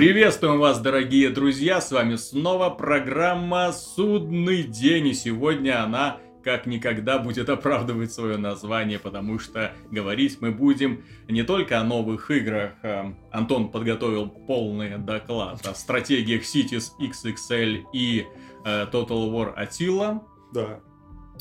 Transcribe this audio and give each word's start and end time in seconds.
Приветствуем 0.00 0.58
вас, 0.58 0.80
дорогие 0.80 1.28
друзья! 1.28 1.78
С 1.78 1.92
вами 1.92 2.16
снова 2.16 2.70
программа 2.70 3.70
«Судный 3.70 4.62
день», 4.62 5.08
и 5.08 5.12
сегодня 5.12 5.84
она 5.84 6.16
как 6.42 6.64
никогда 6.64 7.18
будет 7.18 7.50
оправдывать 7.50 8.10
свое 8.10 8.38
название, 8.38 8.98
потому 8.98 9.38
что 9.38 9.74
говорить 9.90 10.38
мы 10.40 10.52
будем 10.52 11.04
не 11.28 11.42
только 11.42 11.78
о 11.78 11.84
новых 11.84 12.30
играх. 12.30 12.72
Э, 12.82 13.12
Антон 13.30 13.70
подготовил 13.70 14.26
полный 14.30 14.96
доклад 14.96 15.60
о 15.66 15.74
стратегиях 15.74 16.44
Cities 16.44 16.92
XXL 16.98 17.82
и 17.92 18.24
э, 18.64 18.86
Total 18.90 19.30
War 19.30 19.54
Attila. 19.54 20.22
Да. 20.54 20.80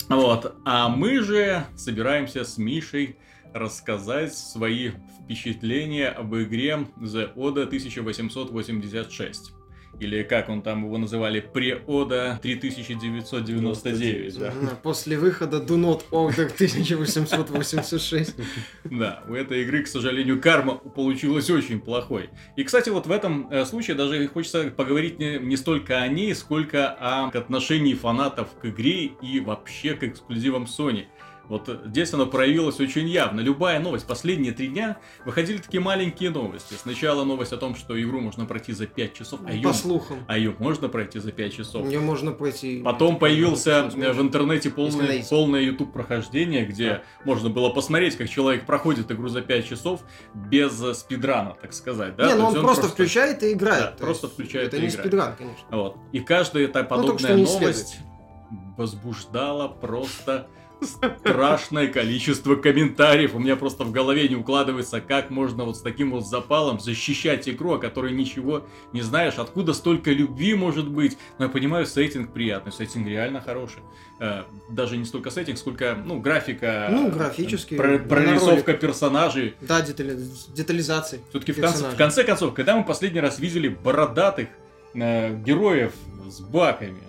Вот. 0.09 0.53
А 0.65 0.89
мы 0.89 1.21
же 1.21 1.65
собираемся 1.77 2.43
с 2.43 2.57
Мишей 2.57 3.15
рассказать 3.53 4.35
свои 4.35 4.91
впечатления 5.29 6.07
об 6.09 6.35
игре 6.35 6.87
The 6.99 7.35
Oda 7.35 7.63
1886 7.63 9.53
или 9.99 10.23
как 10.23 10.49
он 10.49 10.61
там 10.61 10.85
его 10.85 10.97
называли, 10.97 11.39
Преода 11.39 12.39
3999, 12.41 14.39
да. 14.39 14.53
После 14.81 15.17
выхода 15.17 15.57
Do 15.57 15.77
Not 15.77 16.03
Order 16.11 16.45
1886. 16.45 18.35
Да, 18.85 19.23
у 19.27 19.33
этой 19.33 19.63
игры, 19.63 19.83
к 19.83 19.87
сожалению, 19.87 20.39
карма 20.41 20.75
получилась 20.75 21.49
очень 21.49 21.79
плохой. 21.81 22.29
И, 22.55 22.63
кстати, 22.63 22.89
вот 22.89 23.07
в 23.07 23.11
этом 23.11 23.49
э, 23.51 23.65
случае 23.65 23.97
даже 23.97 24.25
хочется 24.27 24.71
поговорить 24.71 25.19
не, 25.19 25.37
не 25.37 25.57
столько 25.57 26.01
о 26.01 26.07
ней, 26.07 26.33
сколько 26.33 26.91
о 26.91 27.27
отношении 27.27 27.93
фанатов 27.93 28.47
к 28.61 28.65
игре 28.65 29.11
и 29.21 29.39
вообще 29.39 29.95
к 29.95 30.03
эксклюзивам 30.03 30.63
Sony. 30.63 31.07
Вот 31.49 31.67
здесь 31.85 32.13
оно 32.13 32.27
проявилось 32.27 32.79
очень 32.79 33.07
явно. 33.07 33.41
Любая 33.41 33.79
новость. 33.79 34.05
Последние 34.05 34.53
три 34.53 34.67
дня 34.67 34.97
выходили 35.25 35.57
такие 35.57 35.81
маленькие 35.81 36.29
новости. 36.29 36.75
Сначала 36.75 37.23
новость 37.23 37.51
о 37.53 37.57
том, 37.57 37.75
что 37.75 37.99
игру 37.99 38.21
можно 38.21 38.45
пройти 38.45 38.71
за 38.71 38.85
5 38.85 39.13
часов. 39.13 39.39
А 39.45 39.51
ее, 39.51 39.63
По 39.63 39.73
слухам. 39.73 40.19
А 40.27 40.37
ее 40.37 40.55
можно 40.59 40.89
пройти 40.89 41.19
за 41.19 41.31
5 41.31 41.53
часов. 41.53 41.85
Ее 41.87 41.99
можно 41.99 42.31
пройти. 42.31 42.81
Потом 42.83 43.17
появился 43.17 43.89
в 43.89 44.21
интернете 44.21 44.69
полное, 44.69 45.23
полное 45.27 45.61
YouTube 45.61 45.91
прохождение, 45.91 46.65
где 46.65 46.89
да. 46.89 47.01
можно 47.25 47.49
было 47.49 47.69
посмотреть, 47.69 48.15
как 48.15 48.29
человек 48.29 48.67
проходит 48.67 49.11
игру 49.11 49.27
за 49.27 49.41
5 49.41 49.67
часов 49.67 50.01
без 50.35 50.79
спидрана, 50.97 51.55
так 51.59 51.73
сказать. 51.73 52.15
Да? 52.15 52.27
Не, 52.27 52.35
ну 52.35 52.41
он, 52.41 52.57
он 52.57 52.61
просто, 52.61 52.83
просто 52.83 52.87
включает 52.89 53.41
и 53.41 53.53
играет. 53.53 53.95
Да, 53.97 54.05
просто 54.05 54.27
включает 54.27 54.67
это 54.67 54.77
и 54.77 54.79
играет. 54.81 54.93
Это 54.93 55.03
не 55.03 55.03
спидран, 55.03 55.35
конечно. 55.35 55.67
Вот. 55.71 55.97
И 56.11 56.19
каждая 56.19 56.65
эта 56.65 56.83
ну, 56.83 56.87
подобная 56.87 57.37
ну, 57.37 57.43
новость 57.43 57.97
возбуждала 58.77 59.67
просто 59.67 60.47
страшное 60.81 61.87
количество 61.87 62.55
комментариев. 62.55 63.35
У 63.35 63.39
меня 63.39 63.55
просто 63.55 63.83
в 63.83 63.91
голове 63.91 64.27
не 64.27 64.35
укладывается, 64.35 65.01
как 65.01 65.29
можно 65.29 65.63
вот 65.63 65.77
с 65.77 65.81
таким 65.81 66.11
вот 66.11 66.27
запалом 66.27 66.79
защищать 66.79 67.47
игру, 67.49 67.73
о 67.75 67.77
которой 67.79 68.13
ничего 68.13 68.65
не 68.93 69.01
знаешь, 69.01 69.35
откуда 69.37 69.73
столько 69.73 70.11
любви 70.11 70.53
может 70.55 70.87
быть. 70.87 71.17
Но 71.37 71.45
я 71.45 71.49
понимаю, 71.49 71.85
сеттинг 71.85 72.33
приятный, 72.33 72.71
сеттинг 72.71 73.07
реально 73.07 73.41
хороший. 73.41 73.81
Э, 74.19 74.43
даже 74.69 74.97
не 74.97 75.05
столько 75.05 75.31
сеттинг, 75.31 75.57
сколько, 75.57 75.97
ну, 76.03 76.19
графика. 76.19 76.87
Ну, 76.91 77.09
графически. 77.09 77.75
Про 77.75 77.99
прорисовка 77.99 78.73
персонажей. 78.73 79.55
Да, 79.61 79.81
детали 79.81 80.17
детализации. 80.55 81.21
Все-таки 81.29 81.51
в 81.51 81.61
конце, 81.61 81.89
в 81.89 81.95
конце 81.95 82.23
концов, 82.23 82.53
когда 82.53 82.75
мы 82.75 82.83
последний 82.83 83.19
раз 83.19 83.39
видели 83.39 83.67
бородатых 83.67 84.49
э, 84.93 85.35
героев 85.35 85.93
с 86.27 86.39
баками, 86.41 87.08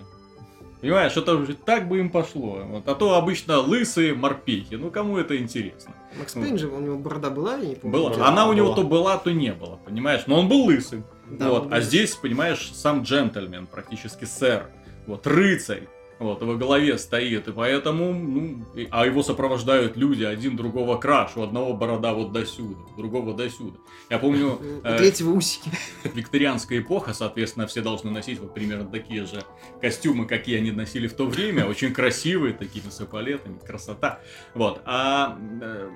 Понимаешь, 0.81 1.15
это 1.15 1.35
уже 1.35 1.53
так 1.53 1.87
бы 1.87 1.99
им 1.99 2.09
пошло. 2.09 2.63
Вот. 2.65 2.87
А 2.87 2.95
то 2.95 3.15
обычно 3.15 3.59
лысые 3.59 4.15
морпехи. 4.15 4.73
Ну, 4.75 4.89
кому 4.89 5.17
это 5.17 5.37
интересно? 5.37 5.93
Макс 6.17 6.33
Пейн 6.33 6.57
же, 6.57 6.67
у 6.67 6.79
него 6.79 6.97
борода 6.97 7.29
была, 7.29 7.55
я 7.57 7.67
не 7.69 7.75
помню. 7.75 7.97
Была. 7.97 8.15
Да, 8.15 8.27
Она 8.27 8.47
у 8.47 8.53
него 8.53 8.73
то 8.73 8.83
была, 8.83 9.17
то 9.17 9.31
не 9.31 9.53
было, 9.53 9.77
понимаешь? 9.85 10.23
Но 10.25 10.39
он 10.39 10.49
был 10.49 10.65
лысый. 10.65 11.03
Да, 11.29 11.49
вот. 11.49 11.71
А 11.71 11.81
здесь, 11.81 12.15
понимаешь, 12.15 12.71
сам 12.73 13.03
джентльмен, 13.03 13.67
практически 13.67 14.25
сэр. 14.25 14.65
Вот, 15.05 15.25
рыцарь 15.27 15.87
вот, 16.21 16.43
во 16.43 16.55
главе 16.55 16.99
стоит, 16.99 17.47
и 17.47 17.51
поэтому, 17.51 18.13
ну, 18.13 18.63
а 18.91 19.07
его 19.07 19.23
сопровождают 19.23 19.97
люди, 19.97 20.23
один 20.23 20.55
другого 20.55 20.97
краш, 20.97 21.31
у 21.35 21.41
одного 21.41 21.73
борода 21.73 22.13
вот 22.13 22.31
до 22.31 22.45
сюда, 22.45 22.79
у 22.95 22.97
другого 22.97 23.33
до 23.33 23.49
сюда. 23.49 23.77
Я 24.09 24.19
помню... 24.19 24.59
У 24.83 24.87
э, 24.87 24.97
третьего 24.97 25.31
усики. 25.31 25.71
Викторианская 26.03 26.79
эпоха, 26.79 27.13
соответственно, 27.13 27.65
все 27.65 27.81
должны 27.81 28.11
носить 28.11 28.39
вот 28.39 28.53
примерно 28.53 28.85
такие 28.85 29.25
же 29.25 29.43
костюмы, 29.81 30.27
какие 30.27 30.57
они 30.57 30.71
носили 30.71 31.07
в 31.07 31.13
то 31.13 31.25
время, 31.25 31.65
очень 31.65 31.91
красивые, 31.91 32.53
такими 32.53 32.89
с 32.89 33.01
эполетами, 33.01 33.57
красота. 33.65 34.19
Вот, 34.53 34.81
а... 34.85 35.39
Э, 35.61 35.89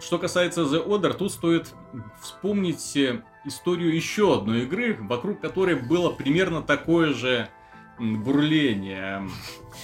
что 0.00 0.18
касается 0.18 0.62
The 0.62 0.84
Order, 0.84 1.14
тут 1.14 1.30
стоит 1.30 1.72
вспомнить 2.20 2.96
э, 2.96 3.22
историю 3.44 3.94
еще 3.94 4.34
одной 4.34 4.62
игры, 4.62 4.96
вокруг 5.00 5.40
которой 5.40 5.76
было 5.76 6.10
примерно 6.10 6.60
такое 6.60 7.12
же 7.12 7.48
бурление. 8.02 9.22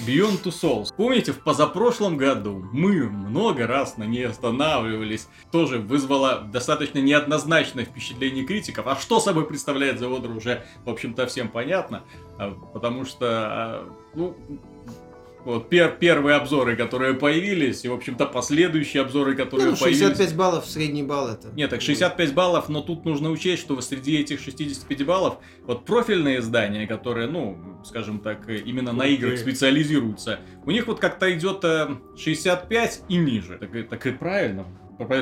Beyond 0.07 0.43
Two 0.43 0.53
Souls. 0.53 0.93
Помните, 0.95 1.33
в 1.33 1.43
позапрошлом 1.43 2.17
году 2.17 2.65
мы 2.73 3.09
много 3.09 3.67
раз 3.67 3.97
на 3.97 4.05
ней 4.05 4.27
останавливались. 4.27 5.29
Тоже 5.51 5.79
вызвало 5.79 6.43
достаточно 6.43 6.99
неоднозначное 6.99 7.85
впечатление 7.85 8.45
критиков. 8.45 8.87
А 8.87 8.97
что 8.97 9.21
собой 9.21 9.47
представляет 9.47 10.01
The 10.01 10.37
уже, 10.37 10.65
в 10.85 10.91
общем-то, 10.91 11.27
всем 11.27 11.49
понятно. 11.49 12.03
А, 12.39 12.57
потому 12.73 13.05
что, 13.05 13.27
а, 13.27 13.89
ну, 14.15 14.37
вот 15.49 15.71
пер 15.71 15.97
первые 15.99 16.37
обзоры, 16.37 16.77
которые 16.77 17.15
появились, 17.15 17.83
и, 17.83 17.89
в 17.89 17.95
общем-то, 17.95 18.27
последующие 18.27 19.03
обзоры, 19.03 19.35
которые 19.35 19.71
ну, 19.71 19.77
65 19.77 19.81
появились. 19.81 20.19
65 20.19 20.37
баллов, 20.37 20.67
средний 20.67 21.03
балл 21.03 21.29
это. 21.29 21.49
Нет, 21.55 21.71
так 21.71 21.81
65 21.81 22.35
баллов, 22.35 22.69
но 22.69 22.83
тут 22.83 23.07
нужно 23.07 23.31
учесть, 23.31 23.63
что 23.63 23.81
среди 23.81 24.19
этих 24.19 24.41
65 24.41 25.07
баллов, 25.07 25.39
вот 25.65 25.87
профильные 25.87 26.41
издания, 26.41 26.87
которые, 26.87 27.29
ну, 27.29 27.57
скажем 27.83 28.19
так, 28.19 28.47
именно 28.47 28.93
на 28.93 29.07
играх 29.07 29.39
специализируются, 29.39 30.41
у 30.67 30.71
них 30.71 30.87
вот 30.87 31.01
как-то 31.01 31.33
идет 31.33 31.65
65 32.19 32.71
э, 32.71 33.05
и 33.09 33.17
ниже. 33.17 33.57
Так, 33.59 33.89
так 33.89 34.07
и 34.07 34.11
правильно. 34.11 34.67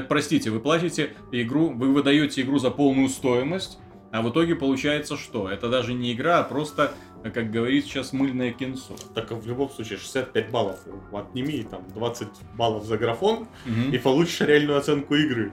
Простите, 0.08 0.50
вы 0.50 0.58
платите 0.58 1.10
игру, 1.30 1.68
вы 1.68 1.92
выдаете 1.92 2.42
игру 2.42 2.58
за 2.58 2.72
полную 2.72 3.10
стоимость, 3.10 3.78
а 4.10 4.22
в 4.22 4.30
итоге 4.30 4.56
получается 4.56 5.16
что? 5.16 5.48
Это 5.48 5.68
даже 5.68 5.92
не 5.92 6.12
игра, 6.12 6.40
а 6.40 6.42
просто 6.42 6.92
как 7.22 7.50
говорит 7.50 7.84
сейчас 7.84 8.12
мыльное 8.12 8.52
кинцо. 8.52 8.94
Так 9.14 9.30
в 9.30 9.46
любом 9.46 9.70
случае 9.70 9.98
65 9.98 10.50
баллов. 10.50 10.78
Отними 11.12 11.62
там 11.62 11.84
20 11.94 12.28
баллов 12.54 12.84
за 12.84 12.98
графон 12.98 13.48
угу. 13.66 13.92
и 13.92 13.98
получишь 13.98 14.40
реальную 14.40 14.78
оценку 14.78 15.14
игры. 15.14 15.52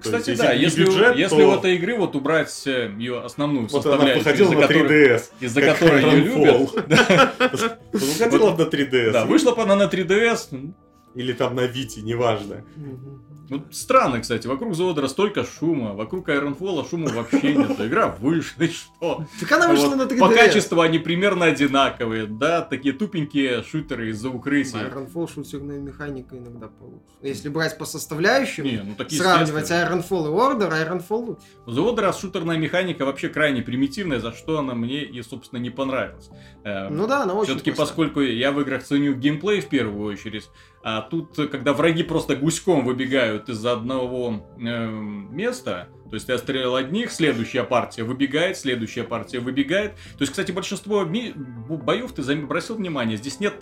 Кстати, 0.00 0.30
есть, 0.30 0.42
да, 0.42 0.52
если, 0.52 0.84
бюджет, 0.84 1.16
если 1.16 1.36
то... 1.36 1.50
у 1.50 1.54
этой 1.54 1.76
игры 1.76 1.96
вот 1.96 2.16
убрать 2.16 2.62
э, 2.66 2.90
ее 2.96 3.20
основную 3.20 3.68
вот 3.68 3.82
составляющую, 3.82 4.34
из-за 4.34 4.56
которой, 4.56 5.20
из-за 5.40 5.60
которой 5.60 6.02
ее 6.02 6.16
любят. 6.24 6.70
Выходила 7.92 8.56
на 8.56 8.62
3DS. 8.62 9.10
Да, 9.10 9.26
вышла 9.26 9.54
бы 9.54 9.62
она 9.62 9.76
на 9.76 9.82
3DS. 9.82 10.72
Или 11.14 11.32
там 11.32 11.54
на 11.54 11.66
Вите, 11.66 12.02
неважно. 12.02 12.64
Ну, 13.50 13.64
странно, 13.72 14.20
кстати, 14.20 14.46
вокруг 14.46 14.76
Зодера 14.76 15.08
столько 15.08 15.44
шума, 15.44 15.92
вокруг 15.92 16.28
Ironfall 16.28 16.88
шума 16.88 17.10
вообще 17.10 17.52
нет. 17.56 17.80
Игра 17.80 18.06
вышла, 18.06 18.62
и 18.62 18.68
что? 18.68 19.26
Так 19.40 19.50
она 19.50 19.66
вышла 19.66 19.88
вот, 19.88 19.96
на 19.96 20.02
3DS. 20.02 20.18
По 20.20 20.28
качеству 20.28 20.80
они 20.80 21.00
примерно 21.00 21.46
одинаковые, 21.46 22.26
да, 22.26 22.62
такие 22.62 22.94
тупенькие 22.94 23.64
шутеры 23.64 24.10
из-за 24.10 24.30
укрытия. 24.30 24.88
Ironfall 24.88 25.28
шутерная 25.34 25.80
механика 25.80 26.38
иногда 26.38 26.68
получше. 26.68 27.02
Если 27.22 27.48
брать 27.48 27.76
по 27.76 27.86
составляющим, 27.86 28.62
Не, 28.62 28.84
ну, 28.84 28.94
так 28.94 29.10
сравнивать 29.10 29.68
Ironfall 29.68 30.26
и 30.26 30.58
Order, 30.60 30.70
Ironfall 30.70 31.26
лучше. 31.26 31.42
У 31.66 31.70
Order 31.72 32.16
шутерная 32.16 32.56
механика 32.56 33.04
вообще 33.04 33.30
крайне 33.30 33.62
примитивная, 33.62 34.20
за 34.20 34.32
что 34.32 34.60
она 34.60 34.74
мне 34.74 35.02
и, 35.02 35.20
собственно, 35.22 35.58
не 35.58 35.70
понравилась. 35.70 36.30
Эм, 36.62 36.96
ну 36.96 37.08
да, 37.08 37.24
она 37.24 37.34
очень 37.34 37.54
Все-таки, 37.54 37.72
поскольку 37.72 38.20
я 38.20 38.52
в 38.52 38.60
играх 38.60 38.84
ценю 38.84 39.14
геймплей 39.14 39.60
в 39.60 39.68
первую 39.68 40.12
очередь, 40.12 40.48
а 40.82 41.02
тут, 41.02 41.36
когда 41.36 41.72
враги 41.72 42.02
просто 42.02 42.36
гуськом 42.36 42.84
выбегают 42.84 43.48
из 43.48 43.64
одного 43.66 44.46
э, 44.58 44.88
места, 44.88 45.88
то 46.08 46.14
есть 46.14 46.26
ты 46.26 46.32
отстрелял 46.32 46.74
одних, 46.74 47.12
следующая 47.12 47.64
партия 47.64 48.02
выбегает, 48.02 48.56
следующая 48.56 49.04
партия 49.04 49.40
выбегает. 49.40 49.92
То 49.92 50.22
есть, 50.22 50.32
кстати, 50.32 50.52
большинство 50.52 51.04
боев 51.04 52.12
ты 52.12 52.22
обратил 52.32 52.76
внимание, 52.76 53.16
здесь 53.16 53.40
нет 53.40 53.54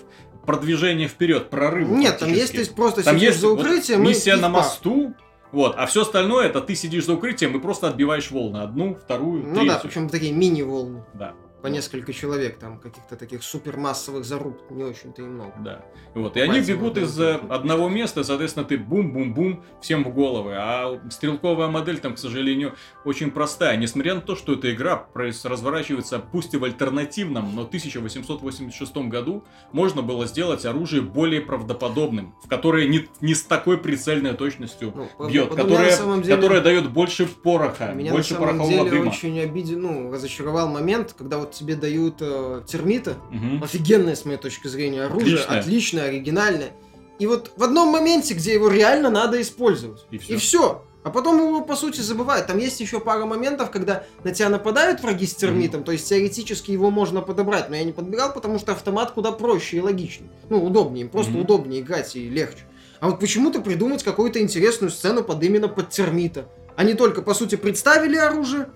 продвижения 0.46 1.08
вперед, 1.08 1.50
прорыва. 1.50 1.94
Нет, 1.94 2.18
там 2.18 2.32
есть 2.32 2.52
ты 2.52 2.64
просто 2.72 3.02
там 3.02 3.16
сидишь 3.16 3.28
есть 3.30 3.40
за 3.40 3.48
укрытием. 3.50 3.98
Вот, 3.98 4.08
миссия 4.08 4.36
на 4.36 4.48
мосту, 4.48 5.14
вот, 5.52 5.74
а 5.76 5.86
все 5.86 6.02
остальное 6.02 6.46
это 6.46 6.60
ты 6.60 6.74
сидишь 6.74 7.04
за 7.04 7.14
укрытием 7.14 7.56
и 7.56 7.60
просто 7.60 7.88
отбиваешь 7.88 8.30
волны. 8.30 8.58
Одну, 8.58 8.94
вторую, 8.94 9.42
Ну 9.42 9.54
третью. 9.54 9.72
да, 9.72 9.80
причем 9.82 10.08
такие 10.08 10.32
мини-волны. 10.32 11.04
Да. 11.14 11.34
По 11.62 11.66
несколько 11.66 12.12
человек, 12.12 12.58
там 12.58 12.78
каких-то 12.78 13.16
таких 13.16 13.42
супермассовых 13.42 14.24
заруб 14.24 14.60
не 14.70 14.84
очень-то 14.84 15.22
и 15.22 15.24
много. 15.24 15.52
Да. 15.58 15.84
Вот. 16.14 16.36
И 16.36 16.40
они 16.40 16.60
бегут 16.60 16.98
из 16.98 17.18
э, 17.18 17.40
одного 17.48 17.88
места, 17.88 18.22
соответственно, 18.22 18.64
ты 18.64 18.78
бум-бум-бум 18.78 19.64
всем 19.80 20.04
в 20.04 20.14
головы. 20.14 20.54
А 20.56 21.00
стрелковая 21.10 21.68
модель 21.68 21.98
там, 21.98 22.14
к 22.14 22.18
сожалению, 22.18 22.74
очень 23.04 23.30
простая. 23.30 23.76
Несмотря 23.76 24.14
на 24.14 24.20
то, 24.20 24.36
что 24.36 24.54
эта 24.54 24.72
игра 24.72 25.06
разворачивается 25.14 26.18
пусть 26.18 26.54
и 26.54 26.56
в 26.56 26.64
альтернативном, 26.64 27.54
но 27.54 27.62
1886 27.62 28.96
году 29.08 29.44
можно 29.72 30.02
было 30.02 30.26
сделать 30.26 30.64
оружие 30.64 31.02
более 31.02 31.40
правдоподобным, 31.40 32.34
в 32.44 32.48
которое 32.48 32.86
не, 32.86 33.08
не 33.20 33.34
с 33.34 33.42
такой 33.42 33.78
прицельной 33.78 34.34
точностью 34.34 34.92
ну, 34.94 35.28
бьет, 35.28 35.54
которое, 35.54 36.22
деле, 36.22 36.36
которое 36.36 36.60
дает 36.60 36.90
больше 36.90 37.26
пороха, 37.26 37.92
меня 37.94 38.12
больше 38.12 38.34
на 38.34 38.40
самом 38.40 38.68
деле 38.68 38.90
дыма. 38.90 39.08
очень 39.08 39.38
обиден, 39.40 39.80
ну, 39.80 40.12
разочаровал 40.12 40.68
момент, 40.68 41.14
когда 41.16 41.38
вот 41.38 41.47
тебе 41.52 41.76
дают 41.76 42.16
э, 42.20 42.62
термита, 42.66 43.16
угу. 43.30 43.64
офигенное 43.64 44.14
с 44.14 44.24
моей 44.24 44.38
точки 44.38 44.68
зрения 44.68 45.02
оружие, 45.02 45.36
отличное, 45.36 45.60
отличное 45.60 46.04
оригинальное. 46.04 46.72
И 47.18 47.26
вот 47.26 47.52
в 47.56 47.62
одном 47.62 47.88
моменте, 47.88 48.34
где 48.34 48.54
его 48.54 48.68
реально 48.68 49.10
надо 49.10 49.40
использовать. 49.40 50.06
И 50.10 50.18
все. 50.18 50.34
И 50.34 50.36
все. 50.36 50.84
А 51.04 51.10
потом 51.10 51.38
его, 51.38 51.62
по 51.62 51.74
сути, 51.74 52.00
забывают. 52.00 52.48
Там 52.48 52.58
есть 52.58 52.80
еще 52.80 53.00
пара 53.00 53.24
моментов, 53.24 53.70
когда 53.70 54.04
на 54.24 54.32
тебя 54.32 54.48
нападают 54.48 55.00
враги 55.02 55.26
с 55.26 55.34
термитом, 55.34 55.80
mm-hmm. 55.80 55.84
то 55.84 55.92
есть 55.92 56.08
теоретически 56.08 56.70
его 56.70 56.90
можно 56.90 57.22
подобрать, 57.22 57.70
но 57.70 57.76
я 57.76 57.84
не 57.84 57.92
подбирал, 57.92 58.32
потому 58.32 58.58
что 58.58 58.72
автомат 58.72 59.12
куда 59.12 59.32
проще 59.32 59.78
и 59.78 59.80
логичнее. 59.80 60.30
Ну, 60.50 60.62
удобнее, 60.62 61.04
им 61.04 61.08
просто 61.08 61.32
mm-hmm. 61.32 61.40
удобнее 61.40 61.80
играть 61.80 62.14
и 62.14 62.28
легче. 62.28 62.64
А 63.00 63.08
вот 63.08 63.20
почему-то 63.20 63.60
придумать 63.60 64.02
какую-то 64.02 64.40
интересную 64.40 64.90
сцену 64.90 65.22
под 65.22 65.42
именно 65.42 65.68
под 65.68 65.90
термита. 65.90 66.48
Они 66.76 66.94
только, 66.94 67.22
по 67.22 67.32
сути, 67.32 67.54
представили 67.54 68.16
оружие, 68.16 68.68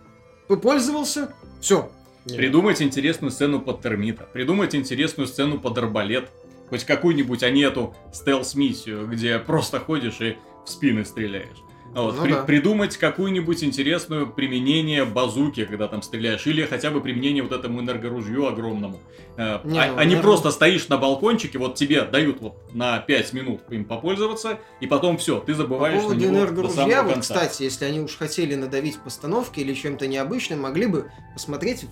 попользовался, 0.48 1.34
все. 1.60 1.90
Придумать 2.24 2.80
интересную 2.80 3.30
сцену 3.30 3.60
под 3.60 3.82
термита, 3.82 4.28
придумать 4.32 4.74
интересную 4.74 5.26
сцену 5.26 5.58
под 5.58 5.78
арбалет, 5.78 6.30
хоть 6.68 6.84
какую-нибудь, 6.84 7.42
а 7.42 7.50
не 7.50 7.62
эту 7.62 7.94
стелс-миссию, 8.12 9.06
где 9.06 9.38
просто 9.38 9.80
ходишь 9.80 10.20
и 10.20 10.36
в 10.64 10.70
спины 10.70 11.04
стреляешь. 11.04 11.58
Вот, 11.94 12.16
ну, 12.16 12.22
при, 12.22 12.32
да. 12.32 12.42
Придумать 12.44 12.96
какую-нибудь 12.96 13.62
интересную 13.62 14.26
применение 14.26 15.04
базуки, 15.04 15.66
когда 15.66 15.88
там 15.88 16.00
стреляешь, 16.00 16.46
или 16.46 16.64
хотя 16.64 16.90
бы 16.90 17.02
применение 17.02 17.42
вот 17.42 17.52
этому 17.52 17.80
энергоружью 17.80 18.46
огромному. 18.46 18.98
Э, 19.36 19.60
не, 19.64 19.78
а, 19.78 19.92
ну, 19.92 19.98
а 19.98 20.04
не 20.04 20.16
просто 20.16 20.50
стоишь 20.50 20.88
на 20.88 20.96
балкончике, 20.96 21.58
вот 21.58 21.74
тебе 21.74 22.02
дают 22.02 22.40
вот 22.40 22.56
на 22.72 22.98
5 22.98 23.32
минут 23.34 23.60
им 23.68 23.84
попользоваться, 23.84 24.58
и 24.80 24.86
потом 24.86 25.18
все, 25.18 25.40
ты 25.40 25.54
забываешь 25.54 25.96
По 25.96 26.08
поводу 26.08 26.20
на 26.20 26.24
него 26.24 26.36
энергоружья, 26.38 27.02
вот, 27.02 27.14
конца. 27.14 27.34
кстати, 27.34 27.62
если 27.64 27.84
они 27.84 28.00
уж 28.00 28.16
хотели 28.16 28.54
надавить 28.54 28.96
в 28.96 29.00
постановке 29.00 29.60
или 29.60 29.74
чем-то 29.74 30.06
необычным, 30.06 30.60
могли 30.60 30.86
бы 30.86 31.10
посмотреть 31.34 31.84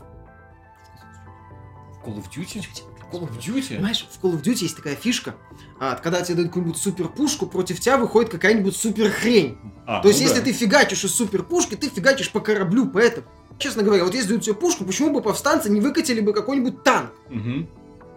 Call 2.04 2.16
of 2.16 2.24
Duty? 2.34 2.64
Call 3.12 3.22
of 3.22 3.38
Duty? 3.38 3.76
Понимаешь, 3.76 4.06
в 4.10 4.24
Call 4.24 4.34
of 4.34 4.42
Duty 4.42 4.62
есть 4.62 4.76
такая 4.76 4.96
фишка, 4.96 5.34
а, 5.78 5.96
когда 5.96 6.22
тебе 6.22 6.36
дают 6.36 6.50
какую-нибудь 6.50 6.80
супер 6.80 7.08
пушку, 7.08 7.46
против 7.46 7.80
тебя 7.80 7.96
выходит 7.96 8.30
какая-нибудь 8.30 8.76
супер 8.76 9.10
хрень. 9.10 9.58
А, 9.86 10.00
То 10.00 10.08
есть, 10.08 10.20
ну 10.20 10.26
если 10.26 10.38
да. 10.38 10.44
ты 10.44 10.52
фигачишь 10.52 11.04
из 11.04 11.14
супер 11.14 11.42
пушки, 11.42 11.74
ты 11.74 11.88
фигачишь 11.88 12.30
по 12.30 12.40
кораблю, 12.40 12.86
поэтому. 12.86 13.26
Честно 13.58 13.82
говоря, 13.82 14.04
вот 14.04 14.14
если 14.14 14.28
дают 14.28 14.42
тебе 14.44 14.54
пушку, 14.54 14.84
почему 14.84 15.10
бы 15.12 15.20
повстанцы 15.20 15.68
не 15.68 15.80
выкатили 15.80 16.20
бы 16.20 16.32
какой-нибудь 16.32 16.82
танк? 16.82 17.10
Угу. 17.28 17.66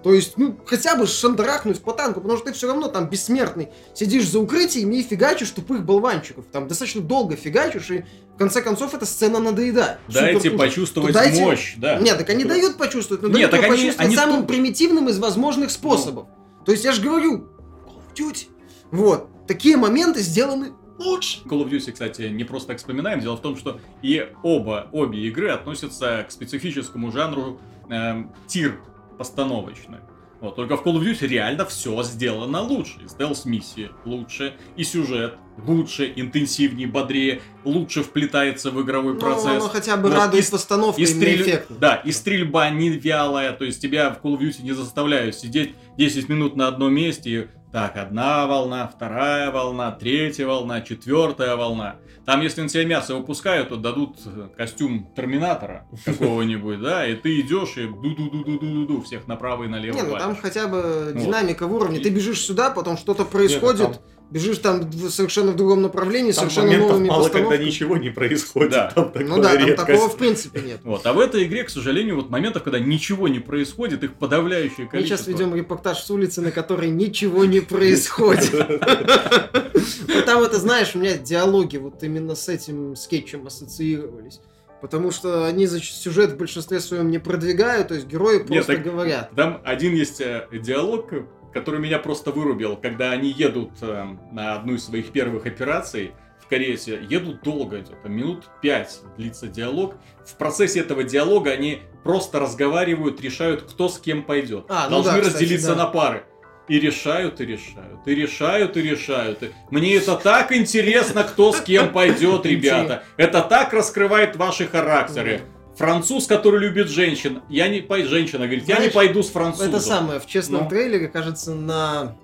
То 0.04 0.14
есть, 0.14 0.38
ну, 0.38 0.58
хотя 0.66 0.96
бы 0.96 1.08
шандарахнуть 1.08 1.82
по 1.82 1.94
танку, 1.94 2.20
потому 2.20 2.38
что 2.38 2.48
ты 2.48 2.54
все 2.54 2.68
равно 2.68 2.90
там 2.90 3.10
бессмертный. 3.10 3.70
Сидишь 3.94 4.30
за 4.30 4.40
укрытиями 4.40 4.98
и 4.98 5.04
фигачишь 5.04 5.50
тупых 5.52 5.86
болванчиков. 5.86 6.46
Там 6.52 6.68
достаточно 6.68 7.02
долго 7.02 7.38
фигачишь, 7.38 7.90
и 7.90 8.04
в 8.36 8.38
конце 8.38 8.62
концов 8.62 8.94
эта 8.94 9.06
сцена 9.06 9.40
надоедает. 9.40 10.00
Дайте 10.10 10.42
Супер 10.42 10.58
почувствовать 10.58 11.14
дайте... 11.14 11.42
мощь, 11.42 11.76
да. 11.78 12.00
Нет, 12.00 12.18
так 12.18 12.30
они 12.30 12.44
дают 12.44 12.78
почувствовать, 12.78 13.24
но 13.24 13.30
Нет, 13.30 13.50
дают 13.50 13.52
так 13.52 13.64
они, 13.64 13.70
почувствовать 13.72 14.08
они 14.08 14.16
самым 14.16 14.46
примитивным 14.46 15.08
из 15.08 15.20
возможных 15.20 15.72
способов. 15.72 16.28
Ну. 16.28 16.66
То 16.66 16.74
есть 16.74 16.84
я 16.84 16.92
же 16.92 17.02
говорю, 17.02 17.48
Call 17.86 17.96
of 17.96 18.14
Duty. 18.14 18.48
Вот. 18.92 19.30
Такие 19.48 19.78
моменты 19.78 20.20
сделаны 20.20 20.74
лучше. 20.98 21.40
Call 21.46 21.64
of 21.64 21.70
Duty, 21.70 21.94
кстати, 21.94 22.24
не 22.24 22.44
просто 22.44 22.70
так 22.70 22.80
вспоминаем. 22.80 23.22
Дело 23.22 23.38
в 23.38 23.42
том, 23.42 23.56
что 23.56 23.80
и 24.02 24.28
оба, 24.44 24.90
обе 24.92 25.20
игры 25.28 25.50
относятся 25.50 26.26
к 26.28 26.32
специфическому 26.32 27.10
жанру 27.12 27.62
э, 27.90 28.24
тир 28.48 28.82
постановочно. 29.18 30.02
Вот, 30.42 30.56
только 30.56 30.76
в 30.76 30.86
Call 30.86 30.96
of 30.96 31.04
Duty 31.04 31.28
реально 31.28 31.66
все 31.66 32.04
сделано 32.04 32.62
лучше. 32.62 33.02
И 33.04 33.08
стелс-миссии 33.08 33.92
лучше, 34.06 34.56
и 34.76 34.84
сюжет 34.84 35.38
лучше, 35.58 36.12
интенсивнее, 36.16 36.88
бодрее, 36.88 37.42
лучше 37.64 38.04
вплетается 38.04 38.72
в 38.72 38.82
игровой 38.82 39.14
ну, 39.14 39.20
процесс. 39.20 39.62
Ну, 39.62 39.70
хотя 39.70 39.98
бы 39.98 40.10
вот, 40.10 40.18
радует 40.18 40.50
постановкой 40.50 41.04
и 41.04 41.08
стрель... 41.08 41.42
эффектно. 41.42 41.76
Да, 41.80 41.96
и 41.96 42.12
стрельба 42.12 42.70
не 42.70 42.90
вялая, 42.90 43.54
то 43.54 43.66
есть 43.66 43.82
тебя 43.82 44.10
в 44.12 44.26
Call 44.26 44.38
of 44.38 44.40
Duty 44.40 44.64
не 44.64 44.72
заставляют 44.74 45.36
сидеть 45.36 45.76
10 45.98 46.30
минут 46.30 46.56
на 46.56 46.68
одном 46.68 46.94
месте 46.94 47.30
и 47.30 47.48
так, 47.74 47.98
одна 47.98 48.46
волна, 48.46 48.88
вторая 48.88 49.50
волна, 49.50 49.92
третья 49.92 50.46
волна, 50.46 50.82
четвертая 50.82 51.56
волна. 51.56 51.96
Там, 52.24 52.42
если 52.42 52.62
на 52.62 52.70
тебя 52.70 52.86
мясо 52.86 53.16
выпускают, 53.16 53.70
то 53.70 53.78
дадут 53.78 54.18
э, 54.26 54.48
костюм 54.56 55.12
Терминатора 55.16 55.88
какого-нибудь, 56.06 56.80
да, 56.80 57.06
и 57.08 57.16
ты 57.16 57.42
идешь 57.42 57.76
и 57.78 57.88
ду-ду-ду-ду-ду-ду 57.88 59.02
всех 59.02 59.28
направо 59.28 59.64
и 59.64 59.68
налево. 59.68 59.96
Не, 59.96 60.04
ну 60.04 60.18
там 60.18 60.36
хотя 60.36 60.68
бы 60.68 61.14
динамика 61.16 61.66
в 61.66 61.74
уровне. 61.74 62.00
Ты 62.00 62.10
бежишь 62.10 62.42
сюда, 62.42 62.70
потом 62.70 62.96
что-то 62.96 63.26
происходит, 63.26 64.00
бежишь 64.30 64.58
там 64.58 64.92
совершенно 65.10 65.52
в 65.52 65.56
другом 65.56 65.82
направлении, 65.82 66.32
там 66.32 66.50
совершенно 66.50 66.78
новыми 66.78 67.08
мало, 67.08 67.30
когда 67.30 67.58
ничего 67.58 67.98
не 67.98 68.10
происходит. 68.10 68.72
Да. 68.72 68.92
Там 68.92 69.12
ну 69.16 69.42
да, 69.42 69.56
редкость. 69.56 69.76
там 69.76 69.86
такого 69.86 70.10
в 70.10 70.18
принципе 70.18 70.62
нет. 70.62 70.80
Вот. 70.84 71.06
А 71.06 71.14
в 71.14 71.20
этой 71.20 71.46
игре, 71.46 71.64
к 71.64 71.70
сожалению, 71.70 72.16
вот 72.18 72.30
моментов, 72.30 72.64
когда 72.64 72.80
ничего 72.80 73.28
не 73.28 73.40
происходит, 73.40 74.04
их 74.04 74.14
подавляющее 74.14 74.88
количество. 74.88 74.98
Мы 74.98 75.06
сейчас 75.06 75.28
ведем 75.28 75.56
репортаж 75.56 76.00
с 76.00 76.10
улицы, 76.10 76.42
на 76.42 76.52
которой 76.52 76.90
ничего 76.90 77.46
не 77.46 77.62
происходит. 77.62 78.52
Там 80.26 80.44
это, 80.44 80.58
знаешь, 80.60 80.96
у 80.96 81.00
меня 81.00 81.18
диалоги 81.18 81.78
вот 81.78 82.04
именно 82.04 82.36
с 82.36 82.50
этим 82.50 82.96
скетчем 82.96 83.48
ассоциировались. 83.48 84.40
Потому 84.82 85.12
что 85.12 85.46
они 85.46 85.66
за 85.66 85.80
сюжет 85.80 86.32
в 86.32 86.38
большинстве 86.38 86.82
своем 86.82 87.10
не 87.10 87.18
продвигают, 87.18 87.88
то 87.88 87.94
есть 87.94 88.06
герои 88.06 88.40
просто 88.40 88.54
Нет, 88.54 88.66
так, 88.66 88.84
говорят. 88.84 89.32
Там 89.34 89.62
один 89.64 89.94
есть 89.96 90.20
э, 90.20 90.46
диалог, 90.52 91.10
который 91.54 91.80
меня 91.80 92.00
просто 92.00 92.32
вырубил, 92.32 92.76
когда 92.76 93.12
они 93.12 93.30
едут 93.30 93.72
э, 93.82 94.06
на 94.32 94.56
одну 94.56 94.76
из 94.76 94.86
своих 94.86 95.12
первых 95.12 95.46
операций 95.46 96.14
в 96.40 96.48
Корее, 96.48 96.78
едут 97.10 97.42
долго, 97.42 97.80
где-то 97.80 98.10
минут 98.10 98.46
пять 98.62 99.00
длится 99.18 99.48
диалог. 99.48 99.96
В 100.26 100.36
процессе 100.36 100.82
этого 100.82 101.04
диалога 101.04 101.52
они 101.52 101.82
просто 102.04 102.40
разговаривают, 102.40 103.22
решают, 103.22 103.62
кто 103.62 103.88
с 103.88 104.00
кем 104.00 104.24
пойдет. 104.24 104.66
А, 104.70 104.86
ну 104.90 105.02
Должны 105.02 105.22
да, 105.22 105.28
разделиться 105.30 105.68
кстати, 105.68 105.78
да. 105.78 105.86
на 105.86 105.90
пары. 105.90 106.24
И 106.70 106.80
решают, 106.80 107.42
и 107.42 107.46
решают, 107.46 108.08
и 108.08 108.16
решают, 108.16 108.78
и 108.78 108.82
решают. 108.82 109.44
Мне 109.70 109.96
это 109.96 110.16
так 110.16 110.54
интересно, 110.54 111.24
кто 111.24 111.52
с 111.52 111.60
кем 111.60 111.92
пойдет, 111.92 112.46
ребята. 112.46 113.04
Это 113.18 113.42
так 113.42 113.74
раскрывает 113.74 114.38
ваши 114.38 114.66
характеры. 114.66 115.42
Француз, 115.76 116.28
который 116.28 116.60
любит 116.60 116.90
женщин. 116.90 117.42
Я 117.50 117.68
не 117.68 117.82
пойду. 117.82 118.10
Женщина 118.10 118.46
говорит, 118.46 118.66
Знаешь, 118.66 118.82
я 118.82 118.88
не 118.88 118.92
пойду 118.92 119.24
с 119.24 119.30
французом. 119.30 119.70
Это 119.70 119.80
самое, 119.80 120.20
в 120.20 120.26
честном 120.26 120.64
ну. 120.64 120.70
трейлере, 120.70 121.08
кажется, 121.08 121.54
на 121.54 122.16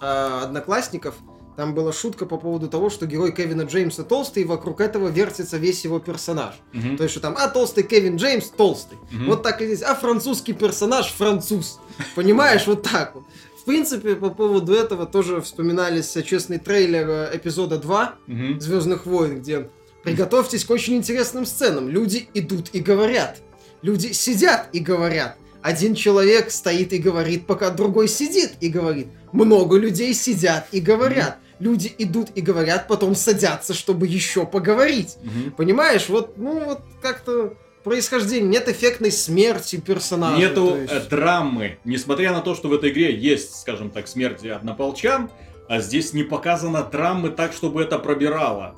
э, 0.00 0.40
одноклассников 0.42 1.14
там 1.58 1.74
была 1.74 1.92
шутка 1.92 2.24
по 2.24 2.36
поводу 2.36 2.68
того, 2.68 2.88
что 2.88 3.04
герой 3.04 3.32
Кевина 3.32 3.62
Джеймса 3.62 4.04
толстый, 4.04 4.44
и 4.44 4.46
вокруг 4.46 4.80
этого 4.80 5.08
вертится 5.08 5.56
весь 5.56 5.82
его 5.82 5.98
персонаж. 5.98 6.54
Угу. 6.72 6.96
То 6.98 7.02
есть, 7.02 7.10
что 7.10 7.20
там, 7.20 7.34
а, 7.36 7.48
толстый 7.48 7.82
Кевин 7.82 8.14
Джеймс 8.14 8.50
толстый. 8.50 8.96
Угу. 9.12 9.24
Вот 9.26 9.42
так 9.42 9.60
и 9.60 9.66
здесь. 9.66 9.82
А 9.82 9.96
французский 9.96 10.52
персонаж 10.52 11.08
француз. 11.08 11.80
Понимаешь, 12.14 12.64
вот 12.68 12.84
так 12.84 13.16
вот. 13.16 13.24
В 13.60 13.64
принципе, 13.64 14.14
по 14.14 14.30
поводу 14.30 14.72
этого 14.72 15.04
тоже 15.04 15.40
вспоминались 15.40 16.16
честный 16.24 16.60
трейлер 16.60 17.08
э, 17.10 17.30
эпизода 17.36 17.78
2 17.78 18.14
Звездных 18.60 19.04
войн, 19.04 19.40
где 19.40 19.68
Приготовьтесь 20.02 20.64
к 20.64 20.70
очень 20.70 20.96
интересным 20.96 21.44
сценам. 21.44 21.88
Люди 21.88 22.28
идут 22.34 22.70
и 22.72 22.80
говорят. 22.80 23.38
Люди 23.82 24.12
сидят 24.12 24.68
и 24.72 24.80
говорят. 24.80 25.36
Один 25.60 25.94
человек 25.94 26.50
стоит 26.50 26.92
и 26.92 26.98
говорит, 26.98 27.46
пока 27.46 27.70
другой 27.70 28.08
сидит 28.08 28.52
и 28.60 28.68
говорит. 28.68 29.08
Много 29.32 29.76
людей 29.76 30.14
сидят 30.14 30.68
и 30.72 30.80
говорят. 30.80 31.38
Люди 31.58 31.92
идут 31.98 32.30
и 32.36 32.40
говорят, 32.40 32.86
потом 32.86 33.16
садятся, 33.16 33.74
чтобы 33.74 34.06
еще 34.06 34.46
поговорить. 34.46 35.16
mm 35.22 35.56
Понимаешь, 35.56 36.08
вот, 36.08 36.38
ну, 36.38 36.64
вот 36.64 36.82
как-то 37.02 37.54
происхождение, 37.82 38.48
нет 38.48 38.68
эффектной 38.68 39.10
смерти 39.10 39.76
персонажа. 39.76 40.38
Нету 40.38 40.76
есть... 40.76 40.92
Э, 40.92 41.00
драмы. 41.00 41.78
Несмотря 41.84 42.32
на 42.32 42.42
то, 42.42 42.54
что 42.54 42.68
в 42.68 42.72
этой 42.74 42.90
игре 42.90 43.12
есть, 43.12 43.60
скажем 43.60 43.90
так, 43.90 44.06
смерти 44.06 44.46
однополчан, 44.46 45.30
а 45.68 45.80
здесь 45.80 46.12
не 46.12 46.22
показано 46.22 46.84
драмы 46.84 47.30
так, 47.30 47.52
чтобы 47.52 47.82
это 47.82 47.98
пробирало 47.98 48.76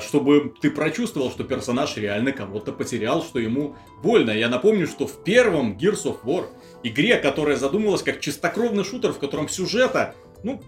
чтобы 0.00 0.54
ты 0.60 0.70
прочувствовал, 0.70 1.30
что 1.30 1.44
персонаж 1.44 1.96
реально 1.96 2.32
кого-то 2.32 2.72
потерял, 2.72 3.22
что 3.22 3.38
ему 3.38 3.76
больно. 4.02 4.30
Я 4.30 4.48
напомню, 4.48 4.86
что 4.86 5.06
в 5.06 5.22
первом 5.22 5.76
Gears 5.76 6.04
of 6.04 6.18
War, 6.24 6.46
игре, 6.82 7.16
которая 7.16 7.56
задумывалась 7.56 8.02
как 8.02 8.20
чистокровный 8.20 8.84
шутер, 8.84 9.12
в 9.12 9.18
котором 9.18 9.48
сюжета, 9.48 10.14
ну, 10.42 10.62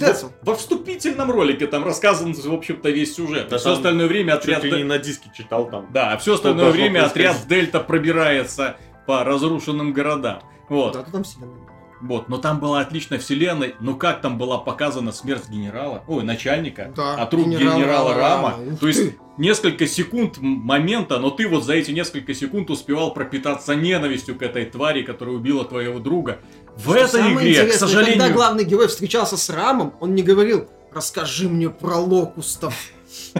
во, 0.00 0.14
во 0.42 0.56
вступительном 0.56 1.30
ролике 1.30 1.66
там 1.66 1.84
рассказан, 1.84 2.32
в 2.34 2.52
общем-то, 2.52 2.90
весь 2.90 3.14
сюжет. 3.14 3.48
Да 3.48 3.58
все 3.58 3.72
остальное 3.72 4.06
время 4.06 4.34
отряд... 4.34 4.62
Чуть 4.62 4.72
не 4.72 4.84
на 4.84 4.98
диске 4.98 5.30
читал 5.36 5.70
там. 5.70 5.90
Да, 5.92 6.16
все 6.18 6.34
остальное 6.34 6.70
время 6.70 7.06
отряд 7.06 7.36
Дельта 7.48 7.80
пробирается 7.80 8.76
по 9.06 9.24
разрушенным 9.24 9.92
городам. 9.92 10.42
Вот. 10.68 10.94
Да, 10.94 11.02
там 11.04 11.24
вселенная. 11.24 11.77
Вот, 12.00 12.28
но 12.28 12.38
там 12.38 12.60
была 12.60 12.80
отличная 12.80 13.18
вселенная, 13.18 13.74
но 13.80 13.94
как 13.94 14.20
там 14.20 14.38
была 14.38 14.58
показана 14.58 15.12
смерть 15.12 15.48
генерала, 15.48 16.04
ой, 16.06 16.22
начальника, 16.22 16.92
Да, 16.94 17.14
от 17.14 17.34
рук 17.34 17.46
генерала 17.46 17.76
генерала 17.76 18.14
Рама. 18.14 18.50
Рама. 18.50 18.76
То 18.76 18.86
есть 18.88 19.14
несколько 19.36 19.86
секунд 19.86 20.38
момента, 20.38 21.18
но 21.18 21.30
ты 21.30 21.48
вот 21.48 21.64
за 21.64 21.74
эти 21.74 21.90
несколько 21.90 22.34
секунд 22.34 22.70
успевал 22.70 23.12
пропитаться 23.12 23.74
ненавистью 23.74 24.36
к 24.36 24.42
этой 24.42 24.66
твари, 24.66 25.02
которая 25.02 25.34
убила 25.36 25.64
твоего 25.64 25.98
друга. 25.98 26.38
В 26.76 26.94
Что 26.94 27.18
этой 27.18 27.32
игре, 27.32 27.66
к 27.66 27.72
сожалению... 27.72 28.18
Когда 28.18 28.34
главный 28.34 28.64
герой 28.64 28.88
встречался 28.88 29.36
с 29.36 29.50
Рамом, 29.50 29.94
он 30.00 30.14
не 30.14 30.22
говорил 30.22 30.68
«Расскажи 30.92 31.48
мне 31.48 31.70
про 31.70 31.96
локустов». 31.96 32.74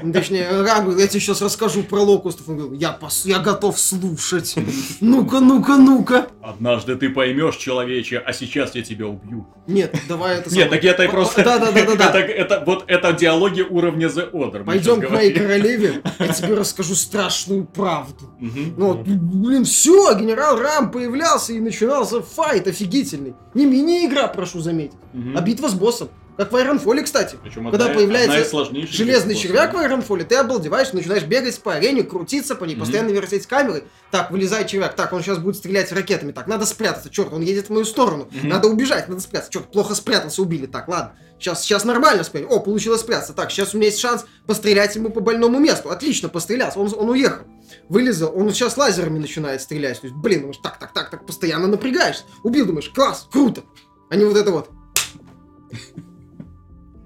Ну, 0.02 0.12
Точнее, 0.12 0.48
говорит, 0.48 0.98
я 0.98 1.06
тебе 1.06 1.20
сейчас 1.20 1.42
расскажу 1.42 1.82
про 1.82 2.00
локустов. 2.00 2.48
Он 2.48 2.56
говорил, 2.56 2.78
я, 2.78 2.92
пос... 2.92 3.26
я 3.26 3.38
готов 3.38 3.78
слушать. 3.78 4.56
Ну-ка, 5.00 5.40
ну-ка, 5.40 5.76
ну-ка. 5.76 6.28
Однажды 6.42 6.96
ты 6.96 7.10
поймешь, 7.10 7.56
человече, 7.56 8.18
а 8.18 8.32
сейчас 8.32 8.74
я 8.74 8.82
тебя 8.82 9.06
убью. 9.06 9.46
Нет, 9.66 9.94
давай 10.08 10.38
это... 10.38 10.54
Нет, 10.54 10.70
так 10.70 10.84
это 10.84 11.04
и 11.04 11.08
просто... 11.08 11.44
Да-да-да-да. 11.44 12.20
Это, 12.20 12.62
вот 12.64 12.84
это 12.86 13.12
диалоги 13.12 13.62
уровня 13.62 14.08
The 14.08 14.30
Order. 14.30 14.64
Пойдем 14.64 15.00
к 15.00 15.10
моей 15.10 15.32
королеве, 15.32 16.02
я 16.18 16.28
тебе 16.28 16.54
расскажу 16.54 16.94
страшную 16.94 17.64
правду. 17.64 18.30
Ну, 18.38 18.94
блин, 19.04 19.64
все, 19.64 20.14
генерал 20.18 20.58
Рам 20.58 20.90
появлялся 20.90 21.52
и 21.52 21.60
начинался 21.60 22.22
файт 22.22 22.66
офигительный. 22.66 23.34
Не 23.54 23.66
мини-игра, 23.66 24.28
прошу 24.28 24.60
заметить, 24.60 24.96
а 25.34 25.40
битва 25.40 25.68
с 25.68 25.74
боссом. 25.74 26.08
Как 26.38 26.52
в 26.52 26.54
Ironfall, 26.54 27.02
кстати. 27.02 27.36
Причем 27.42 27.68
Когда 27.68 27.86
одна- 27.86 27.96
появляется 27.96 28.60
одна 28.60 28.86
Железный 28.86 29.34
червяк 29.34 29.74
в 29.74 29.76
Ironfall, 29.76 30.22
ты 30.22 30.36
обалдеваешь, 30.36 30.92
начинаешь 30.92 31.24
бегать 31.24 31.60
по 31.60 31.74
арене, 31.74 32.04
крутиться 32.04 32.54
по 32.54 32.64
ней, 32.64 32.74
Мгм. 32.76 32.82
постоянно 32.84 33.10
вертеть 33.10 33.46
камеры. 33.48 33.84
Так, 34.12 34.30
вылезает 34.30 34.68
червяк, 34.68 34.94
так, 34.94 35.12
он 35.12 35.20
сейчас 35.22 35.38
будет 35.38 35.56
стрелять 35.56 35.90
ракетами, 35.90 36.30
так, 36.30 36.46
надо 36.46 36.64
спрятаться, 36.64 37.10
черт, 37.10 37.32
он 37.32 37.42
едет 37.42 37.66
в 37.66 37.70
мою 37.70 37.84
сторону, 37.84 38.28
Мгм. 38.30 38.48
надо 38.50 38.68
убежать, 38.68 39.08
надо 39.08 39.20
спрятаться, 39.20 39.52
черт, 39.52 39.72
плохо 39.72 39.96
спрятался, 39.96 40.40
убили, 40.40 40.66
так, 40.66 40.86
ладно. 40.86 41.14
Сейчас, 41.40 41.62
сейчас 41.62 41.84
нормально 41.84 42.22
спрятать. 42.24 42.50
О, 42.50 42.58
получилось 42.60 43.00
спрятаться. 43.00 43.32
Так, 43.32 43.50
сейчас 43.52 43.72
у 43.74 43.76
меня 43.76 43.86
есть 43.88 44.00
шанс 44.00 44.24
пострелять 44.46 44.94
ему 44.96 45.10
по 45.10 45.20
больному 45.20 45.60
месту. 45.60 45.88
Отлично, 45.90 46.28
пострелялся. 46.28 46.80
Он, 46.80 46.92
он 46.96 47.10
уехал. 47.10 47.44
Вылезал. 47.88 48.32
Он 48.36 48.50
сейчас 48.52 48.76
лазерами 48.76 49.20
начинает 49.20 49.62
стрелять. 49.62 50.00
То 50.00 50.08
есть, 50.08 50.16
блин, 50.16 50.40
думаешь, 50.40 50.58
так, 50.60 50.80
так, 50.80 50.92
так, 50.92 51.10
так, 51.10 51.26
постоянно 51.26 51.68
напрягаешься. 51.68 52.24
Убил, 52.42 52.66
думаешь, 52.66 52.88
класс, 52.88 53.28
круто. 53.30 53.62
А 54.10 54.16
не 54.16 54.24
вот 54.24 54.36
это 54.36 54.50
вот. 54.50 54.68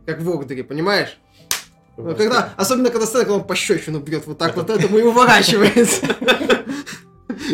Как 0.07 0.21
в 0.21 0.29
Ордере, 0.31 0.65
понимаешь? 0.65 1.19
Ну, 1.97 2.15
Когда, 2.17 2.55
особенно 2.57 2.91
когда 2.91 3.07
сцена, 3.07 3.25
когда 3.25 3.37
он 3.37 3.47
пощечину 3.47 4.01
бьет, 4.01 4.27
вот 4.27 4.39
так 4.39 4.57
вот 4.57 4.71
этому 4.71 4.99
и 4.99 5.03
уворачивается. 5.03 6.07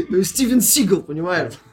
Ну, 0.08 0.22
Стивен 0.22 0.60
Сигал, 0.60 1.00
понимаешь? 1.02 1.54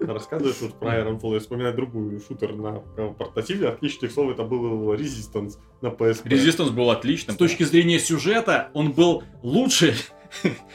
Рассказываешь 0.00 0.56
вот 0.60 0.78
про 0.78 1.00
Ironfall, 1.00 1.34
я 1.34 1.40
вспоминаю 1.40 1.74
другую 1.74 2.20
шутер 2.20 2.54
на 2.54 2.82
э, 2.96 3.12
портативе, 3.18 3.68
отличных 3.68 4.12
слов 4.12 4.30
это 4.30 4.44
был 4.44 4.92
Resistance 4.94 5.54
на 5.80 5.88
PSP. 5.88 6.28
Резистанс 6.28 6.70
был 6.70 6.90
отличным. 6.90 7.34
С 7.34 7.38
точки 7.38 7.64
зрения 7.64 7.98
сюжета, 7.98 8.70
он 8.74 8.92
был 8.92 9.24
лучше, 9.42 9.94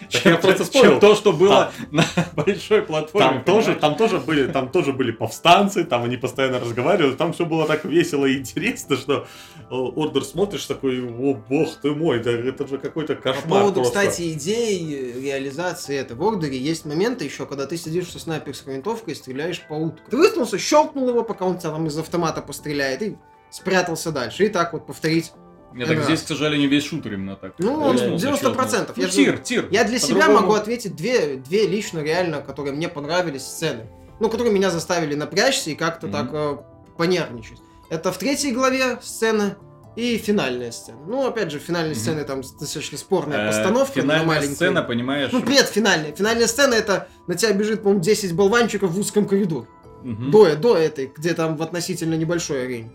чем, 0.09 0.31
я 0.33 0.37
просто 0.37 0.71
чем 0.71 0.99
то, 0.99 1.15
что 1.15 1.33
было 1.33 1.71
на 1.91 2.05
большой 2.35 2.81
платформе. 2.81 3.27
Там 3.27 3.43
тоже, 3.43 3.75
там 3.75 3.95
тоже 3.95 4.19
были, 4.19 4.47
там 4.47 4.69
тоже 4.69 4.93
были 4.93 5.11
повстанцы, 5.11 5.83
там 5.83 6.03
они 6.03 6.17
постоянно 6.17 6.59
разговаривали, 6.59 7.15
там 7.15 7.33
все 7.33 7.45
было 7.45 7.65
так 7.65 7.85
весело 7.85 8.25
и 8.25 8.37
интересно, 8.37 8.95
что 8.95 9.27
э, 9.57 9.73
Ордер 9.73 10.23
смотришь 10.23 10.65
такой, 10.65 11.01
о 11.01 11.33
бог 11.33 11.75
ты 11.81 11.91
мой, 11.91 12.19
да 12.19 12.31
это 12.31 12.67
же 12.67 12.77
какой-то 12.77 13.15
По 13.15 13.21
кошмар 13.21 13.61
поводу, 13.61 13.81
просто. 13.81 13.99
кстати, 13.99 14.33
идей 14.33 14.93
э, 14.93 15.21
реализации 15.21 15.97
это 15.97 16.15
в 16.15 16.21
Ордере 16.21 16.57
есть 16.57 16.85
моменты 16.85 17.25
еще, 17.25 17.45
когда 17.45 17.65
ты 17.65 17.77
сидишь 17.77 18.09
со 18.09 18.19
снайперской 18.19 18.75
винтовкой 18.75 19.13
и 19.13 19.17
стреляешь 19.17 19.61
по 19.67 19.73
утку. 19.73 20.09
Ты 20.09 20.17
высунулся, 20.17 20.57
щелкнул 20.57 21.09
его, 21.09 21.23
пока 21.23 21.45
он 21.45 21.57
тебя 21.57 21.71
там 21.71 21.87
из 21.87 21.97
автомата 21.97 22.41
постреляет, 22.41 23.01
и 23.01 23.17
спрятался 23.49 24.11
дальше. 24.11 24.45
И 24.45 24.49
так 24.49 24.73
вот 24.73 24.85
повторить. 24.85 25.31
Нет, 25.73 25.87
так 25.87 26.03
здесь, 26.03 26.21
к 26.23 26.27
сожалению, 26.27 26.69
весь 26.69 26.85
шутер 26.85 27.13
именно 27.13 27.35
так. 27.35 27.53
Ну, 27.59 27.73
он 27.73 27.93
Высунулся, 27.93 28.27
90%, 28.27 28.31
щелкнул. 28.31 28.95
я 28.95 29.03
Ну, 29.03 29.03
же 29.03 29.09
тир, 29.11 29.37
тир. 29.39 29.67
Я 29.71 29.83
для 29.83 29.99
себя 29.99 30.27
могу 30.29 30.53
ответить 30.53 30.95
две, 30.95 31.35
две 31.35 31.67
лично 31.67 31.99
реально, 31.99 32.41
которые 32.41 32.73
мне 32.73 32.87
понравились 32.89 33.43
сцены. 33.43 33.87
Ну, 34.19 34.29
которые 34.29 34.51
меня 34.53 34.71
заставили 34.71 35.13
напрячься 35.13 35.69
и 35.69 35.75
как-то 35.75 36.07
так 36.07 36.29
э, 36.33 36.57
понервничать. 36.97 37.59
Это 37.89 38.11
в 38.11 38.17
третьей 38.17 38.51
главе 38.51 38.97
сцена 39.03 39.57
и 39.95 40.17
финальная 40.17 40.71
сцена. 40.71 40.97
Ну, 41.07 41.27
опять 41.27 41.51
же, 41.51 41.59
финальной 41.59 41.91
Мгм. 41.93 41.99
сцене 41.99 42.23
там 42.23 42.41
достаточно 42.41 42.97
спорная 42.97 43.43
Э, 43.45 43.47
постановка. 43.47 43.93
но 43.97 44.01
Финальная 44.03 44.27
маленькая. 44.27 44.55
сцена, 44.55 44.81
понимаешь? 44.81 45.31
Ну, 45.31 45.41
предфинальная. 45.41 46.11
Финальная 46.15 46.47
сцена 46.47 46.73
это 46.73 47.07
на 47.27 47.35
тебя 47.35 47.51
бежит, 47.53 47.83
по-моему, 47.83 48.01
10 48.03 48.33
болванчиков 48.33 48.89
в 48.91 48.99
узком 48.99 49.27
коридоре. 49.27 49.67
До, 50.03 50.55
до 50.55 50.77
этой, 50.77 51.11
где 51.15 51.33
там 51.33 51.57
в 51.57 51.61
относительно 51.61 52.13
небольшой 52.15 52.63
арене. 52.65 52.91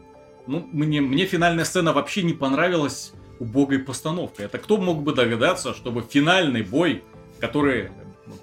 Ну, 0.46 0.68
мне, 0.72 1.00
мне 1.00 1.26
финальная 1.26 1.64
сцена 1.64 1.92
вообще 1.92 2.22
не 2.22 2.32
понравилась 2.32 3.12
убогой 3.38 3.78
постановкой. 3.78 4.46
Это 4.46 4.58
кто 4.58 4.76
мог 4.76 5.02
бы 5.02 5.14
догадаться, 5.14 5.74
чтобы 5.74 6.02
финальный 6.02 6.62
бой, 6.62 7.02
который 7.40 7.90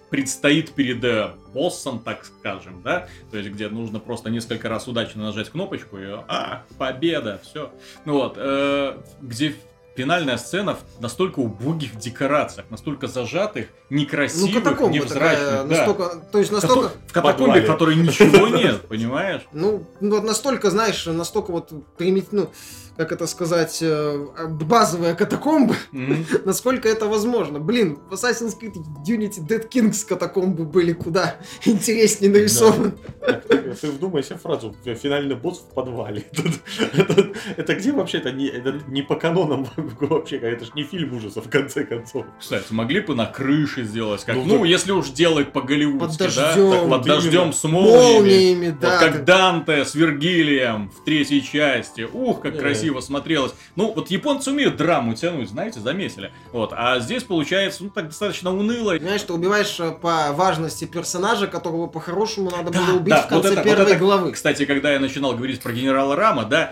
предстоит 0.09 0.71
перед 0.71 1.03
э, 1.03 1.31
боссом, 1.53 1.99
так 1.99 2.25
скажем, 2.25 2.81
да, 2.83 3.07
то 3.31 3.37
есть 3.37 3.49
где 3.49 3.69
нужно 3.69 3.99
просто 3.99 4.29
несколько 4.29 4.67
раз 4.69 4.87
удачно 4.87 5.23
нажать 5.23 5.49
кнопочку 5.49 5.97
и 5.97 6.05
а, 6.27 6.65
победа, 6.77 7.39
все. 7.43 7.71
Ну 8.05 8.13
вот, 8.13 8.33
э, 8.37 8.97
где 9.21 9.55
финальная 9.95 10.37
сцена 10.37 10.75
в 10.75 11.01
настолько 11.01 11.39
убогих 11.39 11.97
декорациях, 11.97 12.65
настолько 12.69 13.07
зажатых, 13.07 13.67
Ну, 13.89 13.97
некрасивых, 13.97 14.63
катакомба 14.63 14.93
невзрачных, 14.95 15.39
такая, 15.39 15.63
да. 15.63 15.75
настолько, 15.75 16.15
то 16.31 16.39
есть 16.39 16.51
настолько, 16.51 16.91
В 17.07 17.13
катакомбе, 17.13 17.61
в 17.61 17.67
которой 17.67 17.95
ничего 17.95 18.47
нет, 18.47 18.81
понимаешь? 18.87 19.41
ну, 19.51 19.85
ну, 19.99 20.15
вот 20.15 20.23
настолько, 20.23 20.69
знаешь, 20.69 21.05
настолько 21.05 21.51
вот 21.51 21.71
примит, 21.97 22.27
ну, 22.31 22.49
как 22.99 23.13
это 23.13 23.27
сказать, 23.27 23.77
э, 23.81 24.27
базовая 24.49 25.15
катакомба, 25.15 25.73
Мгм. 25.93 26.25
насколько 26.45 26.89
это 26.89 27.05
возможно. 27.05 27.57
Блин, 27.57 27.97
в 28.09 28.13
Assassin's 28.13 28.53
Creed 28.61 28.75
Unity 29.07 29.39
Dead 29.47 29.69
Kings 29.69 30.05
катакомбы 30.05 30.65
были 30.65 30.91
куда 30.91 31.37
интереснее 31.65 32.29
нарисованы. 32.29 32.91
Ты, 33.47 33.73
ты 33.81 33.87
вдумайся 33.91 34.35
в 34.35 34.41
фразу 34.41 34.75
«Фи- 34.83 34.95
«финальный 34.95 35.35
босс 35.37 35.59
в 35.59 35.73
подвале». 35.73 36.25
Это, 36.93 37.31
это 37.55 37.75
где 37.75 37.93
вообще? 37.93 38.17
Это 38.17 38.31
не, 38.33 38.47
это 38.47 38.81
не 38.89 39.01
по 39.01 39.15
канонам 39.15 39.65
вообще, 40.01 40.35
это 40.35 40.65
же 40.65 40.71
не 40.75 40.83
фильм 40.83 41.13
ужасов, 41.15 41.45
в 41.45 41.49
конце 41.49 41.85
концов. 41.85 42.25
Кстати, 42.37 42.65
могли 42.71 42.99
бы 42.99 43.15
на 43.15 43.25
крыше 43.27 43.83
сделать, 43.85 44.25
как, 44.25 44.35
Ну, 44.35 44.43
ну, 44.43 44.63
если 44.65 44.91
уж 44.91 45.09
делать 45.11 45.53
по-голливудски, 45.53 46.17
Под 46.25 46.35
да, 46.35 46.53
дождем. 46.55 46.71
так 46.71 46.89
под 46.89 47.05
дождем 47.05 47.53
с 47.53 47.63
молниями. 47.63 48.13
Молниями, 48.19 48.69
Вот 48.71 48.79
да. 48.81 48.99
как 48.99 49.23
Данте 49.23 49.85
с 49.85 49.95
Вергилием 49.95 50.89
в 50.89 51.05
третьей 51.05 51.41
части. 51.41 52.05
Ух, 52.11 52.41
как 52.41 52.55
Да. 52.55 52.59
Красиво 52.89 53.01
смотрелось. 53.01 53.53
Ну, 53.75 53.93
вот 53.93 54.09
японцы 54.09 54.51
умеют 54.51 54.75
драму 54.77 55.13
тянуть, 55.13 55.49
знаете, 55.49 55.79
заметили. 55.79 56.31
Вот, 56.51 56.73
а 56.75 56.99
здесь 56.99 57.23
получается, 57.23 57.83
ну, 57.83 57.89
так 57.89 58.07
достаточно 58.07 58.51
уныло. 58.53 58.93
Понимаешь, 58.97 59.21
ты 59.21 59.33
убиваешь 59.33 59.79
э, 59.79 59.91
по 59.91 60.31
важности 60.33 60.85
персонажа, 60.85 61.47
которого 61.47 61.87
по-хорошему 61.87 62.49
надо 62.49 62.71
Да, 62.71 62.79
было 62.85 62.95
убить 62.97 63.09
да, 63.13 63.21
в 63.21 63.27
конце 63.27 63.49
вот 63.49 63.57
это- 63.57 63.67
вот 63.69 63.75
первой 63.77 63.91
это, 63.91 63.99
главы. 63.99 64.31
Кстати, 64.31 64.65
когда 64.65 64.91
я 64.93 64.99
начинал 64.99 65.33
говорить 65.35 65.61
про 65.61 65.71
генерала 65.71 66.15
Рама, 66.15 66.45
да, 66.45 66.71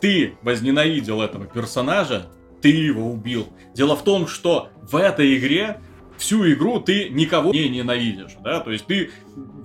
ты 0.00 0.36
возненавидел 0.42 1.20
этого 1.20 1.44
персонажа, 1.46 2.26
ты 2.62 2.68
его 2.68 3.10
убил. 3.10 3.48
Дело 3.74 3.94
в 3.96 4.02
том, 4.04 4.26
что 4.26 4.68
в 4.82 4.96
этой 4.96 5.36
игре 5.36 5.80
всю 6.18 6.50
игру 6.52 6.80
ты 6.80 7.08
никого 7.08 7.52
не 7.52 7.68
ненавидишь, 7.68 8.32
да, 8.42 8.60
то 8.60 8.70
есть 8.70 8.86
ты 8.86 9.10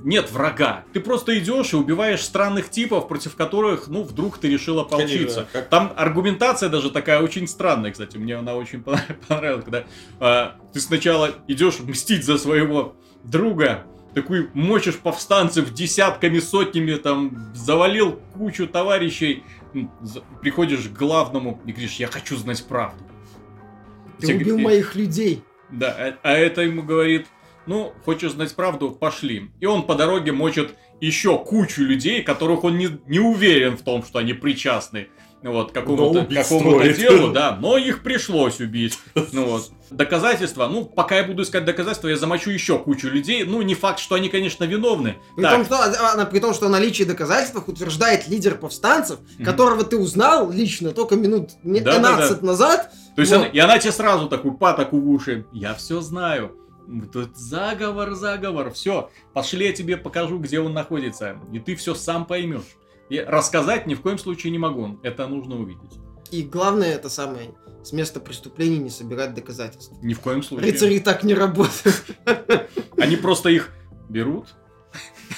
нет 0.04 0.32
врага, 0.32 0.84
ты 0.94 1.00
просто 1.00 1.38
идешь 1.40 1.74
и 1.74 1.76
убиваешь 1.78 2.22
странных 2.22 2.70
типов, 2.70 3.08
против 3.08 3.36
которых, 3.36 3.88
ну, 3.88 4.04
вдруг 4.04 4.38
ты 4.38 4.50
решила 4.50 4.84
поучиться. 4.84 5.18
Конечно, 5.18 5.48
как- 5.54 5.70
Там 5.70 5.94
аргументация 5.96 6.70
даже 6.70 6.92
такая 6.92 7.22
очень 7.22 7.48
странная, 7.48 7.92
кстати, 7.92 8.18
мне 8.18 8.36
она 8.36 8.56
очень 8.56 8.84
понравилась, 9.28 9.64
когда 9.64 9.86
а, 10.20 10.56
ты 10.74 10.80
сначала 10.82 11.32
идешь 11.48 11.80
мстить 11.80 12.26
за 12.26 12.38
своего 12.38 12.96
друга, 13.24 13.86
такой 14.14 14.50
мочишь 14.54 14.98
повстанцев 14.98 15.74
десятками, 15.74 16.40
сотнями, 16.40 16.96
там, 16.96 17.52
завалил 17.56 18.20
кучу 18.34 18.68
товарищей, 18.68 19.44
приходишь 20.42 20.82
к 20.90 20.92
главному 20.92 21.62
и 21.66 21.72
говоришь, 21.72 21.94
я 21.96 22.08
хочу 22.08 22.36
знать 22.36 22.64
правду. 22.68 23.04
Ты 24.20 24.28
Те- 24.28 24.36
убил 24.36 24.58
и- 24.58 24.62
моих 24.62 24.96
людей. 24.96 25.44
Да, 25.74 25.96
а, 25.98 26.18
а 26.24 26.32
это 26.34 26.62
ему 26.62 26.84
говорит, 26.84 27.28
ну, 27.66 27.94
хочешь 28.06 28.32
знать 28.32 28.56
правду, 28.56 28.92
пошли. 28.92 29.52
И 29.60 29.66
он 29.66 29.84
по 29.84 29.96
дороге 29.96 30.32
мочит 30.32 30.76
еще 31.02 31.38
кучу 31.38 31.82
людей, 31.82 32.22
которых 32.24 32.64
он 32.64 32.78
не, 32.78 32.90
не 33.08 33.20
уверен 33.20 33.78
в 33.78 33.82
том, 33.82 34.04
что 34.04 34.20
они 34.20 34.34
причастны 34.34 35.08
вот, 35.42 35.72
какому-то, 35.72 36.26
какому-то 36.26 36.94
делу, 36.94 37.32
да, 37.32 37.58
но 37.60 37.78
их 37.78 38.04
пришлось 38.04 38.60
убить. 38.60 38.98
Ну 39.34 39.46
вот. 39.46 39.72
Доказательства, 39.98 40.68
ну, 40.68 40.86
пока 40.86 41.18
я 41.18 41.24
буду 41.24 41.44
искать 41.44 41.66
доказательства, 41.66 42.08
я 42.08 42.18
замочу 42.18 42.50
еще 42.50 42.80
кучу 42.80 43.08
людей. 43.10 43.44
Ну, 43.44 43.62
не 43.62 43.76
факт, 43.76 44.00
что 44.00 44.16
они, 44.16 44.30
конечно, 44.30 44.64
виновны. 44.64 45.18
При, 45.36 45.44
Так, 45.44 45.54
том, 45.56 45.66
что, 45.66 45.76
а, 45.78 46.22
а, 46.22 46.26
при 46.26 46.40
том, 46.40 46.54
что 46.54 46.66
о 46.66 46.70
наличии 46.70 47.04
доказательств 47.04 47.68
утверждает 47.68 48.28
лидер 48.28 48.56
повстанцев, 48.56 49.20
Мгм. 49.38 49.46
которого 49.46 49.84
ты 49.84 49.98
узнал 49.98 50.52
лично 50.52 50.92
только 50.92 51.16
минут 51.16 51.52
не- 51.64 51.80
Да-да-да. 51.80 52.10
15 52.18 52.42
назад. 52.42 52.92
То 53.16 53.22
есть 53.22 53.32
Вот. 53.32 53.40
она, 53.42 53.48
и 53.48 53.60
она 53.60 53.78
тебе 53.80 53.92
сразу 53.92 54.28
такую 54.28 54.56
патоку 54.56 55.00
в 55.00 55.10
уши. 55.10 55.46
Я 55.54 55.74
все 55.76 56.02
знаю. 56.02 56.56
Тут 57.14 57.38
заговор, 57.38 58.12
заговор, 58.16 58.72
все. 58.72 59.10
Пошли, 59.34 59.68
я 59.68 59.74
тебе 59.74 59.96
покажу, 59.96 60.40
где 60.40 60.60
он 60.60 60.74
находится. 60.74 61.38
И 61.54 61.60
ты 61.60 61.76
все 61.76 61.96
сам 61.96 62.26
поймешь. 62.26 62.64
И 63.10 63.20
рассказать 63.20 63.86
ни 63.88 63.94
в 63.94 64.02
коем 64.02 64.18
случае 64.18 64.52
не 64.52 64.58
могу. 64.60 65.00
Это 65.04 65.28
нужно 65.28 65.56
увидеть. 65.60 65.92
И 66.32 66.42
главное, 66.42 66.94
это 66.96 67.10
самое, 67.10 67.52
с 67.84 67.92
места 67.92 68.20
преступления 68.20 68.80
не 68.80 68.90
собирать 68.90 69.34
доказательств. 69.34 69.94
Ни 70.02 70.14
в 70.14 70.20
коем 70.20 70.44
случае. 70.44 70.72
Рыцари 70.72 71.00
так 71.00 71.24
не 71.24 71.34
работают. 71.34 72.04
Они 72.98 73.16
просто 73.16 73.50
их 73.50 73.70
берут, 74.10 74.56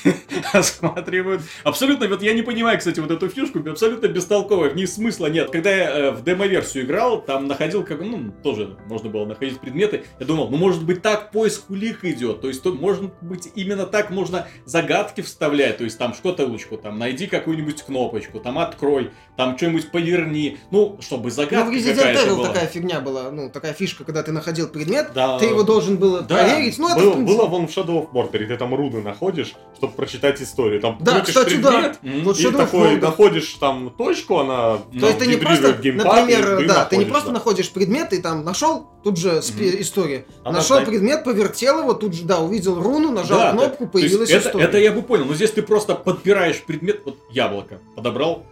осматривают. 0.53 1.41
Абсолютно, 1.63 2.07
вот 2.07 2.21
я 2.21 2.33
не 2.33 2.41
понимаю, 2.41 2.77
кстати, 2.77 2.99
вот 2.99 3.11
эту 3.11 3.29
фишку, 3.29 3.59
абсолютно 3.69 4.07
бестолковая, 4.07 4.69
в 4.69 4.75
ней 4.75 4.87
смысла 4.87 5.27
нет. 5.27 5.49
Когда 5.51 5.71
я 5.71 5.89
э, 5.97 6.11
в 6.11 6.23
демо-версию 6.23 6.85
играл, 6.85 7.21
там 7.21 7.47
находил, 7.47 7.83
как, 7.83 7.99
ну, 8.01 8.31
тоже 8.43 8.77
можно 8.87 9.09
было 9.09 9.25
находить 9.25 9.59
предметы, 9.59 10.03
я 10.19 10.25
думал, 10.25 10.49
ну, 10.49 10.57
может 10.57 10.83
быть, 10.83 11.01
так 11.01 11.31
поиск 11.31 11.69
улик 11.69 12.03
идет, 12.03 12.41
то 12.41 12.47
есть, 12.47 12.63
то, 12.63 12.71
может 12.73 13.03
быть, 13.21 13.49
именно 13.55 13.85
так 13.85 14.09
можно 14.11 14.47
загадки 14.65 15.21
вставлять, 15.21 15.77
то 15.77 15.83
есть, 15.83 15.97
там, 15.97 16.13
шкотулочку, 16.13 16.77
там, 16.77 16.97
найди 16.99 17.27
какую-нибудь 17.27 17.83
кнопочку, 17.83 18.39
там, 18.39 18.59
открой, 18.59 19.11
там, 19.37 19.57
что-нибудь 19.57 19.91
поверни, 19.91 20.57
ну, 20.71 20.97
чтобы 21.01 21.31
загадка 21.31 21.65
Ну, 21.65 21.71
в 21.71 21.73
Resident 21.75 21.95
какая-то 21.95 22.29
Evil 22.29 22.35
была. 22.37 22.47
такая 22.47 22.67
фигня 22.67 22.99
была, 23.01 23.31
ну, 23.31 23.49
такая 23.49 23.73
фишка, 23.73 24.03
когда 24.03 24.23
ты 24.23 24.31
находил 24.31 24.67
предмет, 24.67 25.11
Да. 25.13 25.39
ты 25.39 25.45
его 25.45 25.63
должен 25.63 25.97
был 25.97 26.21
Да. 26.21 26.35
проверить. 26.35 26.77
Ну, 26.77 26.87
это, 26.89 26.99
в 26.99 27.13
принципе, 27.13 27.25
было 27.37 27.45
вон 27.45 27.67
в 27.67 27.69
Shadow 27.71 28.01
of 28.03 28.11
Mordor, 28.11 28.45
ты 28.45 28.57
там 28.57 28.73
руны 28.73 29.01
находишь, 29.01 29.53
чтобы 29.85 29.93
прочитать 29.95 30.41
историю. 30.41 30.81
Там 30.81 30.97
Да, 30.99 31.21
кстати, 31.21 31.55
да. 31.55 31.71
предмет, 31.71 31.99
М. 32.03 32.23
Вот 32.23 32.39
и 32.39 32.51
такой 32.51 32.95
Mordor. 32.95 33.01
находишь 33.01 33.53
там 33.59 33.89
точку, 33.97 34.39
она 34.39 34.77
То 34.99 35.07
есть 35.07 35.19
ты 35.19 35.27
не 35.27 35.37
просто, 35.37 35.73
геймпад, 35.73 36.05
например, 36.05 36.59
и 36.59 36.61
ты 36.63 36.67
да, 36.67 36.85
ты 36.85 36.97
не 36.97 37.05
находишь, 37.05 37.11
просто 37.11 37.27
да. 37.27 37.33
находишь 37.33 37.69
предмет, 37.71 38.13
и 38.13 38.21
там 38.21 38.43
нашел, 38.43 38.87
тут 39.03 39.17
же 39.17 39.41
спи- 39.41 39.81
история. 39.81 40.25
Она 40.43 40.57
нашел 40.57 40.77
так- 40.77 40.87
предмет, 40.87 41.23
повертел 41.23 41.79
его, 41.79 41.93
тут 41.93 42.13
же, 42.13 42.23
да, 42.23 42.39
увидел 42.39 42.81
руну, 42.81 43.11
нажал 43.11 43.37
Да, 43.39 43.51
кнопку, 43.51 43.85
да. 43.85 43.89
Появилась 43.91 44.29
это, 44.29 44.47
история. 44.49 44.65
это 44.65 44.77
я 44.79 44.91
бы 44.91 45.01
понял, 45.01 45.25
но 45.25 45.33
здесь 45.33 45.51
ты 45.51 45.61
просто 45.61 45.95
подбираешь 45.95 46.61
предмет, 46.63 47.01
вот 47.05 47.17
яблоко, 47.31 47.79
подобрал, 47.95 48.45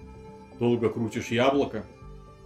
долго 0.60 0.90
крутишь 0.90 1.28
яблоко. 1.28 1.86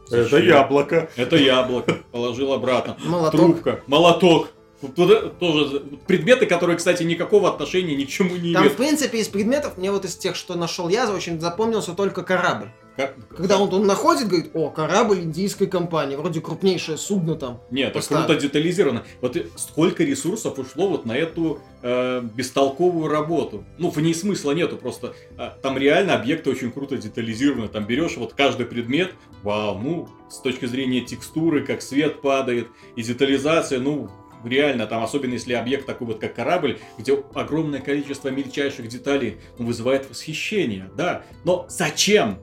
Это 0.10 0.24
Зачем? 0.24 0.48
яблоко. 0.48 1.10
Это 1.18 1.36
яблоко, 1.36 1.98
положил 2.14 2.54
обратно. 2.54 2.96
Молоток. 3.04 3.32
Трубка, 3.42 3.80
молоток. 3.88 4.48
Тоже 4.96 5.84
предметы, 6.06 6.46
которые, 6.46 6.78
кстати, 6.78 7.04
никакого 7.04 7.50
отношения 7.50 7.96
ни 7.96 8.04
к 8.04 8.10
чему 8.10 8.36
не 8.36 8.54
Там, 8.54 8.64
в 8.64 8.66
имеют. 8.66 8.78
принципе, 8.78 9.20
из 9.20 9.28
предметов, 9.28 9.78
мне 9.78 9.92
вот 9.92 10.06
из 10.06 10.16
тех, 10.16 10.36
что 10.36 10.56
нашел 10.56 10.88
я, 10.88 11.12
очень 11.12 11.40
запомнился 11.40 11.94
только 11.94 12.22
корабль. 12.24 12.70
Как- 12.96 13.14
Когда 13.30 13.60
он, 13.60 13.72
он 13.72 13.86
находит, 13.86 14.28
говорит, 14.28 14.50
о, 14.56 14.72
корабль 14.72 15.20
индийской 15.20 15.68
компании, 15.68 16.16
вроде 16.16 16.42
крупнейшее 16.42 16.98
судно 16.98 17.36
там. 17.36 17.62
Нет, 17.70 17.96
это 17.96 18.08
круто 18.08 18.36
детализировано. 18.36 19.04
Вот 19.22 19.38
сколько 19.56 20.04
ресурсов 20.04 20.58
ушло 20.58 20.90
вот 20.90 21.06
на 21.06 21.16
эту 21.16 21.60
э, 21.84 22.22
бестолковую 22.34 23.08
работу. 23.08 23.64
Ну, 23.78 23.92
в 23.92 23.98
ней 24.02 24.16
смысла 24.16 24.52
нету, 24.54 24.78
просто 24.78 25.14
а, 25.38 25.56
там 25.62 25.78
реально 25.78 26.16
объекты 26.16 26.50
очень 26.50 26.72
круто 26.72 26.98
детализированы. 26.98 27.68
Там 27.68 27.86
берешь 27.86 28.18
вот 28.18 28.34
каждый 28.34 28.66
предмет, 28.66 29.14
вау, 29.44 29.78
ну, 29.78 30.10
с 30.32 30.40
точки 30.40 30.66
зрения 30.66 31.02
текстуры, 31.02 31.64
как 31.64 31.84
свет 31.84 32.22
падает, 32.22 32.68
и 32.96 33.04
детализация, 33.04 33.80
ну, 33.80 34.10
реально, 34.50 34.88
там, 34.88 35.04
особенно 35.04 35.34
если 35.34 35.54
объект 35.54 35.86
такой 35.86 36.08
вот, 36.08 36.20
как 36.20 36.36
корабль, 36.36 36.80
где 36.98 37.22
огромное 37.34 37.80
количество 37.80 38.30
мельчайших 38.30 38.88
деталей 38.88 39.38
ну, 39.58 39.66
вызывает 39.66 40.10
восхищение, 40.10 40.90
да. 40.96 41.24
Но 41.44 41.66
зачем? 41.70 42.40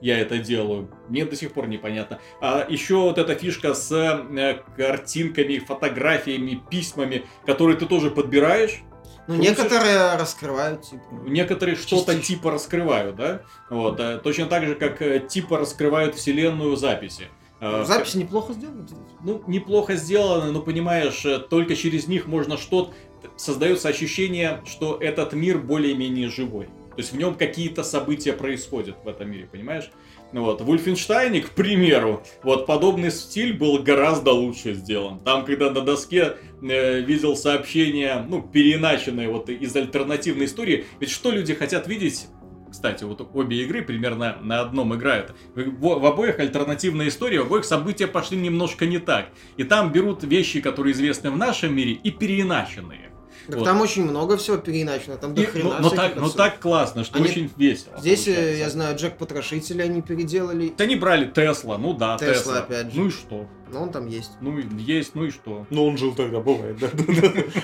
я 0.00 0.18
это 0.18 0.38
делаю. 0.38 0.88
Мне 1.08 1.24
до 1.24 1.36
сих 1.36 1.52
пор 1.52 1.66
непонятно. 1.68 2.20
А 2.40 2.66
еще 2.68 2.96
вот 2.96 3.18
эта 3.18 3.34
фишка 3.34 3.74
с 3.74 3.90
э, 3.90 4.62
картинками, 4.76 5.58
фотографиями, 5.58 6.62
письмами, 6.70 7.26
которые 7.44 7.76
ты 7.76 7.86
тоже 7.86 8.10
подбираешь. 8.10 8.82
Ну, 9.26 9.34
Крутишь? 9.34 9.50
некоторые 9.50 10.16
раскрывают, 10.16 10.82
типа. 10.82 11.02
Некоторые 11.26 11.76
что-то 11.76 12.18
типа 12.18 12.50
раскрывают, 12.50 13.16
да? 13.16 13.42
Вот. 13.68 14.00
э, 14.00 14.18
Точно 14.22 14.46
так 14.46 14.64
же, 14.64 14.74
как 14.74 15.02
э, 15.02 15.20
типа 15.20 15.58
раскрывают 15.58 16.14
вселенную 16.14 16.76
записи. 16.76 17.28
Э, 17.60 17.84
Запись 17.84 18.14
неплохо 18.14 18.52
сделана, 18.52 18.86
кстати. 18.86 19.02
Ну, 19.22 19.42
неплохо 19.46 19.96
сделано, 19.96 20.52
но 20.52 20.60
понимаешь, 20.60 21.24
э, 21.24 21.38
только 21.38 21.76
через 21.76 22.06
них 22.06 22.26
можно 22.26 22.56
что-то... 22.56 22.92
Создается 23.36 23.88
ощущение, 23.88 24.62
что 24.64 24.96
этот 25.00 25.32
мир 25.32 25.58
более-менее 25.58 26.28
живой. 26.28 26.66
То 26.66 27.02
есть 27.02 27.12
в 27.12 27.16
нем 27.16 27.34
какие-то 27.34 27.84
события 27.84 28.32
происходят 28.32 28.96
в 29.04 29.08
этом 29.08 29.30
мире, 29.30 29.48
понимаешь? 29.50 29.90
Ну 30.32 30.44
вот, 30.44 30.60
в 30.60 30.68
Ульфенштайне, 30.68 31.40
к 31.40 31.50
примеру, 31.50 32.22
вот 32.42 32.66
подобный 32.66 33.10
стиль 33.10 33.56
был 33.56 33.78
гораздо 33.78 34.32
лучше 34.32 34.74
сделан. 34.74 35.20
Там, 35.20 35.44
когда 35.44 35.70
на 35.70 35.80
доске 35.80 36.34
э, 36.60 37.00
видел 37.00 37.36
сообщение, 37.36 38.26
ну, 38.28 38.42
переиначенное 38.42 39.28
вот 39.28 39.48
из 39.48 39.74
альтернативной 39.74 40.46
истории, 40.46 40.86
ведь 41.00 41.10
что 41.10 41.30
люди 41.30 41.54
хотят 41.54 41.86
видеть 41.86 42.26
кстати, 42.70 43.04
вот 43.04 43.28
обе 43.34 43.62
игры 43.64 43.82
примерно 43.82 44.38
на 44.42 44.60
одном 44.60 44.94
играют. 44.94 45.34
В, 45.54 45.98
в 45.98 46.06
обоих 46.06 46.38
альтернативная 46.38 47.08
история, 47.08 47.40
в 47.40 47.46
обоих 47.46 47.64
события 47.64 48.06
пошли 48.06 48.36
немножко 48.38 48.86
не 48.86 48.98
так. 48.98 49.28
И 49.56 49.64
там 49.64 49.92
берут 49.92 50.22
вещи, 50.24 50.60
которые 50.60 50.92
известны 50.92 51.30
в 51.30 51.36
нашем 51.36 51.74
мире, 51.74 51.92
и 51.92 52.10
переиначенные. 52.10 53.12
Так 53.46 53.56
Вот. 53.56 53.64
там 53.64 53.80
очень 53.80 54.04
много 54.04 54.36
всего 54.36 54.58
переиначено, 54.58 55.16
там 55.16 55.34
до 55.34 55.40
И- 55.42 55.46
хрена 55.46 55.70
но, 55.70 55.78
но 55.80 55.88
всяких 55.88 55.96
так, 55.96 56.16
но 56.16 56.26
отсылок. 56.26 56.36
так 56.52 56.60
классно, 56.60 57.04
что 57.04 57.16
Они- 57.18 57.28
очень 57.30 57.50
весело. 57.56 57.94
Здесь, 57.98 58.28
э, 58.28 58.34
получается. 58.34 58.58
я 58.62 58.70
знаю, 58.70 58.96
Джек 58.98 59.16
Потрошителя 59.16 59.84
они 59.84 60.02
переделали, 60.02 60.72
Они 60.78 60.96
брали 60.96 61.24
Тесла, 61.26 61.78
ну 61.78 61.94
да, 61.94 62.18
Тесла, 62.18 62.34
Тесла. 62.34 62.58
опять 62.58 62.92
же. 62.92 63.00
Ну 63.00 63.06
и 63.06 63.10
что? 63.10 63.48
Но 63.72 63.82
он 63.82 63.90
там 63.90 64.06
есть. 64.06 64.30
Ну 64.40 64.58
есть, 64.58 65.14
ну 65.14 65.24
и 65.24 65.30
что? 65.30 65.66
Ну, 65.70 65.86
он 65.86 65.96
жил 65.96 66.14
тогда, 66.14 66.40
бывает, 66.40 66.78
да. 66.78 66.88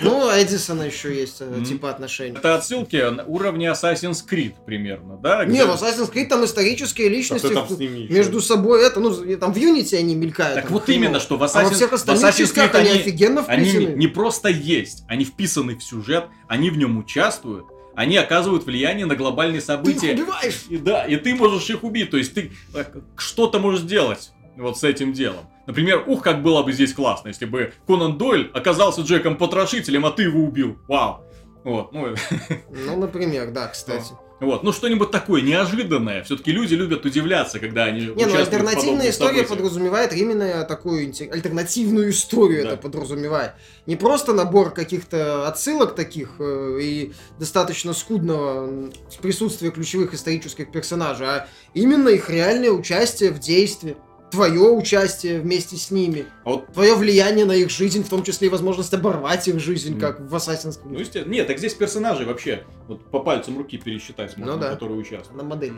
Ну, 0.03 0.31
Эдисона 0.31 0.83
еще 0.83 1.15
есть, 1.15 1.39
э, 1.41 1.63
типа 1.67 1.91
отношения. 1.91 2.37
Это 2.39 2.55
отсылки 2.55 2.97
на 3.11 3.25
уровне 3.25 3.67
Assassin's 3.67 4.23
Creed 4.29 4.55
примерно, 4.65 5.17
да? 5.17 5.45
Не, 5.45 5.65
в 5.65 5.71
Assassin's 5.71 6.13
Creed 6.13 6.27
там 6.27 6.45
исторические 6.45 7.09
личности 7.09 8.13
между 8.13 8.41
собой 8.41 8.87
это, 8.87 9.01
ну, 9.01 9.15
там 9.37 9.53
в 9.53 9.57
Unity 9.57 9.97
они 9.97 10.15
мелькают. 10.15 10.55
Так 10.63 10.71
вот 10.71 10.89
именно, 10.89 11.21
что 11.21 11.37
в 11.37 11.43
А 11.43 11.47
Assassin's, 11.47 12.55
Creed 12.55 12.75
они, 12.75 12.91
они, 12.91 13.01
офигенно 13.01 13.45
они 13.47 13.65
вписаны. 13.65 13.87
не, 13.87 13.95
не 13.95 14.07
просто 14.09 14.49
есть, 14.49 15.05
они 15.09 15.25
вписаны 15.25 15.77
в 15.77 15.83
сюжет, 15.83 16.27
они 16.49 16.71
в 16.71 16.77
нем 16.77 16.99
участвуют, 16.99 17.67
они 17.95 18.17
оказывают 18.17 18.65
влияние 18.65 19.07
на 19.07 19.17
глобальные 19.17 19.61
Ты 19.61 19.65
их 19.65 19.67
события. 19.67 20.13
убиваешь! 20.13 20.65
И 20.69 20.77
да, 20.77 21.05
и 21.05 21.17
ты 21.17 21.35
можешь 21.35 21.69
их 21.71 21.85
убить, 21.85 22.11
то 22.11 22.17
есть 22.17 22.35
ты 22.35 22.53
э, 22.75 22.85
что-то 23.17 23.59
можешь 23.59 23.81
сделать 23.81 24.33
вот 24.57 24.79
с 24.79 24.85
этим 24.85 25.13
делом. 25.13 25.47
Например, 25.67 26.05
ух, 26.07 26.23
как 26.23 26.43
было 26.43 26.63
бы 26.63 26.73
здесь 26.73 26.93
классно, 26.93 27.29
если 27.29 27.47
бы 27.47 27.73
Конан 27.87 28.19
Дойль 28.19 28.51
оказался 28.53 29.01
Джеком 29.03 29.37
Потрошителем, 29.37 30.05
а 30.07 30.11
ты 30.11 30.25
его 30.25 30.41
убил. 30.41 30.79
Вау. 30.89 31.25
Вот, 31.65 31.93
ну, 31.93 32.15
Ну, 32.71 32.97
например, 32.99 33.51
да, 33.51 33.69
кстати. 33.69 34.13
вот, 34.41 34.63
ну 34.63 34.71
что-нибудь 34.73 35.11
такое 35.11 35.41
неожиданное. 35.41 36.23
Все-таки 36.25 36.53
люди 36.53 36.75
любят 36.75 37.07
удивляться, 37.07 37.59
когда 37.59 37.85
они 37.85 38.01
Не, 38.03 38.27
ну 38.27 38.37
альтернативная 38.37 39.09
история 39.09 39.37
событиях. 39.39 39.49
подразумевает 39.49 40.13
именно 40.13 40.65
такую 40.65 41.07
альтернативную 41.33 42.11
историю 42.11 42.65
Да. 42.65 42.69
это 42.73 42.77
подразумевает. 42.77 43.53
Не 43.87 43.97
просто 43.97 44.35
набор 44.35 44.73
каких-то 44.75 45.49
отсылок 45.49 45.95
таких 45.95 46.33
э, 46.39 46.79
и 46.83 47.13
достаточно 47.39 47.95
скудного 47.95 48.91
присутствия 49.23 49.71
ключевых 49.71 50.13
исторических 50.13 50.71
персонажей, 50.71 51.27
а 51.27 51.49
именно 51.73 52.11
их 52.11 52.29
реальное 52.29 52.73
участие 52.73 53.31
в 53.31 53.39
действии. 53.39 53.97
Твое 54.35 54.61
участие 54.73 55.41
вместе 55.41 55.77
с 55.77 55.91
ними, 55.93 56.27
А 56.45 56.51
вот 56.51 56.73
твое 56.73 56.95
влияние 56.97 57.45
на 57.45 57.53
их 57.53 57.71
жизнь, 57.71 58.03
в 58.03 58.09
том 58.09 58.23
числе 58.25 58.49
и 58.49 58.51
возможность 58.51 58.93
оборвать 58.93 59.47
их 59.47 59.61
жизнь, 59.61 59.93
Мгм. 59.93 60.01
как 60.01 60.21
в 60.21 60.35
Assassin's 60.35 60.81
Ну, 60.85 60.91
Creed. 60.97 61.01
естественно. 61.01 61.33
Нет, 61.33 61.47
так 61.47 61.59
здесь 61.59 61.75
персонажи 61.75 62.27
вообще 62.27 62.65
вот 62.89 63.05
по 63.11 63.21
пальцам 63.21 63.57
руки 63.57 63.79
пересчитать 63.79 64.37
можно, 64.37 64.55
Ну 64.55 64.61
да. 64.61 64.71
которые 64.71 64.99
участвуют. 64.99 65.41
На 65.41 65.49
модели 65.49 65.77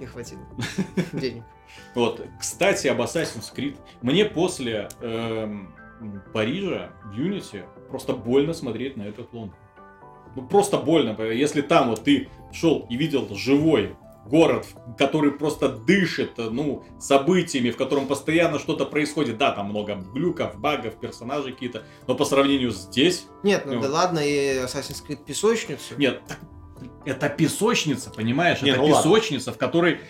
не 0.00 0.06
хватило 0.06 0.40
денег. 1.12 1.42
Вот, 1.94 2.20
кстати, 2.40 2.86
об 2.86 3.00
Assassin's 3.02 3.54
Creed. 3.54 3.76
Мне 4.00 4.24
после 4.24 4.88
эм, 5.02 5.74
Парижа 6.32 6.92
в 7.04 7.18
Unity 7.18 7.62
просто 7.90 8.14
больно 8.14 8.54
смотреть 8.54 8.96
на 8.96 9.02
этот 9.02 9.32
Лондон. 9.34 9.56
Ну, 10.34 10.46
просто 10.46 10.78
больно. 10.78 11.14
Если 11.24 11.60
там 11.60 11.90
вот 11.90 12.04
ты 12.04 12.28
шел 12.52 12.86
и 12.88 12.96
видел 12.96 13.28
живой 13.34 13.94
город, 14.26 14.66
который 14.98 15.32
просто 15.32 15.68
дышит, 15.68 16.32
ну, 16.36 16.84
событиями, 17.00 17.70
в 17.70 17.76
котором 17.76 18.06
постоянно 18.06 18.58
что-то 18.58 18.86
происходит. 18.86 19.38
Да, 19.38 19.52
там 19.52 19.66
много 19.70 19.96
глюков, 19.96 20.58
багов, 20.58 20.94
персонажей 21.00 21.52
какие-то, 21.52 21.82
но 22.06 22.14
по 22.14 22.24
сравнению 22.24 22.70
с 22.70 22.82
здесь, 22.82 23.26
Нет, 23.42 23.64
ну 23.66 23.74
Ну. 23.74 23.80
да 23.82 23.88
ладно, 23.90 24.18
и 24.20 24.58
Assassin's 24.58 25.02
Creed 25.06 25.24
песочницу. 25.24 25.94
Нет, 25.96 26.22
так, 26.28 26.38
это 27.04 27.28
песочница, 27.28 28.10
понимаешь? 28.10 28.62
Не, 28.62 28.70
это 28.70 28.80
ну 28.80 28.86
ладно. 28.86 29.10
песочница, 29.10 29.52
в 29.52 29.58
которой 29.58 30.00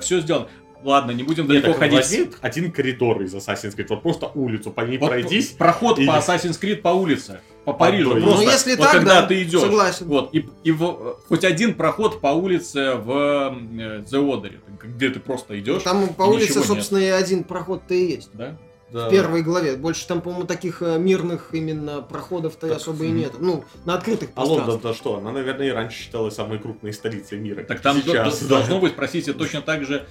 все 0.00 0.20
сделано. 0.20 0.48
Ладно, 0.82 1.10
не 1.10 1.22
будем 1.22 1.42
Нет, 1.44 1.48
далеко 1.48 1.68
так 1.68 1.78
ходить. 1.78 1.96
возьми 1.96 2.30
один 2.40 2.72
коридор 2.72 3.20
из 3.22 3.34
Assassin's 3.34 3.76
Creed, 3.76 3.86
вот 3.90 4.02
просто 4.02 4.30
улицу, 4.34 4.70
по 4.70 4.80
ней 4.80 4.96
Вот 4.98 5.08
пройдись. 5.08 5.48
Проход 5.50 5.98
и- 5.98 6.06
по 6.06 6.12
Assassin's 6.12 6.58
Creed 6.60 6.76
по 6.76 6.88
улице, 6.88 7.40
по 7.64 7.72
Парижу. 7.74 8.14
Ну, 8.14 8.22
Просто, 8.22 8.44
ну, 8.44 8.50
если 8.50 8.70
вот 8.76 8.84
так, 8.84 8.92
когда 8.92 9.20
да, 9.20 9.26
ты 9.26 9.42
идешь. 9.42 9.60
согласен. 9.60 10.06
Вот, 10.06 10.34
и, 10.34 10.48
и 10.64 10.72
в- 10.72 11.16
хоть 11.28 11.44
один 11.44 11.74
проход 11.74 12.20
по 12.22 12.28
улице 12.28 12.94
в 12.94 13.10
э, 13.10 14.04
The 14.10 14.12
Order, 14.12 14.52
где 14.82 15.10
ты 15.10 15.20
просто 15.20 15.58
идешь. 15.60 15.82
Там 15.82 16.08
по 16.14 16.22
улице, 16.22 16.44
ничего 16.50 16.60
нет. 16.60 16.66
собственно, 16.68 16.98
и 16.98 17.08
один 17.08 17.44
проход-то 17.44 17.92
и 17.94 18.12
есть. 18.14 18.30
Да? 18.32 18.56
Да. 18.92 19.06
в 19.06 19.10
первой 19.10 19.42
главе. 19.42 19.76
Больше 19.76 20.06
там, 20.06 20.20
по-моему, 20.20 20.46
таких 20.46 20.82
э, 20.82 20.98
мирных 20.98 21.50
именно 21.52 22.02
проходов-то 22.02 22.68
Так, 22.68 22.76
особо 22.78 23.04
и 23.04 23.10
нет. 23.10 23.34
Ну, 23.38 23.64
на 23.84 23.94
открытых 23.94 24.30
А 24.34 24.40
Лондон 24.44 24.64
пространствах. 24.80 24.96
то 24.96 24.98
что? 24.98 25.16
Она, 25.18 25.32
наверное, 25.32 25.68
и 25.68 25.70
раньше 25.70 25.98
считалась 26.02 26.34
самой 26.34 26.58
крупной 26.58 26.92
столицей 26.92 27.38
мира. 27.38 27.62
Так 27.62 27.80
там 27.80 27.96
сейчас, 28.02 28.40
да. 28.42 28.48
должно 28.48 28.80
быть, 28.80 28.96
простите, 28.96 29.32
точно 29.32 29.62
так 29.62 29.84
же 29.84 30.06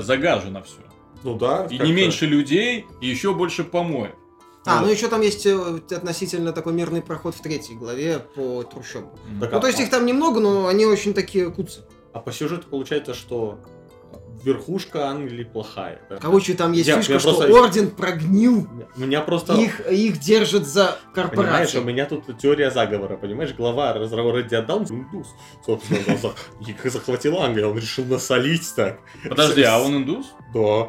загажено 0.00 0.62
все. 0.62 0.76
Ну 1.22 1.36
да. 1.36 1.66
И 1.66 1.76
как-то. 1.76 1.84
не 1.86 1.92
меньше 1.92 2.26
людей, 2.26 2.86
и 3.00 3.06
еще 3.06 3.34
больше 3.34 3.64
помоев. 3.64 4.12
А, 4.66 4.78
Вот. 4.78 4.86
ну 4.86 4.92
еще 4.92 5.08
там 5.08 5.22
есть 5.22 5.46
э, 5.46 5.80
относительно 5.90 6.52
такой 6.52 6.72
мирный 6.74 7.02
проход 7.02 7.34
в 7.34 7.40
третьей 7.40 7.76
главе 7.76 8.18
по 8.34 8.62
трущобам. 8.62 9.10
Так, 9.40 9.52
Ну, 9.52 9.58
а- 9.58 9.60
то 9.60 9.66
есть 9.66 9.80
их 9.80 9.90
там 9.90 10.04
немного, 10.06 10.38
но 10.40 10.66
они 10.66 10.84
очень 10.86 11.14
такие 11.14 11.50
куцы. 11.50 11.80
А 12.12 12.20
по 12.20 12.30
сюжету 12.32 12.66
получается, 12.68 13.14
что 13.14 13.58
верхушка 14.44 15.06
Англии 15.08 15.44
плохая. 15.44 16.00
да? 16.08 16.16
Короче, 16.16 16.54
там 16.54 16.72
есть 16.72 16.88
Я- 16.88 16.96
фишка, 16.98 17.14
я 17.14 17.18
что 17.20 17.34
просто- 17.34 17.52
орден 17.54 17.90
прогнил, 17.90 18.66
У 18.96 19.00
меня 19.00 19.20
просто... 19.20 19.54
их, 19.54 19.80
их 19.90 20.18
держат 20.18 20.66
за 20.66 20.84
Понимаешь, 20.86 20.98
у 21.12 21.14
корпорацию. 21.14 21.84
меня 21.84 22.06
тут 22.06 22.38
теория 22.38 22.70
заговора, 22.70 23.16
понимаешь? 23.16 23.52
Глава 23.56 23.92
разговора 23.92 24.42
Диадаун, 24.42 24.84
индус, 24.88 25.28
собственно, 25.64 26.00
за- 26.06 26.16
за- 26.18 26.34
их 26.70 26.92
захватила 26.92 27.44
Англия, 27.44 27.66
он 27.66 27.76
решил 27.76 28.04
насолить 28.04 28.72
так. 28.74 29.00
Подожди, 29.28 29.62
а 29.62 29.78
он 29.78 29.98
индус? 29.98 30.26
Да. 30.54 30.88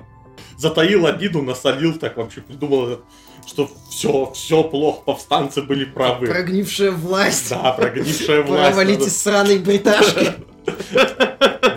Затаил 0.57 1.05
обиду, 1.05 1.41
насолил 1.41 1.97
так 1.99 2.17
вообще, 2.17 2.41
придумал, 2.41 2.87
этот, 2.87 3.05
что 3.45 3.69
все, 3.89 4.31
все 4.33 4.63
плохо, 4.63 5.01
повстанцы 5.05 5.61
были 5.61 5.85
правы. 5.85 6.27
Прогнившая 6.27 6.91
власть. 6.91 7.49
Да, 7.49 7.73
прогнившая 7.73 8.41
власть. 8.43 9.07
из 9.07 9.21
сраной 9.21 9.59
бриташки. 9.59 10.33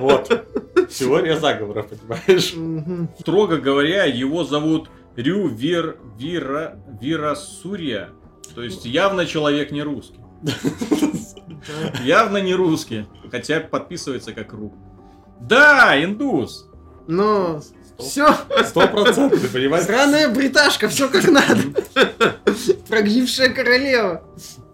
Вот. 0.00 0.46
Теория 0.88 1.38
заговора, 1.38 1.83
понимаешь? 1.83 2.55
Строго 3.18 3.59
говоря, 3.59 4.05
его 4.05 4.44
зовут 4.44 4.88
Рю 5.16 5.49
Вир... 5.49 5.99
Вира... 6.18 6.79
Вирасурия. 7.01 8.11
То 8.55 8.62
есть 8.62 8.85
явно 8.85 9.27
человек 9.27 9.70
не 9.70 9.83
русский. 9.83 10.20
Явно 12.05 12.38
не 12.38 12.55
русский. 12.55 13.07
Хотя 13.31 13.61
подписывается 13.61 14.33
как 14.33 14.53
Ру. 14.53 14.75
Да, 15.40 15.94
индус. 16.03 16.68
Но 17.07 17.62
все, 17.99 18.29
Сто 18.64 18.88
процентов, 18.88 19.40
ты 19.40 19.49
понимаешь? 19.49 19.85
сраная 19.85 20.29
бриташка, 20.29 20.88
все 20.88 21.09
как 21.09 21.29
надо. 21.29 21.62
Прогнившая 22.88 23.51
королева. 23.51 24.25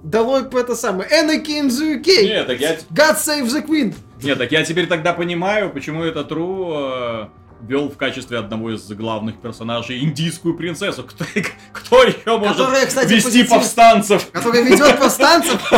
Долой 0.03 0.45
по 0.49 0.59
это 0.59 0.75
самое. 0.75 1.09
The 1.11 1.43
UK. 1.45 2.23
Нет, 2.23 2.47
так 2.47 2.61
я, 2.61 2.77
God 2.91 3.17
save 3.17 3.47
the 3.47 3.67
Queen. 3.67 3.95
Нет, 4.23 4.39
так 4.39 4.53
я 4.53 4.65
теперь 4.65 4.87
тогда 4.87 5.13
понимаю, 5.13 5.71
почему 5.71 6.05
этот 6.05 6.31
Ру 6.33 6.73
э, 6.75 7.29
вел 7.63 7.89
в 7.89 7.97
качестве 7.97 8.39
одного 8.39 8.73
из 8.75 8.89
главных 8.89 9.41
персонажей 9.41 10.01
индийскую 10.01 10.57
принцессу. 10.57 11.05
Кто, 11.05 11.25
кто 11.73 12.03
еще 12.05 12.39
может 12.39 12.57
Которая, 12.57 12.87
кстати, 12.87 13.13
вести 13.13 13.43
позитив- 13.43 13.49
повстанцев? 13.49 14.31
Который 14.31 14.63
ведет 14.65 14.99
повстанцев. 14.99 15.61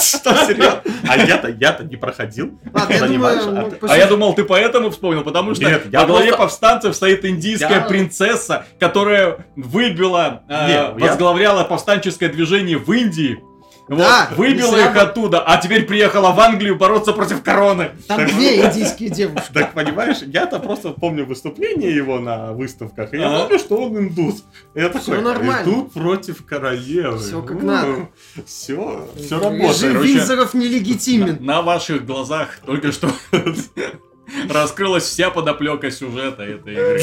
Что, 0.00 0.34
серьезно? 0.46 0.82
А 1.08 1.16
я-то, 1.16 1.48
я-то 1.48 1.84
не 1.84 1.96
проходил. 1.96 2.58
А 2.72 2.86
А 3.82 3.96
я 3.96 4.06
думал, 4.06 4.34
ты 4.34 4.44
поэтому 4.44 4.90
вспомнил, 4.90 5.22
потому 5.22 5.54
что 5.54 5.80
во 5.92 6.06
главе 6.06 6.36
повстанцев 6.36 6.94
стоит 6.94 7.24
индийская 7.24 7.80
принцесса, 7.82 8.66
которая 8.78 9.46
выбила, 9.56 10.42
э, 10.48 10.92
возглавляла 10.92 11.64
повстанческое 11.64 12.28
движение 12.28 12.78
в 12.78 12.90
Индии. 12.92 13.38
Вот, 13.88 13.98
Да, 13.98 14.28
выбила 14.36 14.76
их 14.76 14.94
оттуда, 14.96 15.40
а 15.40 15.56
теперь 15.56 15.86
приехала 15.86 16.32
в 16.32 16.40
Англию 16.40 16.76
бороться 16.76 17.12
против 17.14 17.42
короны. 17.42 17.92
Там 18.06 18.18
Так- 18.18 18.28
две 18.34 18.60
индийские 18.66 19.08
девушки. 19.08 19.48
Так 19.54 19.72
понимаешь, 19.72 20.18
я-то 20.26 20.58
просто 20.58 20.90
помню 20.90 21.24
выступление 21.24 21.94
его 21.94 22.18
на 22.18 22.52
выставках, 22.52 23.14
и 23.14 23.18
я 23.18 23.30
помню, 23.40 23.58
что 23.58 23.76
он 23.78 23.96
индус. 23.98 24.44
Я 24.74 24.90
такой, 24.90 25.22
нормально. 25.22 25.62
иду 25.62 25.84
против 25.84 26.44
королевы. 26.44 27.18
Всё 27.18 27.40
как 27.42 27.62
надо. 27.62 28.08
Все, 28.46 29.08
все 29.16 29.36
Режим 29.38 29.40
работает. 29.42 29.92
короче. 29.94 30.12
Винзоров 30.12 30.54
нелегитимен. 30.54 31.38
На 31.40 31.62
ваших 31.62 32.04
глазах 32.04 32.58
только 32.66 32.92
что 32.92 33.08
раскрылась 34.50 35.04
вся 35.04 35.30
подоплека 35.30 35.90
сюжета 35.90 36.42
этой 36.42 36.74
игры. 36.74 37.02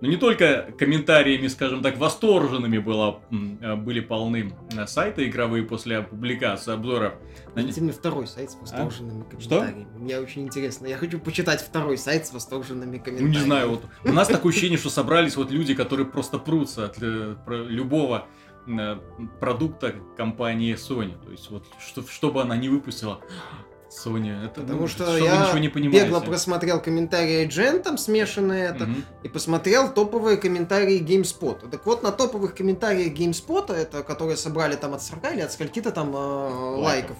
Но 0.00 0.06
не 0.08 0.16
только 0.16 0.70
комментариями, 0.78 1.48
скажем 1.48 1.82
так, 1.82 1.98
восторженными 1.98 2.78
было, 2.78 3.20
э, 3.60 3.74
были 3.74 3.98
полны 4.00 4.52
э, 4.76 4.86
сайты 4.86 5.26
игровые 5.28 5.64
после 5.64 6.02
публикации 6.02 6.72
обзоров. 6.72 7.14
На 7.56 7.60
не- 7.60 7.66
Дайте 7.66 7.80
мне 7.80 7.90
второй 7.92 8.28
сайт 8.28 8.52
с 8.52 8.54
восторженными 8.54 9.24
А? 9.36 9.40
Что? 9.40 9.58
комментариями. 9.60 9.98
Мне 9.98 10.18
очень 10.20 10.42
интересно. 10.42 10.86
Я 10.86 10.96
хочу 10.98 11.18
почитать 11.18 11.60
второй 11.60 11.98
сайт 11.98 12.26
с 12.26 12.32
восторженными 12.32 12.98
Ну, 12.98 13.02
комментариями. 13.04 13.34
не 13.34 13.40
знаю, 13.44 13.70
вот 13.70 13.84
у 14.04 14.12
нас 14.12 14.28
такое 14.28 14.52
ощущение, 14.52 14.78
что 14.78 14.88
собрались 14.90 15.36
вот 15.36 15.50
люди, 15.50 15.74
которые 15.74 16.06
просто 16.06 16.38
прутся 16.38 16.84
от 16.84 16.96
э, 17.02 17.34
любого 17.68 18.26
продукта 19.40 19.94
компании 20.16 20.74
Sony. 20.74 21.14
То 21.24 21.30
есть 21.32 21.50
вот 21.50 21.64
что, 21.80 22.02
что 22.06 22.30
бы 22.30 22.42
она 22.42 22.56
не 22.56 22.68
выпустила, 22.68 23.20
Sony, 23.90 24.44
это 24.44 24.60
Потому 24.60 24.82
ну, 24.82 24.88
что 24.88 25.04
вы 25.06 25.20
я 25.20 25.44
ничего 25.44 25.58
не 25.58 25.68
понимаете. 25.68 26.04
Бегло 26.04 26.20
просмотрел 26.20 26.80
комментарии 26.80 27.46
Джен, 27.46 27.82
там 27.82 27.96
смешанные 27.96 28.66
это, 28.66 28.84
Мгм. 28.84 29.04
и 29.22 29.28
посмотрел 29.28 29.90
топовые 29.92 30.36
комментарии 30.36 31.00
GameSpot. 31.00 31.68
Так 31.70 31.86
вот, 31.86 32.02
на 32.02 32.12
топовых 32.12 32.54
комментариях 32.54 33.14
GameSpot, 33.14 33.72
это 33.74 34.02
которые 34.02 34.36
собрали 34.36 34.76
там 34.76 34.94
от 34.94 35.02
40 35.02 35.32
или 35.32 35.40
от 35.40 35.52
скольки-то 35.52 35.90
там 35.90 36.14
э, 36.14 36.18
лайков, 36.18 37.16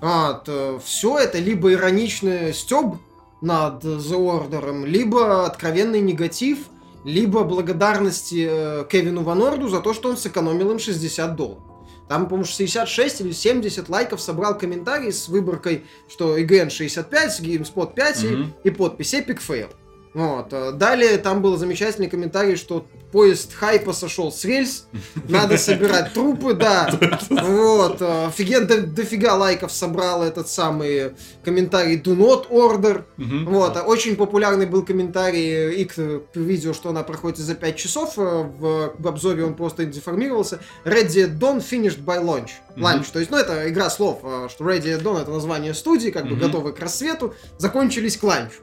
Мгм. 0.00 0.80
все 0.80 1.18
это 1.18 1.38
либо 1.38 1.72
ироничный 1.72 2.52
стёб 2.52 2.96
над 3.40 3.84
The 3.84 4.50
Order, 4.50 4.86
либо 4.86 5.46
откровенный 5.46 6.00
негатив, 6.00 6.58
либо 7.04 7.44
благодарности 7.44 8.46
э, 8.50 8.84
Кевину 8.90 9.22
Ванорду 9.22 9.68
за 9.68 9.80
то, 9.80 9.94
что 9.94 10.10
он 10.10 10.16
сэкономил 10.16 10.72
им 10.72 10.78
60 10.78 11.36
долларов. 11.36 11.62
Там, 12.10 12.24
по-моему, 12.26 12.44
66 12.44 13.20
или 13.20 13.30
70 13.30 13.88
лайков 13.88 14.20
собрал 14.20 14.58
комментарий 14.58 15.12
с 15.12 15.28
выборкой, 15.28 15.84
что 16.08 16.36
IGN 16.36 16.68
65, 16.68 17.40
GameSpot 17.40 17.94
5 17.94 18.24
и- 18.24 18.26
Мгм. 18.26 18.54
и, 18.64 18.70
подпись 18.70 19.14
Epic 19.14 19.38
Fail. 19.48 19.68
Вот. 20.12 20.52
Далее 20.76 21.18
там 21.18 21.40
был 21.40 21.56
замечательный 21.56 22.08
комментарий, 22.10 22.56
что 22.56 22.84
поезд 23.12 23.52
хайпа 23.54 23.92
сошел 23.92 24.30
с 24.32 24.44
рельс, 24.44 24.86
надо 25.28 25.56
собирать 25.58 26.12
трупы, 26.12 26.54
да. 26.54 26.90
Вот. 27.30 28.00
э, 28.00 28.26
Офиген, 28.26 28.66
до- 28.66 28.82
дофига 28.82 29.34
лайков 29.34 29.72
собрал 29.72 30.22
этот 30.22 30.48
самый 30.48 31.12
комментарий 31.44 31.96
Do 31.98 32.16
Not 32.16 32.48
Order. 32.50 33.04
Вот, 33.16 33.76
а 33.76 33.82
очень 33.82 34.16
популярный 34.16 34.66
был 34.66 34.84
комментарий 34.84 35.74
и 35.74 35.84
к 35.84 35.96
видео, 36.34 36.72
что 36.72 36.90
она 36.90 37.02
проходит 37.02 37.38
за 37.38 37.54
5 37.54 37.76
часов. 37.76 38.14
э, 38.16 38.20
В, 38.22 38.94
в 38.98 39.08
обзоре 39.08 39.44
он 39.44 39.54
просто 39.54 39.84
деформировался. 39.84 40.60
Ready 40.84 41.26
at 41.26 41.38
Dawn 41.38 41.58
finished 41.58 42.04
by 42.04 42.22
launch. 42.22 42.50
Launch, 42.76 43.06
то 43.12 43.18
есть, 43.18 43.30
ну, 43.30 43.36
это 43.36 43.68
игра 43.68 43.90
слов, 43.90 44.20
э, 44.22 44.48
что 44.50 44.64
Ready 44.64 44.96
at 44.96 45.02
Dawn 45.02 45.20
это 45.20 45.30
название 45.30 45.74
студии, 45.74 46.10
как 46.10 46.28
бы 46.28 46.36
готовы 46.36 46.72
к 46.72 46.78
рассвету, 46.78 47.34
закончились 47.58 48.16
к 48.16 48.22
ланчу. 48.22 48.58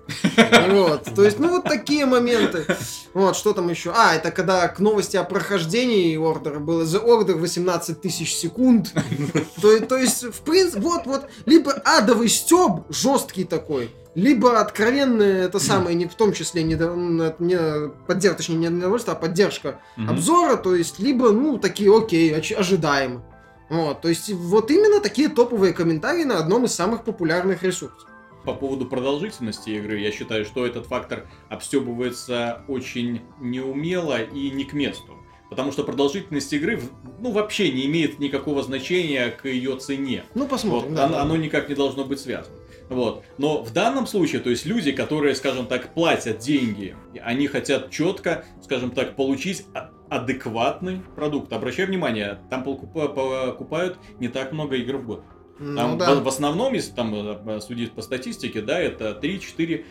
Вот, 0.69 1.03
то 1.15 1.23
есть, 1.23 1.39
ну, 1.39 1.49
вот 1.49 1.63
такие 1.65 2.05
моменты. 2.05 2.65
Вот, 3.13 3.35
что 3.35 3.53
там 3.53 3.69
еще? 3.69 3.91
А, 3.95 4.15
это 4.15 4.31
когда 4.37 4.67
к 4.67 4.77
новости 4.79 5.17
о 5.17 5.23
прохождении 5.23 6.15
ордера 6.15 6.59
было 6.59 6.83
The 6.83 7.03
Order 7.03 7.33
18 7.33 7.99
тысяч 7.99 8.35
секунд. 8.35 8.93
То, 9.61 9.79
то 9.79 9.97
есть, 9.97 10.23
в 10.23 10.41
принципе, 10.41 10.79
вот, 10.81 11.07
вот, 11.07 11.25
либо 11.47 11.71
адовый 11.71 12.29
стёб 12.29 12.85
жесткий 12.89 13.45
такой, 13.45 13.89
либо 14.13 14.59
откровенное, 14.59 15.45
это 15.45 15.57
самое, 15.57 15.95
не 15.95 16.05
в 16.05 16.13
том 16.13 16.33
числе 16.33 16.61
не, 16.61 16.75
не 16.75 17.89
поддержка, 18.05 18.37
точнее, 18.37 18.57
не 18.57 18.67
недовольство, 18.67 19.13
а 19.13 19.15
поддержка 19.15 19.79
Мгм. 19.95 20.09
обзора, 20.11 20.55
то 20.55 20.75
есть, 20.75 20.99
либо, 20.99 21.31
ну, 21.31 21.57
такие, 21.57 21.95
окей, 21.95 22.35
ожидаемо. 22.35 23.23
Вот, 23.69 24.01
то 24.01 24.07
есть, 24.07 24.31
вот 24.31 24.69
именно 24.69 25.01
такие 25.01 25.29
топовые 25.29 25.73
комментарии 25.73 26.25
на 26.25 26.37
одном 26.37 26.65
из 26.65 26.75
самых 26.75 27.03
популярных 27.03 27.63
ресурсов. 27.63 28.07
По 28.47 28.53
поводу 28.53 28.85
продолжительности 28.85 29.71
игры, 29.71 29.99
я 29.99 30.09
считаю, 30.09 30.45
что 30.45 30.65
этот 30.65 30.85
фактор 30.85 31.27
обстебывается 31.49 32.61
очень 32.69 33.19
неумело 33.41 34.21
и 34.21 34.49
не 34.51 34.63
к 34.63 34.71
месту. 34.71 35.17
Потому 35.49 35.73
что 35.73 35.83
продолжительность 35.83 36.53
игры, 36.53 36.79
ну, 37.19 37.33
вообще 37.33 37.69
не 37.73 37.85
имеет 37.87 38.19
никакого 38.19 38.63
значения 38.63 39.31
к 39.31 39.49
ее 39.49 39.75
цене. 39.75 40.23
Ну, 40.33 40.43
Вот, 40.43 40.49
посмотрим, 40.49 40.95
да. 40.95 41.07
оно, 41.07 41.17
оно 41.17 41.35
никак 41.35 41.67
не 41.67 41.75
должно 41.75 42.05
быть 42.05 42.21
связано. 42.21 42.55
Вот. 42.87 43.25
Но 43.37 43.63
в 43.63 43.73
данном 43.73 44.07
случае, 44.07 44.39
то 44.39 44.49
есть 44.49 44.65
люди, 44.65 44.93
которые, 44.93 45.35
скажем 45.35 45.65
так, 45.65 45.93
платят 45.93 46.39
деньги, 46.39 46.95
они 47.21 47.47
хотят 47.47 47.91
четко, 47.91 48.45
скажем 48.63 48.91
так, 48.91 49.17
получить 49.17 49.65
а- 49.73 49.89
адекватный 50.09 51.01
продукт. 51.17 51.51
Обращай 51.51 51.85
внимание, 51.85 52.39
там 52.49 52.63
покупа- 52.63 53.09
покупают 53.09 53.97
не 54.21 54.29
так 54.29 54.53
много 54.53 54.77
игр 54.77 54.95
в 54.99 55.05
год. 55.05 55.23
Ну, 55.59 55.75
Там 55.75 55.97
да. 55.97 56.15
в, 56.15 56.23
в 56.23 56.27
основном, 56.27 56.73
если 56.73 56.91
там 56.91 57.13
э, 57.47 57.59
судить 57.61 57.91
по 57.93 58.01
статистике, 58.01 58.61
да, 58.61 58.79
это 58.79 59.13
3, 59.13 59.39
4, 59.41 59.85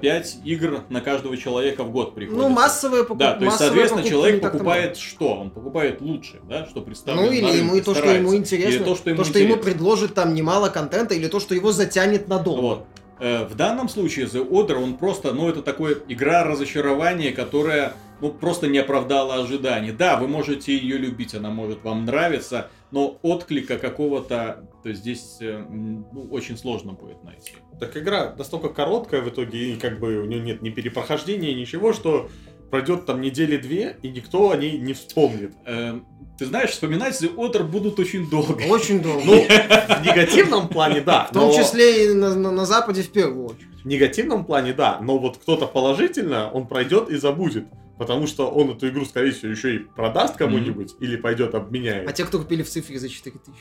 5 0.00 0.36
игр 0.44 0.84
на 0.88 1.00
каждого 1.00 1.36
человека 1.36 1.84
в 1.84 1.90
год 1.90 2.14
приходит. 2.14 2.40
Ну, 2.40 2.48
массовые 2.48 3.02
покупки. 3.02 3.20
Да, 3.20 3.34
то 3.34 3.44
есть, 3.44 3.58
соответственно, 3.58 4.04
человек 4.04 4.40
покупает 4.40 4.96
что? 4.96 5.34
Он 5.34 5.50
покупает 5.50 6.00
лучше, 6.00 6.40
да, 6.48 6.66
что 6.66 6.80
представлено 6.82 7.26
Ну, 7.26 7.32
или 7.32 7.42
на 7.44 7.48
ему 7.50 7.74
и 7.76 7.80
то, 7.80 7.94
что 7.94 8.06
ему 8.08 8.34
интересно, 8.34 8.76
Или 8.76 8.84
то, 8.84 8.94
что 8.94 9.10
ему, 9.10 9.22
ему 9.22 9.28
интересно. 9.30 9.56
предложит 9.62 10.14
там 10.14 10.34
немало 10.34 10.68
контента, 10.68 11.14
или 11.14 11.26
то, 11.28 11.40
что 11.40 11.54
его 11.54 11.72
затянет 11.72 12.28
надолго. 12.28 12.60
Вот. 12.60 12.86
Э, 13.20 13.44
В 13.46 13.54
данном 13.56 13.88
случае 13.88 14.26
The 14.26 14.48
Order, 14.48 14.74
он 14.82 14.94
просто, 14.96 15.32
ну, 15.32 15.48
это 15.48 15.62
такое 15.62 15.96
игра 16.08 16.44
разочарования, 16.44 17.32
которая 17.32 17.94
ну, 18.20 18.32
просто 18.32 18.66
не 18.68 18.78
оправдала 18.78 19.36
ожиданий. 19.36 19.92
Да, 19.92 20.16
вы 20.16 20.28
можете 20.28 20.76
ее 20.76 20.98
любить, 20.98 21.34
она 21.34 21.50
может 21.50 21.82
вам 21.84 22.04
нравиться, 22.04 22.70
но 22.90 23.18
отклика 23.22 23.78
какого-то 23.78 24.64
то 24.82 24.92
здесь 24.92 25.38
э, 25.40 25.64
ну, 25.68 26.28
очень 26.30 26.56
сложно 26.56 26.92
будет 26.92 27.22
найти. 27.24 27.52
Так 27.78 27.96
игра 27.96 28.34
настолько 28.36 28.68
короткая 28.68 29.22
в 29.22 29.28
итоге, 29.28 29.72
и 29.72 29.76
как 29.76 30.00
бы 30.00 30.18
у 30.18 30.24
нее 30.24 30.40
нет 30.40 30.62
ни 30.62 30.70
перепрохождения, 30.70 31.54
ничего, 31.54 31.92
что 31.92 32.28
пройдет 32.70 33.06
там 33.06 33.20
недели 33.20 33.56
две, 33.56 33.96
и 34.02 34.08
никто 34.08 34.50
о 34.50 34.56
ней 34.56 34.78
не 34.78 34.92
вспомнит. 34.92 35.52
Эм, 35.64 36.06
ты 36.38 36.46
знаешь, 36.46 36.70
вспоминать 36.70 37.20
The 37.20 37.34
Order 37.34 37.64
будут 37.64 37.98
очень 37.98 38.28
долго. 38.28 38.62
Очень 38.68 39.00
долго. 39.00 39.22
Ну, 39.24 39.42
в 39.42 40.06
негативном 40.06 40.68
плане, 40.68 41.00
да. 41.00 41.26
В 41.30 41.32
том 41.32 41.52
числе 41.52 42.06
и 42.06 42.14
на, 42.14 42.34
на, 42.34 42.50
на 42.50 42.64
Западе 42.64 43.02
в 43.02 43.10
первую 43.10 43.46
очередь. 43.46 43.82
В 43.82 43.86
негативном 43.86 44.44
плане, 44.44 44.72
да. 44.72 44.98
Но 45.00 45.18
вот 45.18 45.38
кто-то 45.38 45.66
положительно, 45.66 46.50
он 46.50 46.66
пройдет 46.66 47.10
и 47.10 47.16
забудет. 47.16 47.64
Потому 47.98 48.26
что 48.26 48.50
он 48.50 48.70
эту 48.70 48.88
игру, 48.88 49.04
скорее 49.04 49.32
всего, 49.32 49.50
еще 49.50 49.76
и 49.76 49.78
продаст 49.78 50.36
кому-нибудь 50.36 50.92
mm-hmm. 50.92 51.04
или 51.04 51.16
пойдет 51.16 51.54
обменяет. 51.54 52.08
А 52.08 52.12
те, 52.12 52.24
кто 52.24 52.38
купили 52.38 52.62
в 52.62 52.68
цифре 52.68 52.98
за 52.98 53.08
4000? 53.08 53.54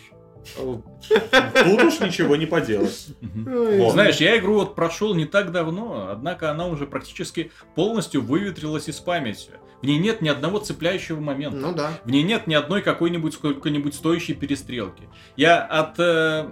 Тут 0.55 1.83
уж 1.83 1.99
ничего 1.99 2.35
не 2.35 2.45
поделать. 2.45 3.07
Вот. 3.21 3.93
Знаешь, 3.93 4.17
я 4.17 4.37
игру 4.37 4.55
вот 4.55 4.75
прошел 4.75 5.13
не 5.13 5.25
так 5.25 5.51
давно, 5.51 6.09
однако 6.09 6.51
она 6.51 6.67
уже 6.67 6.85
практически 6.85 7.51
полностью 7.75 8.21
выветрилась 8.21 8.87
из 8.87 8.99
памяти. 8.99 9.51
В 9.81 9.85
ней 9.85 9.99
нет 9.99 10.21
ни 10.21 10.29
одного 10.29 10.59
цепляющего 10.59 11.19
момента. 11.19 11.57
Ну 11.57 11.73
да. 11.73 11.91
В 12.03 12.09
ней 12.09 12.23
нет 12.23 12.47
ни 12.47 12.55
одной 12.55 12.81
какой-нибудь 12.81 13.33
сколько-нибудь 13.33 13.93
стоящей 13.93 14.33
перестрелки. 14.33 15.03
Я 15.35 15.61
от 15.61 15.99
э, 15.99 16.49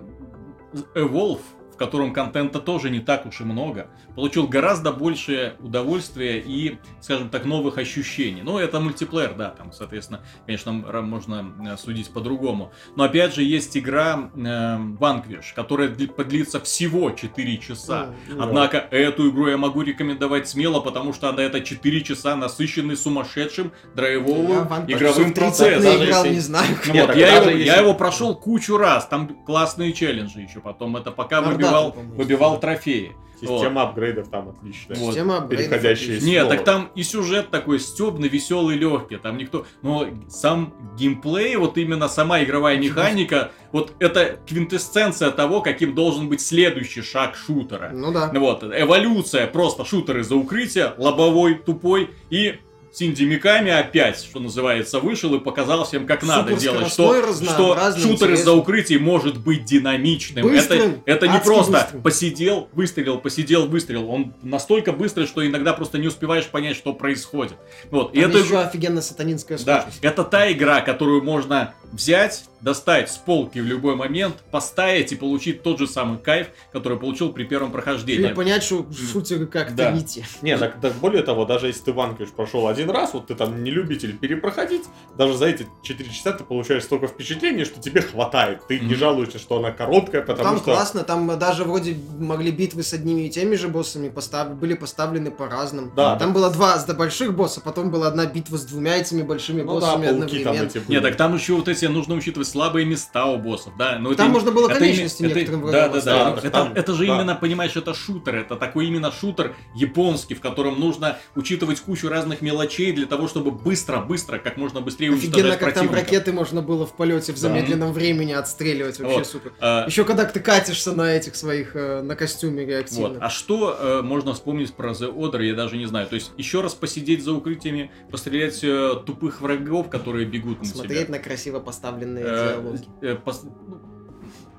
Evolve 0.94 1.42
в 1.76 1.78
котором 1.78 2.14
контента 2.14 2.60
тоже 2.62 2.90
не 2.90 3.02
так 3.02 3.26
уж 3.26 3.42
и 3.42 3.44
много, 3.44 3.88
получил 4.16 4.48
гораздо 4.48 4.94
больше 4.94 5.56
удовольствия 5.60 6.40
и, 6.40 6.78
скажем 7.02 7.30
так, 7.30 7.44
новых 7.44 7.78
ощущений. 7.78 8.42
Ну, 8.44 8.58
это 8.58 8.80
мультиплеер, 8.80 9.34
да, 9.34 9.50
там, 9.50 9.74
соответственно, 9.74 10.22
конечно, 10.46 10.72
можно 10.72 11.54
э, 11.68 11.78
судить 11.78 12.12
по-другому. 12.12 12.72
Но, 12.96 13.04
опять 13.04 13.36
же, 13.36 13.44
есть 13.44 13.76
игра 13.76 14.30
э, 14.34 14.40
Vanquish, 14.40 15.54
которая 15.54 15.90
подлится 15.90 16.62
всего 16.62 17.12
4 17.12 17.58
часа. 17.58 18.16
Однако, 18.40 18.78
эту 18.78 19.30
игру 19.30 19.48
я 19.48 19.58
могу 19.58 19.82
рекомендовать 19.82 20.48
смело, 20.48 20.80
потому 20.80 21.12
что 21.12 21.28
она 21.28 21.44
это 21.44 21.60
4 21.60 22.02
часа 22.04 22.38
насыщенный 22.38 22.96
сумасшедшим 22.96 23.74
драйвовым 23.94 24.66
игровым 24.88 25.34
процессом. 25.34 25.84
Я 25.84 26.06
играл, 26.06 26.26
не 26.26 26.40
знаю. 26.40 26.68
Ну, 26.86 27.06
вот, 27.06 27.16
я, 27.18 27.36
его, 27.36 27.50
я 27.50 27.76
его 27.76 27.94
прошел 27.94 28.34
кучу 28.34 28.78
раз, 28.78 29.08
там 29.08 29.28
классные 29.46 29.92
челленджи 29.92 30.40
еще 30.40 30.62
потом. 30.62 30.96
Это 30.96 31.12
пока 31.12 31.42
выбирал 31.42 31.65
выбивал, 31.66 31.96
выбивал 32.16 32.60
трофеи. 32.60 33.16
Система 33.40 33.82
вот. 33.82 33.90
апгрейдов 33.90 34.30
там 34.30 34.50
отличная. 34.50 34.98
Вот. 34.98 35.08
Система 35.08 35.38
апгрейдов 35.38 35.70
Переходящие 35.70 36.22
Нет, 36.22 36.48
так 36.48 36.64
там 36.64 36.90
и 36.96 37.04
сюжет 37.04 37.50
такой 37.52 37.80
стебный, 37.80 38.30
веселый, 38.30 38.78
легкий. 38.78 39.18
Там 39.18 39.38
никто... 39.38 39.66
Но 39.82 40.08
сам 40.30 40.74
геймплей, 40.98 41.56
вот 41.58 41.78
именно 41.78 42.08
сама 42.08 42.44
игровая 42.44 42.78
механика, 42.78 43.52
вот 43.72 43.94
это 44.00 44.40
квинтэссенция 44.48 45.32
того, 45.32 45.62
каким 45.62 45.96
должен 45.96 46.30
быть 46.30 46.42
следующий 46.42 47.02
шаг 47.02 47.36
шутера. 47.36 47.92
Ну 47.94 48.12
да. 48.14 48.32
Вот, 48.34 48.64
эволюция 48.64 49.48
просто 49.48 49.84
шутеры 49.84 50.24
за 50.24 50.36
укрытие, 50.36 50.94
лобовой, 50.98 51.56
тупой 51.56 52.12
и 52.30 52.60
Синди 52.96 53.24
Миками 53.24 53.72
опять, 53.72 54.24
что 54.24 54.40
называется, 54.40 55.02
вышел 55.02 55.36
и 55.36 55.40
показал 55.40 55.84
всем, 55.84 56.06
как 56.06 56.24
надо 56.24 56.56
делать. 56.56 56.88
Что, 56.88 57.34
что 57.34 57.78
шутер 57.98 58.32
из-за 58.32 58.54
укрытий 58.54 58.98
может 58.98 59.38
быть 59.38 59.66
динамичным. 59.66 60.44
Быстрым, 60.44 61.02
это, 61.06 61.26
это 61.26 61.28
не 61.28 61.40
просто 61.40 61.74
быстрым. 61.74 62.02
посидел, 62.02 62.70
выстрелил, 62.72 63.20
посидел, 63.20 63.68
выстрелил. 63.68 64.10
Он 64.10 64.34
настолько 64.42 64.94
быстрый, 64.94 65.28
что 65.28 65.46
иногда 65.46 65.74
просто 65.74 65.98
не 65.98 66.08
успеваешь 66.08 66.46
понять, 66.46 66.78
что 66.78 66.94
происходит. 66.94 67.58
Вот. 67.92 68.14
Там 68.14 68.22
и 68.22 68.26
это 68.26 68.38
еще 68.38 68.60
офигенно 68.60 69.02
сатанинская 69.02 69.58
сложность. 69.58 70.02
Да, 70.02 70.08
это 70.08 70.24
та 70.24 70.50
игра, 70.50 70.80
которую 70.80 71.22
можно 71.22 71.74
взять, 71.92 72.46
достать 72.62 73.12
с 73.12 73.18
полки 73.18 73.60
в 73.60 73.66
любой 73.66 73.96
момент, 73.96 74.38
поставить 74.52 75.12
и 75.12 75.16
получить 75.16 75.64
тот 75.64 75.80
же 75.80 75.88
самый 75.88 76.18
кайф, 76.18 76.48
который 76.72 76.98
получил 76.98 77.32
при 77.32 77.44
первом 77.44 77.72
прохождении. 77.72 78.28
Или 78.28 78.34
понять, 78.34 78.64
что 78.64 78.86
шутеры 79.12 79.48
как-то 79.48 79.76
да. 79.76 79.92
не 79.92 80.04
те. 80.04 80.26
Не, 80.42 80.58
так, 80.58 80.80
так 80.80 80.94
более 80.96 81.24
того, 81.24 81.46
даже 81.46 81.68
если 81.68 81.82
ты 81.82 81.94
Ванкиш 81.94 82.30
прошел 82.30 82.68
один 82.68 82.85
раз, 82.90 83.14
вот 83.14 83.28
ты 83.28 83.36
там 83.36 83.64
не 83.64 83.72
любитель 83.72 84.18
перепроходить, 84.18 84.84
даже 85.18 85.36
за 85.36 85.48
эти 85.48 85.68
4 85.84 86.10
часа 86.10 86.34
ты 86.34 86.44
получаешь 86.44 86.84
столько 86.84 87.08
впечатлений, 87.08 87.66
что 87.66 87.82
тебе 87.82 88.02
хватает. 88.02 88.68
Ты 88.68 88.78
mm-hmm. 88.78 88.86
не 88.86 88.96
жалуешься, 88.96 89.40
что 89.40 89.58
она 89.58 89.72
короткая, 89.72 90.22
потому 90.22 90.44
там 90.44 90.58
что... 90.58 90.66
Там 90.66 90.76
классно, 90.76 91.04
там 91.04 91.40
даже 91.40 91.64
вроде 91.64 91.98
могли 92.20 92.52
битвы 92.52 92.84
с 92.84 92.94
одними 92.94 93.22
и 93.22 93.30
теми 93.30 93.56
же 93.56 93.68
боссами 93.68 94.10
постав... 94.10 94.56
были 94.56 94.74
поставлены 94.74 95.32
по-разному. 95.32 95.92
Да, 95.96 96.16
там 96.18 96.30
да. 96.30 96.34
было 96.34 96.52
два 96.52 96.78
больших 96.98 97.36
босса, 97.36 97.62
потом 97.62 97.92
была 97.92 98.08
одна 98.08 98.26
битва 98.26 98.58
с 98.58 98.66
двумя 98.66 98.98
этими 98.98 99.22
большими 99.22 99.62
ну, 99.62 99.74
боссами 99.74 100.06
да, 100.06 100.10
одновременно. 100.12 100.70
Там 100.70 100.84
Нет, 100.88 101.04
так 101.04 101.16
там 101.16 101.36
еще 101.36 101.54
вот 101.54 101.68
эти 101.68 101.86
нужно 101.86 102.16
учитывать 102.16 102.48
слабые 102.48 102.86
места 102.86 103.26
у 103.26 103.38
боссов, 103.38 103.74
да. 103.78 103.98
Но 104.00 104.14
там 104.14 104.28
это, 104.28 104.34
можно 104.34 104.52
было 104.52 104.68
конечности 104.68 105.24
это, 105.24 105.36
некоторым 105.36 105.68
это, 105.68 105.72
Да, 105.72 105.88
да, 105.90 106.02
да. 106.02 106.32
да 106.32 106.38
это, 106.38 106.50
там, 106.50 106.74
это 106.74 106.94
же 106.94 107.08
да. 107.08 107.16
именно, 107.16 107.36
понимаешь, 107.36 107.76
это 107.76 107.94
шутер. 107.94 108.36
Это 108.36 108.56
такой 108.56 108.88
именно 108.88 109.12
шутер 109.12 109.56
японский, 109.74 110.36
в 110.36 110.42
котором 110.42 110.80
нужно 110.80 111.18
учитывать 111.36 111.80
кучу 111.80 112.10
разных 112.10 112.42
мелочей 112.42 112.75
для 112.84 113.06
того, 113.06 113.28
чтобы 113.28 113.52
быстро-быстро, 113.52 114.38
как 114.38 114.58
можно 114.58 114.82
быстрее 114.82 115.10
Офигенно, 115.12 115.36
уничтожать 115.36 115.60
как 115.60 115.74
противника. 115.74 115.96
там 115.96 116.04
ракеты 116.04 116.34
можно 116.34 116.62
было 116.62 116.86
в 116.86 116.96
полете 116.96 117.34
в 117.34 117.38
замедленном 117.38 117.90
да. 117.90 117.94
времени 117.94 118.34
отстреливать. 118.34 119.00
Вообще 119.00 119.18
вот. 119.18 119.28
супер. 119.28 119.54
А... 119.60 119.86
Еще 119.88 120.04
когда 120.06 120.26
ты 120.26 120.40
катишься 120.40 120.94
на 120.94 121.14
этих 121.14 121.36
своих, 121.36 121.76
э, 121.76 122.02
на 122.02 122.16
костюме 122.16 122.66
реактивно. 122.66 123.10
Вот. 123.10 123.18
А 123.22 123.30
что 123.30 123.78
э, 123.80 124.02
можно 124.02 124.34
вспомнить 124.34 124.74
про 124.74 124.92
The 124.92 125.14
Order, 125.14 125.44
я 125.44 125.56
даже 125.56 125.78
не 125.78 125.86
знаю. 125.86 126.08
То 126.08 126.16
есть 126.16 126.32
еще 126.38 126.62
раз 126.62 126.74
посидеть 126.74 127.24
за 127.24 127.34
укрытиями, 127.34 127.92
пострелять 128.12 128.64
э, 128.64 128.96
тупых 129.06 129.42
врагов, 129.42 129.90
которые 129.90 130.26
бегут 130.26 130.60
на 130.60 130.66
Смотреть 130.66 131.08
тебя. 131.08 131.18
на 131.18 131.24
красиво 131.24 131.60
поставленные 131.60 132.26
э, 132.26 132.48
диалоги. 132.48 132.84
Э, 133.02 133.18
ну, 133.26 133.82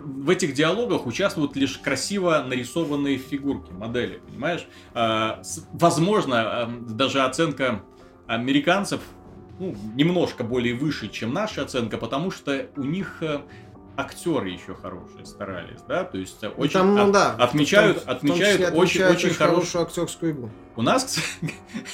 в 0.07 0.31
этих 0.31 0.55
диалогах 0.55 1.07
участвуют 1.07 1.57
лишь 1.57 1.79
красиво 1.79 2.45
нарисованные 2.47 3.19
фигурки, 3.19 3.73
модели, 3.73 4.21
понимаешь? 4.29 4.67
А, 4.95 5.43
возможно, 5.73 6.37
а, 6.41 6.81
даже 6.89 7.23
оценка 7.23 7.83
американцев 8.27 9.01
ну, 9.59 9.75
немножко 9.95 10.45
более 10.45 10.75
выше, 10.75 11.09
чем 11.09 11.33
наша 11.33 11.63
оценка, 11.63 11.97
потому 11.97 12.31
что 12.31 12.67
у 12.77 12.83
них 12.83 13.23
э, 13.23 13.41
актеры 13.97 14.51
еще 14.51 14.75
хорошие 14.75 15.25
старались, 15.25 15.81
да, 15.89 16.05
то 16.05 16.19
есть 16.19 16.43
ну, 16.43 16.51
очень 16.51 16.73
там, 16.75 16.95
ну, 16.95 17.13
да, 17.13 17.33
отмечают, 17.33 18.05
том, 18.05 18.15
отмечают, 18.15 18.75
очень, 18.75 19.03
очень, 19.03 19.05
очень 19.05 19.35
хорошую 19.35 19.83
актерскую 19.85 20.33
игру. 20.33 20.51
У 20.77 20.83
нас, 20.83 21.19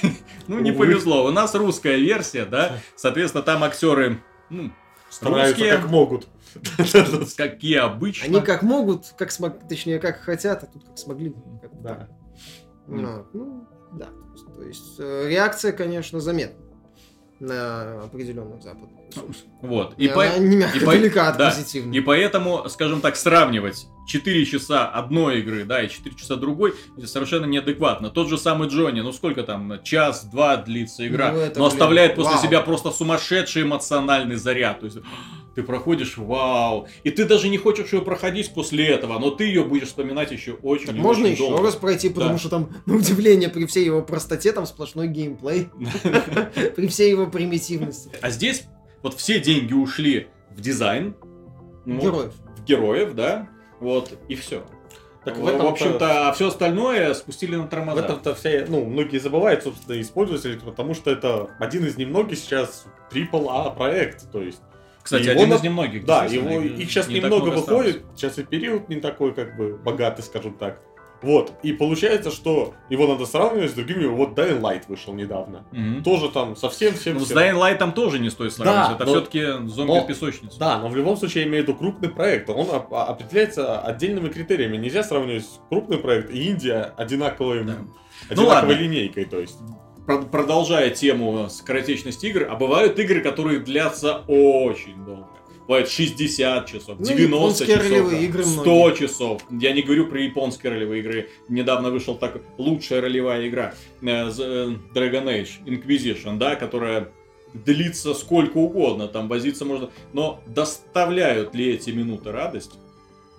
ну 0.49 0.59
не 0.59 0.73
повезло, 0.73 1.25
у 1.25 1.31
нас 1.31 1.55
русская 1.55 1.99
версия, 1.99 2.45
да, 2.45 2.79
соответственно 2.97 3.45
там 3.45 3.63
актеры, 3.63 4.21
ну 4.51 4.73
стараются 5.09 5.65
как 5.69 5.89
могут. 5.89 6.27
Какие 7.37 7.79
обычно. 7.79 8.27
Они 8.27 8.41
как 8.45 8.63
могут, 8.63 9.15
как 9.17 9.31
смог, 9.31 9.67
точнее, 9.69 9.99
как 9.99 10.21
хотят, 10.21 10.65
а 10.65 10.67
тут 10.67 10.85
как 10.85 10.99
смогли. 10.99 11.35
да. 11.81 12.09
Ну, 12.87 13.67
да. 13.93 14.09
То 14.63 14.69
есть 14.69 14.95
э, 15.01 15.29
реакция, 15.29 15.73
конечно, 15.73 16.21
заметна 16.21 16.65
на 17.41 18.05
определенных 18.05 18.63
западных 18.63 19.01
ресурсах. 19.09 19.45
Вот. 19.61 19.95
И, 19.97 20.07
по... 20.07 20.39
не 20.39 20.55
мягко, 20.55 20.79
и, 20.79 21.11
по... 21.11 21.33
да. 21.37 21.53
и 21.93 22.01
поэтому, 22.01 22.69
скажем 22.69 23.01
так, 23.01 23.17
сравнивать 23.17 23.89
4 24.07 24.47
часа 24.47 24.87
одной 24.87 25.41
игры, 25.41 25.65
да, 25.65 25.83
и 25.83 25.89
4 25.89 26.15
часа 26.15 26.37
другой, 26.37 26.75
совершенно 27.05 27.47
неадекватно. 27.47 28.11
Тот 28.11 28.29
же 28.29 28.39
самый 28.39 28.69
Джонни, 28.69 29.01
ну 29.01 29.11
сколько 29.11 29.43
там, 29.43 29.83
час-два 29.83 30.59
длится 30.59 31.05
игра, 31.09 31.33
ну, 31.33 31.41
это, 31.41 31.59
но 31.59 31.67
блин, 31.67 31.75
оставляет 31.75 32.15
после 32.15 32.35
вау. 32.35 32.43
себя 32.45 32.61
просто 32.61 32.93
сумасшедший 32.93 33.63
эмоциональный 33.63 34.37
заряд. 34.37 34.79
То 34.79 34.87
есть 34.87 34.99
ты 35.55 35.63
проходишь, 35.63 36.17
вау. 36.17 36.89
И 37.05 37.11
ты 37.11 37.25
даже 37.25 37.49
не 37.49 37.59
хочешь 37.59 37.93
ее 37.93 38.03
проходить 38.03 38.53
после 38.55 38.87
этого, 38.89 39.19
но 39.19 39.31
ты 39.31 39.45
ее 39.45 39.65
будешь 39.65 39.89
вспоминать 39.89 40.31
еще 40.31 40.53
очень 40.53 40.87
так 40.87 40.97
Можно 40.97 41.25
очень 41.25 41.33
еще 41.35 41.49
долго. 41.49 41.65
раз 41.65 41.77
пройти, 41.77 42.09
потому 42.09 42.33
да. 42.33 42.39
что 42.39 42.49
там, 42.49 42.71
на 42.87 42.97
удивление, 42.97 43.49
при 43.49 43.67
всей 43.67 43.85
его 43.85 44.03
простоте, 44.03 44.53
там 44.53 44.67
сплошной 44.67 45.09
геймплей. 45.09 45.69
При 46.77 46.87
всей 46.89 47.11
его 47.11 47.27
примитивности. 47.27 48.11
А 48.21 48.31
здесь 48.31 48.65
вот 49.03 49.15
все 49.15 49.41
деньги 49.41 49.75
ушли 49.75 50.29
в 50.51 50.61
дизайн. 50.61 51.15
Героев. 51.85 52.33
В 52.57 52.65
героев, 52.65 53.15
да. 53.15 53.49
Вот, 53.81 54.13
и 54.29 54.35
все. 54.35 54.65
Так 55.25 55.37
в, 55.37 55.47
этом 55.47 55.67
в 55.67 55.69
общем-то, 55.69 56.29
а 56.29 56.33
все 56.33 56.49
остальное 56.49 57.15
спустили 57.15 57.55
на 57.55 57.69
тормоза. 57.69 58.01
В 58.01 58.05
этом-то 58.05 58.35
все, 58.35 58.67
ну, 58.69 58.85
многие 58.85 59.19
забывают, 59.19 59.63
собственно, 59.63 60.01
использовать, 60.01 60.61
потому 60.63 60.95
что 60.95 61.11
это 61.11 61.49
один 61.61 61.87
из 61.87 61.97
немногих 61.97 62.39
сейчас 62.39 62.87
AAA 63.13 63.77
проект, 63.77 64.31
то 64.33 64.43
есть 64.43 64.61
кстати, 65.03 65.25
его 65.25 65.33
один 65.33 65.49
на... 65.49 65.55
из 65.55 65.63
немногих. 65.63 66.05
Да, 66.05 66.25
его, 66.25 66.61
их 66.61 66.91
сейчас 66.91 67.09
не 67.09 67.17
немного 67.17 67.51
выходит, 67.51 67.97
осталось. 67.97 68.17
сейчас 68.17 68.39
и 68.39 68.45
период 68.45 68.89
не 68.89 68.97
такой, 68.97 69.35
как 69.35 69.57
бы, 69.57 69.77
богатый, 69.77 70.23
скажем 70.23 70.55
так. 70.55 70.81
Вот, 71.23 71.53
и 71.63 71.73
получается, 71.73 72.33
что 72.33 72.75
его 72.91 73.07
надо 73.07 73.27
сравнивать 73.27 73.71
с 73.71 73.75
другими. 73.75 74.07
Вот 74.07 74.37
Dying 74.37 74.61
Light 74.61 74.83
вышел 74.89 75.15
недавно. 75.15 75.65
Угу. 75.71 76.03
Тоже 76.03 76.29
там 76.31 76.57
совсем 76.57 76.95
всем. 76.95 77.15
Ну, 77.15 77.25
с 77.25 77.31
Dying 77.31 77.55
Light 77.55 77.77
там 77.77 77.93
тоже 77.93 78.19
не 78.19 78.29
стоит 78.29 78.53
сравнивать. 78.53 78.89
Да, 78.89 78.95
Это 78.97 79.05
но, 79.05 79.13
все-таки 79.13 79.69
зомби-песочница. 79.69 80.59
Да, 80.59 80.79
но 80.79 80.89
в 80.89 80.97
любом 80.97 81.17
случае 81.17 81.45
я 81.45 81.49
имею 81.49 81.65
в 81.65 81.69
виду 81.69 81.79
крупный 81.79 82.09
проект. 82.09 82.51
Он 82.51 82.67
определяется 82.91 83.81
отдельными 83.81 84.31
критериями. 84.31 84.77
Нельзя 84.77 85.05
сравнивать 85.05 85.47
крупный 85.69 85.99
проект 85.99 86.31
и 86.31 86.49
Индия 86.49 86.93
одинаковой, 86.97 87.63
да. 87.65 87.77
одинаковой 88.29 88.37
ну, 88.37 88.47
ладно. 88.47 88.73
линейкой. 88.73 89.25
То 89.25 89.39
есть. 89.39 89.59
Продолжая 90.07 90.91
тему 90.91 91.49
скоротечности 91.49 92.27
игр, 92.27 92.47
а 92.51 92.57
бывают 92.57 92.99
игры, 92.99 93.21
которые 93.21 93.61
длятся 93.61 94.23
очень 94.27 95.05
долго. 95.05 95.29
Бывает 95.67 95.89
60 95.89 96.67
часов, 96.67 96.99
90 96.99 97.65
ну, 97.65 97.67
часов, 97.67 98.13
игры 98.13 98.45
100 98.45 98.63
многие. 98.63 98.97
часов. 98.97 99.43
Я 99.51 99.73
не 99.73 99.83
говорю 99.83 100.09
про 100.09 100.21
японские 100.21 100.73
ролевые 100.73 101.01
игры. 101.01 101.31
Недавно 101.49 101.91
вышел 101.91 102.17
так 102.17 102.43
лучшая 102.59 103.01
ролевая 103.01 103.49
игра 103.49 103.75
э, 104.03 104.07
э, 104.07 104.29
Dragon 104.93 105.25
Age 105.25 105.65
Inquisition, 105.65 106.37
да, 106.37 106.57
которая 106.57 107.09
длится 107.55 108.13
сколько 108.15 108.57
угодно, 108.59 109.09
там 109.09 109.29
возиться 109.29 109.65
можно. 109.65 109.91
Но 110.13 110.43
доставляют 110.47 111.55
ли 111.55 111.73
эти 111.73 111.91
минуты 111.91 112.33
радость? 112.33 112.73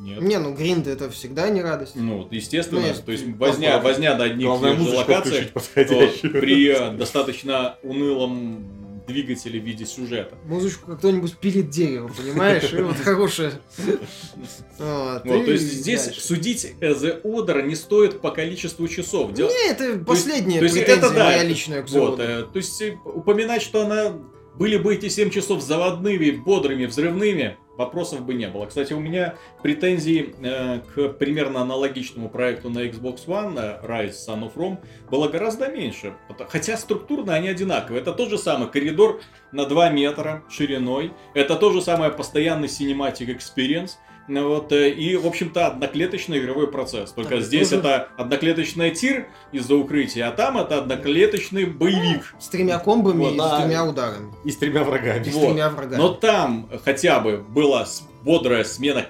Нет. 0.03 0.21
Не, 0.21 0.37
ну 0.37 0.53
гринды 0.53 0.91
это 0.91 1.09
всегда 1.09 1.49
не 1.49 1.61
радость. 1.61 1.93
Ну, 1.95 2.27
естественно, 2.29 2.81
ну, 2.81 2.93
то 3.05 3.11
есть 3.13 3.25
возня, 3.37 3.79
возня 3.79 4.17
на 4.17 4.25
одних 4.25 4.49
локациях 4.49 5.51
при 6.33 6.97
достаточно 6.97 7.77
унылом 7.83 8.83
двигателе 9.07 9.59
в 9.59 9.63
виде 9.63 9.85
сюжета. 9.85 10.35
Музычку 10.45 10.87
как 10.87 10.99
кто-нибудь 10.99 11.37
пилит 11.37 11.69
дерево, 11.69 12.09
понимаешь? 12.09 12.73
И 12.73 12.81
вот 12.81 12.97
хорошее. 12.97 13.53
Вот, 14.77 15.23
то 15.23 15.51
есть 15.51 15.71
здесь 15.71 16.15
судить 16.19 16.73
The 16.81 17.21
Order 17.23 17.63
не 17.63 17.75
стоит 17.75 18.19
по 18.19 18.31
количеству 18.31 18.87
часов. 18.87 19.31
Не, 19.37 19.69
это 19.71 20.03
последняя 20.03 20.59
претензия 20.59 21.09
моя 21.09 21.43
личная 21.43 21.83
к 21.83 21.89
Вот, 21.89 22.19
э, 22.19 22.43
то 22.43 22.57
есть 22.57 22.81
э, 22.81 22.97
упоминать, 23.05 23.61
что 23.61 23.85
она 23.85 24.13
были 24.55 24.77
бы 24.77 24.93
эти 24.95 25.09
7 25.09 25.29
часов 25.29 25.61
заводными, 25.61 26.31
бодрыми, 26.31 26.85
взрывными, 26.85 27.57
вопросов 27.77 28.25
бы 28.25 28.33
не 28.33 28.47
было. 28.47 28.65
Кстати, 28.65 28.93
у 28.93 28.99
меня 28.99 29.35
претензий 29.61 30.33
э, 30.41 30.79
к 30.79 31.09
примерно 31.13 31.61
аналогичному 31.61 32.29
проекту 32.29 32.69
на 32.69 32.79
Xbox 32.79 33.25
One, 33.27 33.59
э, 33.59 33.85
Rise 33.85 34.15
Son 34.27 34.41
of 34.43 34.55
Rome, 34.55 34.77
было 35.09 35.27
гораздо 35.27 35.69
меньше. 35.69 36.13
Хотя 36.49 36.77
структурно 36.77 37.33
они 37.33 37.47
одинаковые. 37.47 38.01
Это 38.01 38.13
тот 38.13 38.29
же 38.29 38.37
самый 38.37 38.69
коридор 38.69 39.21
на 39.51 39.65
2 39.65 39.89
метра 39.89 40.43
шириной. 40.49 41.13
Это 41.33 41.55
тот 41.55 41.73
же 41.73 41.81
самый 41.81 42.09
постоянный 42.11 42.67
cinematic 42.67 43.35
experience. 43.35 43.91
Ну 44.27 44.47
вот, 44.47 44.71
э, 44.71 44.89
и, 44.89 45.17
в 45.17 45.27
общем-то, 45.27 45.67
одноклеточный 45.67 46.39
игровой 46.39 46.71
процесс. 46.71 47.11
Только 47.11 47.35
так, 47.35 47.43
здесь 47.43 47.69
тоже... 47.69 47.81
это 47.81 48.07
одноклеточный 48.17 48.91
тир 48.91 49.27
из-за 49.51 49.75
укрытия, 49.75 50.29
а 50.29 50.31
там 50.31 50.57
это 50.57 50.77
одноклеточный 50.77 51.65
боевик. 51.65 52.33
С 52.39 52.47
тремя 52.47 52.79
комбами 52.79 53.19
вот, 53.19 53.33
и 53.33 53.37
да. 53.37 53.59
с 53.59 53.61
тремя 53.61 53.85
ударами. 53.85 54.33
И 54.45 54.51
с 54.51 54.57
тремя 54.57 54.83
врагами. 54.83 55.23
Вот. 55.25 55.43
С 55.43 55.45
тремя 55.47 55.69
врагами. 55.69 55.99
Но 55.99 56.09
там 56.09 56.69
хотя 56.85 57.19
бы 57.19 57.37
была 57.37 57.85
бодрая 58.23 58.63
смена 58.63 59.07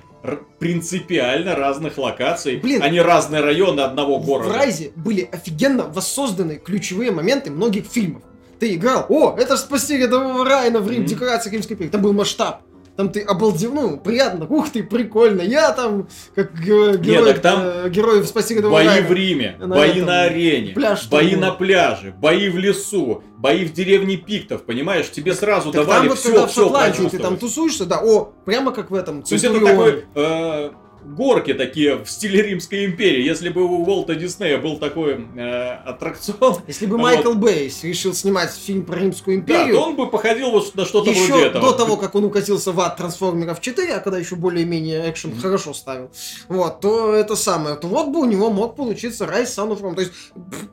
принципиально 0.58 1.56
разных 1.56 1.98
локаций, 1.98 2.56
Блин, 2.56 2.82
а 2.82 2.90
не 2.90 3.02
разные 3.02 3.42
районы 3.42 3.82
одного 3.82 4.20
города. 4.20 4.50
В 4.50 4.56
Райзе 4.56 4.94
были 4.96 5.28
офигенно 5.32 5.84
воссозданы 5.84 6.56
ключевые 6.56 7.12
моменты 7.12 7.52
многих 7.52 7.86
фильмов. 7.86 8.24
Ты 8.60 8.76
играл, 8.76 9.06
о, 9.10 9.36
это 9.38 9.58
же 9.58 9.62
спасти 9.62 9.98
рядового 9.98 10.46
Райана 10.46 10.80
в 10.80 10.90
Рим, 10.90 11.02
mm-hmm. 11.02 11.08
декорации 11.08 11.50
Римской 11.50 11.76
империи. 11.76 11.90
Там 11.90 12.02
был 12.02 12.14
масштаб 12.14 12.62
там 12.96 13.10
ты 13.10 13.22
обалдел, 13.22 13.74
ну, 13.74 13.98
приятно, 13.98 14.46
ух 14.48 14.70
ты, 14.70 14.84
прикольно, 14.84 15.42
я 15.42 15.72
там, 15.72 16.08
как 16.36 16.60
герой, 16.60 16.98
Нет, 17.00 17.42
там 17.42 17.60
э, 17.64 17.90
герой 17.90 18.22
в 18.22 18.28
«Спаси 18.28 18.60
Бои 18.60 18.86
Райана. 18.86 19.08
в 19.08 19.12
Риме, 19.12 19.56
на 19.60 19.68
бои 19.76 19.90
этом, 19.92 20.06
на 20.06 20.22
арене, 20.24 20.74
пляж 20.74 21.10
бои 21.10 21.36
на 21.36 21.52
пляже, 21.52 22.14
бои 22.20 22.50
в 22.50 22.58
лесу, 22.58 23.24
бои 23.38 23.66
в 23.66 23.74
деревне 23.74 24.18
Пиктов, 24.18 24.64
понимаешь, 24.64 25.10
тебе 25.10 25.34
сразу 25.34 25.72
так 25.72 25.82
давали 25.82 26.02
там 26.02 26.10
вот, 26.10 26.20
все, 26.20 26.30
когда 26.30 26.48
все 26.48 26.62
в 26.62 26.66
Шотландии 26.66 27.10
ты 27.10 27.20
там 27.20 27.38
тусуешься, 27.38 27.86
да, 27.86 28.00
о, 28.04 28.32
прямо 28.46 28.72
как 28.72 28.92
в 28.92 28.96
этом 28.96 29.24
То 29.24 29.34
есть 29.34 29.46
это 29.46 29.60
такой... 29.60 30.06
Э, 30.16 30.72
горки 31.06 31.54
такие 31.54 31.98
в 31.98 32.10
стиле 32.10 32.42
Римской 32.42 32.86
империи. 32.86 33.24
Если 33.24 33.50
бы 33.50 33.64
у 33.64 33.84
Уолта 33.84 34.16
Диснея 34.16 34.58
был 34.58 34.78
такой 34.78 35.26
э, 35.36 35.72
аттракцион... 35.86 36.58
Если 36.68 36.86
бы 36.86 36.98
Майкл 36.98 37.30
вот, 37.30 37.38
Бейс 37.38 37.84
решил 37.84 38.14
снимать 38.14 38.52
фильм 38.52 38.86
про 38.86 39.00
Римскую 39.00 39.38
империю... 39.38 39.74
Да, 39.74 39.82
то 39.82 39.90
он 39.90 39.96
бы 39.96 40.10
походил 40.10 40.52
вот 40.52 40.74
на 40.76 40.86
что-то 40.86 41.10
еще 41.10 41.28
вроде 41.28 41.46
этого. 41.48 41.72
до 41.72 41.78
того, 41.78 41.98
как 41.98 42.16
он 42.16 42.26
укатился 42.26 42.72
в 42.72 42.80
ад 42.80 42.98
Трансформеров 42.98 43.62
4, 43.62 43.94
а 43.94 44.00
когда 44.00 44.18
еще 44.18 44.36
более-менее 44.36 45.10
экшен 45.10 45.32
mm-hmm. 45.32 45.42
хорошо 45.42 45.74
ставил, 45.74 46.12
вот, 46.48 46.80
то 46.82 47.14
это 47.14 47.36
самое, 47.36 47.76
то 47.76 47.88
вот 47.88 48.08
бы 48.10 48.20
у 48.20 48.26
него 48.26 48.50
мог 48.50 48.76
получиться 48.76 49.26
Райс 49.26 49.58
Son 49.58 49.70
of 49.70 49.82
Rome. 49.82 49.96
То 49.96 50.02
есть 50.02 50.14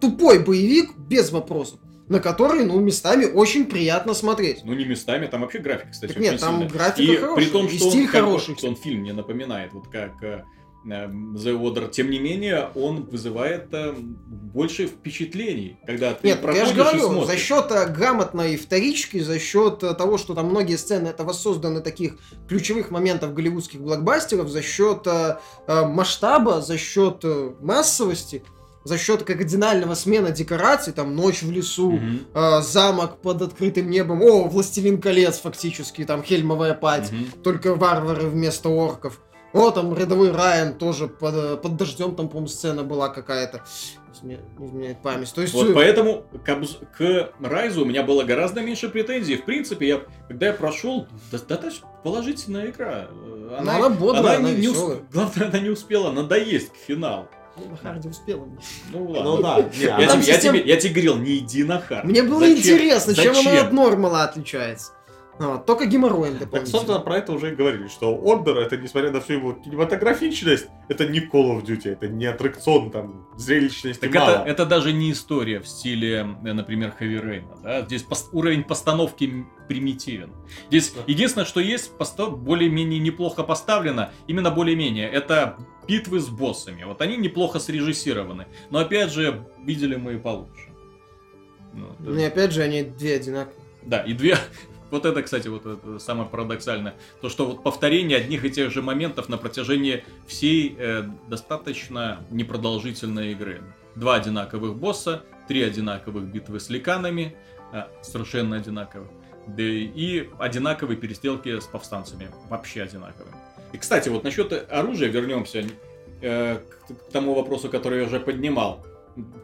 тупой 0.01 0.39
боевик 0.39 0.97
без 0.97 1.31
вопросов 1.31 1.79
на 2.11 2.19
который, 2.19 2.65
ну, 2.65 2.81
местами 2.81 3.25
очень 3.25 3.67
приятно 3.67 4.15
смотреть. 4.15 4.63
Ну, 4.65 4.75
не 4.75 4.85
местами, 4.85 5.27
там 5.27 5.43
вообще 5.43 5.61
график, 5.61 5.93
кстати, 5.93 6.13
так 6.13 6.21
нет, 6.21 6.41
там 6.41 6.55
сильная. 6.55 6.69
графика 6.69 7.13
и 7.13 7.17
хорошая, 7.17 7.37
при 7.37 7.53
том, 7.53 7.69
что 7.69 7.77
и 7.77 7.79
стиль 7.79 8.03
он, 8.03 8.09
хороший. 8.09 8.57
Что 8.57 8.67
он 8.67 8.77
фильм 8.77 9.05
не 9.05 9.13
напоминает, 9.13 9.73
вот 9.73 9.87
как 9.87 10.21
э, 10.25 10.43
The 10.85 11.57
Order, 11.57 11.89
тем 11.89 12.11
не 12.11 12.19
менее, 12.19 12.71
он 12.75 13.05
вызывает 13.05 13.69
э, 13.73 13.95
больше 13.97 14.89
впечатлений, 14.89 15.79
когда 15.87 16.13
ты 16.13 16.27
Нет, 16.27 16.41
я 16.43 16.67
же 16.67 16.75
говорю, 16.75 17.25
за 17.25 17.37
счет 17.37 17.71
э, 17.71 17.87
грамотной 17.87 18.57
вторички, 18.57 19.21
за 19.21 19.39
счет 19.39 19.85
э, 19.85 19.95
того, 19.95 20.19
что 20.19 20.35
там 20.35 20.47
многие 20.47 20.79
сцены 20.79 21.07
это 21.07 21.23
воссозданы 21.23 21.81
таких 21.81 22.17
ключевых 22.49 22.91
моментов 22.91 23.35
голливудских 23.35 23.81
блокбастеров, 23.81 24.49
за 24.49 24.63
счет 24.63 25.07
э, 25.07 25.37
масштаба, 25.69 26.61
за 26.61 26.77
счет 26.77 27.23
массовости, 27.61 28.43
за 28.85 28.99
счет 28.99 29.23
кардинального 29.25 29.95
смена 29.95 30.31
декораций, 30.31 30.93
там 30.93 31.15
ночь 31.15 31.43
в 31.43 31.51
лесу, 31.51 31.93
mm-hmm. 31.93 32.59
э, 32.59 32.63
замок 32.63 33.19
под 33.21 33.43
открытым 33.43 33.91
небом, 33.91 34.23
о, 34.23 34.45
Властелин 34.45 35.01
колец 35.01 35.39
фактически, 35.39 36.05
там 36.05 36.23
Хельмовая 36.23 36.75
пать, 36.75 37.11
mm-hmm. 37.11 37.43
только 37.43 37.75
варвары 37.75 38.27
вместо 38.27 38.69
орков. 38.69 39.21
О, 39.53 39.71
там 39.71 39.97
рядовой 39.97 40.31
Райан 40.31 40.75
тоже 40.75 41.09
под, 41.09 41.61
под 41.61 41.77
дождем, 41.77 42.15
там, 42.15 42.29
по-моему, 42.29 42.47
сцена 42.47 42.85
была 42.85 43.09
какая-то. 43.09 43.65
Не 44.23 44.39
изменяет 44.59 45.01
память. 45.03 45.33
То 45.33 45.41
есть... 45.41 45.55
Вот 45.55 45.73
поэтому 45.75 46.25
к, 46.45 46.89
к 46.99 47.31
Райзу 47.41 47.83
у 47.83 47.85
меня 47.87 48.03
было 48.03 48.23
гораздо 48.23 48.61
меньше 48.61 48.91
претензий. 48.91 49.37
В 49.37 49.45
принципе, 49.47 49.89
я, 49.89 50.01
когда 50.29 50.49
я 50.49 50.53
прошел, 50.53 51.09
достаточно 51.33 51.89
положительная 52.05 52.67
игра. 52.67 53.09
Она, 53.59 53.77
она 53.77 53.89
бодрая, 53.89 54.37
она, 54.37 54.49
она 54.49 54.51
не, 54.53 54.61
не 54.61 54.69
усп... 54.69 55.03
Главное, 55.11 55.49
она 55.49 55.59
не 55.59 55.71
успела 55.71 56.13
надоесть 56.13 56.71
к 56.71 56.77
финалу. 56.77 57.29
На 57.57 57.77
hard 57.77 58.02
е 58.02 58.09
успел. 58.09 58.49
Ну 58.93 59.11
ладно. 59.11 59.23
Ну 59.25 59.43
да. 59.43 59.59
Я, 59.75 59.99
я, 59.99 60.07
тебе, 60.09 60.23
я, 60.25 60.39
тебе, 60.39 60.63
я 60.65 60.77
тебе 60.77 60.93
говорил, 60.93 61.17
не 61.17 61.39
иди 61.39 61.65
на 61.65 61.81
hard. 61.81 62.05
Мне 62.05 62.23
было 62.23 62.41
Зачем? 62.41 62.59
интересно, 62.59 63.13
Зачем? 63.15 63.35
чем 63.35 63.49
она 63.49 63.61
от 63.61 63.73
нормала 63.73 64.25
отличается. 64.25 64.93
А, 65.43 65.57
только 65.57 65.87
геморроем 65.87 66.39
Так, 66.39 66.67
собственно, 66.67 67.01
про 67.01 67.17
это 67.17 67.33
уже 67.33 67.53
и 67.53 67.55
говорили, 67.55 67.89
что 67.89 68.15
Ордер, 68.15 68.59
это, 68.59 68.77
несмотря 68.77 69.11
на 69.11 69.23
всю 69.23 69.35
его 69.35 69.53
кинематографичность, 69.55 70.67
это 70.89 71.07
не 71.07 71.21
Call 71.21 71.57
of 71.57 71.65
Duty, 71.65 71.89
это 71.93 72.09
не 72.09 72.27
аттракцион, 72.27 72.91
там, 72.91 73.27
зрелищности 73.39 74.03
так 74.03 74.13
мало. 74.15 74.31
Это, 74.43 74.51
это 74.51 74.67
даже 74.67 74.93
не 74.93 75.13
история 75.13 75.61
в 75.61 75.67
стиле, 75.67 76.29
э, 76.45 76.53
например, 76.53 76.95
Heavy 77.01 77.25
Rain, 77.25 77.45
да? 77.63 77.81
Здесь 77.87 78.03
пост- 78.03 78.29
уровень 78.33 78.65
постановки 78.65 79.47
примитивен. 79.67 80.31
Здесь 80.69 80.91
да. 80.93 81.01
единственное, 81.07 81.47
что 81.47 81.61
есть, 81.61 81.97
постав- 81.97 82.37
более-менее 82.37 83.01
неплохо 83.01 83.43
поставлено, 83.43 84.13
именно 84.27 84.51
более-менее, 84.51 85.09
это 85.09 85.57
битвы 85.91 86.21
с 86.21 86.29
боссами. 86.29 86.85
Вот 86.85 87.03
они 87.03 87.17
неплохо 87.17 87.59
срежиссированы. 87.59 88.47
Но 88.71 88.79
опять 88.79 89.13
же, 89.13 89.45
видели 89.65 89.97
мы 89.97 90.15
и 90.15 90.19
получше. 90.19 90.69
Ну, 91.73 91.89
ну 91.99 92.17
и 92.17 92.23
опять 92.23 92.53
же, 92.53 92.63
они 92.63 92.83
две 92.85 93.17
одинаковые. 93.17 93.59
Да, 93.83 94.01
и 94.01 94.13
две, 94.13 94.37
вот 94.91 95.05
это, 95.05 95.23
кстати, 95.23 95.49
вот 95.49 95.67
это 95.67 95.99
самое 95.99 96.29
парадоксальное. 96.29 96.95
То, 97.21 97.29
что 97.29 97.47
вот 97.47 97.63
повторение 97.65 98.19
одних 98.19 98.45
и 98.45 98.51
тех 98.51 98.71
же 98.71 98.83
моментов 98.83 99.29
на 99.29 99.37
протяжении 99.37 100.05
всей 100.27 100.77
э, 100.79 101.05
достаточно 101.29 102.25
непродолжительной 102.31 103.33
игры. 103.33 103.61
Два 103.97 104.15
одинаковых 104.15 104.77
босса, 104.77 105.25
три 105.49 105.63
одинаковых 105.63 106.25
битвы 106.25 106.61
с 106.61 106.71
ликанами, 106.71 107.35
э, 107.73 107.85
совершенно 108.03 108.57
одинаковых. 108.57 109.09
Да 109.49 109.63
и 109.65 110.29
одинаковые 110.39 110.97
перестрелки 110.97 111.59
с 111.59 111.65
повстанцами. 111.65 112.31
Вообще 112.49 112.83
одинаковые. 112.83 113.35
И, 113.73 113.79
кстати, 113.79 114.09
вот 114.09 114.25
насчет 114.25 114.53
оружия 114.71 115.09
вернемся 115.09 115.65
э, 116.23 116.57
к 116.57 117.13
тому 117.13 117.35
вопросу, 117.35 117.69
который 117.69 118.01
я 118.01 118.07
уже 118.07 118.21
поднимал. 118.21 118.85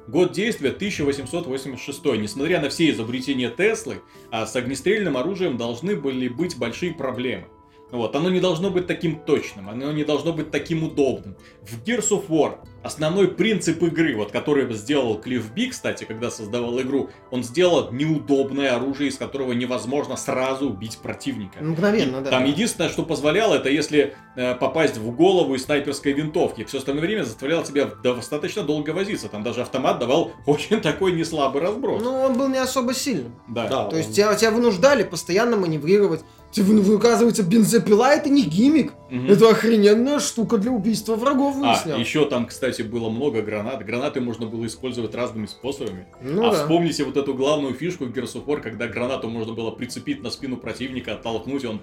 Год 0.09 0.33
действия 0.33 0.71
1886. 0.71 2.05
Несмотря 2.05 2.61
на 2.61 2.69
все 2.69 2.91
изобретения 2.91 3.51
Теслы, 3.51 4.01
а 4.31 4.47
с 4.47 4.55
огнестрельным 4.57 5.17
оружием 5.17 5.57
должны 5.57 5.97
были 5.97 6.29
быть 6.29 6.57
большие 6.57 6.95
проблемы. 6.95 7.47
Вот, 7.91 8.17
оно 8.17 8.31
не 8.31 8.41
должно 8.41 8.71
быть 8.71 8.89
таким 8.89 9.21
точным, 9.21 9.69
оно 9.69 9.93
не 9.93 10.05
должно 10.05 10.33
быть 10.33 10.51
таким 10.51 10.83
удобным. 10.83 11.37
В 11.62 11.85
Gears 11.85 12.11
of 12.11 12.27
War 12.29 12.59
основной 12.87 13.29
принцип 13.29 13.83
игры, 13.83 14.16
вот 14.16 14.33
который 14.33 14.72
сделал 14.75 15.18
Клифф 15.20 15.51
Би, 15.53 15.68
кстати, 15.68 16.05
когда 16.05 16.31
создавал 16.31 16.81
игру, 16.81 17.11
он 17.31 17.42
сделал 17.42 17.92
неудобное 17.92 18.75
оружие, 18.75 19.11
из 19.11 19.16
которого 19.16 19.53
невозможно 19.53 20.16
сразу 20.16 20.70
убить 20.70 20.99
противника. 20.99 21.62
Мгновенно, 21.62 22.18
И 22.18 22.25
да. 22.25 22.31
Там 22.31 22.44
единственное, 22.44 22.88
что 22.88 23.03
позволяло, 23.03 23.55
это 23.55 23.68
если 23.68 24.14
э, 24.37 24.55
попасть 24.55 24.96
в 24.96 25.11
голову 25.11 25.55
из 25.55 25.64
снайперской 25.64 26.12
винтовки. 26.12 26.64
Все 26.64 26.78
остальное 26.78 27.05
время 27.05 27.24
заставляло 27.24 27.64
тебя 27.64 27.87
достаточно 27.87 28.62
долго 28.62 28.91
возиться. 28.91 29.28
Там 29.28 29.43
даже 29.43 29.62
автомат 29.62 29.99
давал 29.99 30.32
очень 30.47 30.80
такой 30.80 31.12
неслабый 31.12 31.62
разброс. 31.62 32.03
Ну, 32.03 32.12
он 32.20 32.39
был 32.39 32.49
не 32.49 32.59
особо 32.59 32.95
сильным. 32.95 33.34
Да. 33.49 33.68
да 33.68 33.84
То 33.84 33.91
он... 33.91 33.97
есть 33.97 34.14
тебя, 34.14 34.34
тебя 34.34 34.51
вынуждали 34.51 35.03
постоянно 35.03 35.57
маневрировать. 35.57 36.22
Вы, 36.55 36.80
вы, 36.80 36.97
оказывается, 36.97 37.43
бензопила 37.43 38.14
это 38.14 38.30
не 38.30 38.43
гиммик. 38.43 38.93
Угу. 39.11 39.32
Это 39.32 39.51
охрененная 39.51 40.20
штука 40.20 40.57
для 40.57 40.70
убийства 40.70 41.14
врагов 41.14 41.57
выяснял. 41.57 41.97
А, 41.97 42.01
еще 42.01 42.24
там, 42.26 42.47
кстати, 42.47 42.76
было 42.83 43.09
много 43.11 43.43
гранат. 43.43 43.85
Гранаты 43.85 44.20
можно 44.20 44.47
было 44.47 44.66
использовать 44.66 45.14
разными 45.14 45.47
способами. 45.47 46.07
Ну, 46.20 46.47
а 46.47 46.53
да. 46.53 46.62
вспомните 46.62 47.05
вот 47.05 47.16
эту 47.16 47.35
главную 47.35 47.74
фишку 47.74 48.05
в 48.05 48.11
War, 48.11 48.61
когда 48.61 48.87
гранату 48.87 49.29
можно 49.29 49.53
было 49.53 49.70
прицепить 49.70 50.22
на 50.22 50.31
спину 50.31 50.57
противника, 50.57 51.14
оттолкнуть, 51.14 51.64
и 51.64 51.66
он 51.66 51.81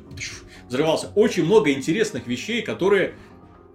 взрывался. 0.67 1.11
Очень 1.15 1.45
много 1.45 1.71
интересных 1.71 2.27
вещей, 2.27 2.61
которые 2.61 3.15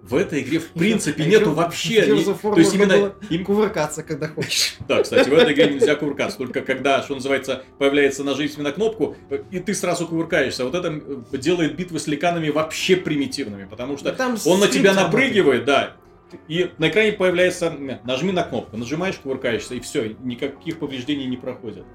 в 0.02 0.14
этой 0.14 0.42
игре 0.42 0.58
в 0.58 0.68
принципе 0.74 1.24
нету 1.24 1.52
вообще. 1.52 2.02
То 2.02 2.58
есть 2.58 2.74
именно 2.74 3.14
им 3.30 3.44
кувыркаться, 3.44 4.02
когда 4.02 4.28
хочешь. 4.28 4.76
Да, 4.88 5.02
кстати, 5.02 5.28
в 5.28 5.34
этой 5.34 5.52
игре 5.52 5.74
нельзя 5.74 5.96
кувыркаться, 5.96 6.38
только 6.38 6.62
когда, 6.62 7.02
что 7.02 7.14
называется, 7.14 7.62
появляется 7.78 8.24
нажатие 8.24 8.62
на 8.62 8.72
кнопку, 8.72 9.16
и 9.50 9.58
ты 9.58 9.74
сразу 9.74 10.06
кувыркаешься. 10.06 10.64
Вот 10.64 10.74
это 10.74 11.02
делает 11.36 11.76
битвы 11.76 11.98
с 11.98 12.06
ликанами 12.06 12.48
вообще 12.48 12.96
примитивными, 12.96 13.66
потому 13.66 13.98
что 13.98 14.16
он 14.46 14.60
на 14.60 14.68
тебя 14.68 14.94
напрыгивает, 14.94 15.64
да, 15.64 15.96
и 16.48 16.70
на 16.78 16.88
экране 16.88 17.12
появляется, 17.12 17.70
нажми 18.04 18.32
на 18.32 18.42
кнопку, 18.42 18.76
нажимаешь, 18.76 19.16
кувыркаешься, 19.16 19.74
и 19.74 19.80
все, 19.80 20.16
никаких 20.20 20.78
повреждений 20.78 21.26
не 21.26 21.36
проходит. 21.36 21.86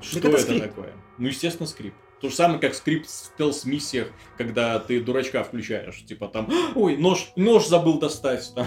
Что 0.00 0.18
это, 0.18 0.28
это 0.28 0.60
такое? 0.60 0.92
Ну, 1.18 1.28
естественно, 1.28 1.66
скрипт. 1.66 1.96
То 2.20 2.28
же 2.28 2.34
самое, 2.34 2.58
как 2.58 2.74
скрипт 2.74 3.06
в 3.06 3.10
стелс-миссиях, 3.10 4.08
когда 4.38 4.78
ты 4.78 5.02
дурачка 5.02 5.44
включаешь. 5.44 6.04
Типа 6.04 6.28
там, 6.28 6.48
ой, 6.74 6.96
нож, 6.96 7.32
нож 7.36 7.66
забыл 7.66 7.98
достать. 7.98 8.50
Там. 8.54 8.66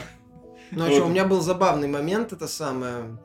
Ну, 0.71 0.85
а 0.85 0.91
что, 0.91 1.05
у 1.05 1.09
меня 1.09 1.25
был 1.25 1.41
забавный 1.41 1.87
момент, 1.87 2.33
это 2.33 2.47
самое, 2.47 3.17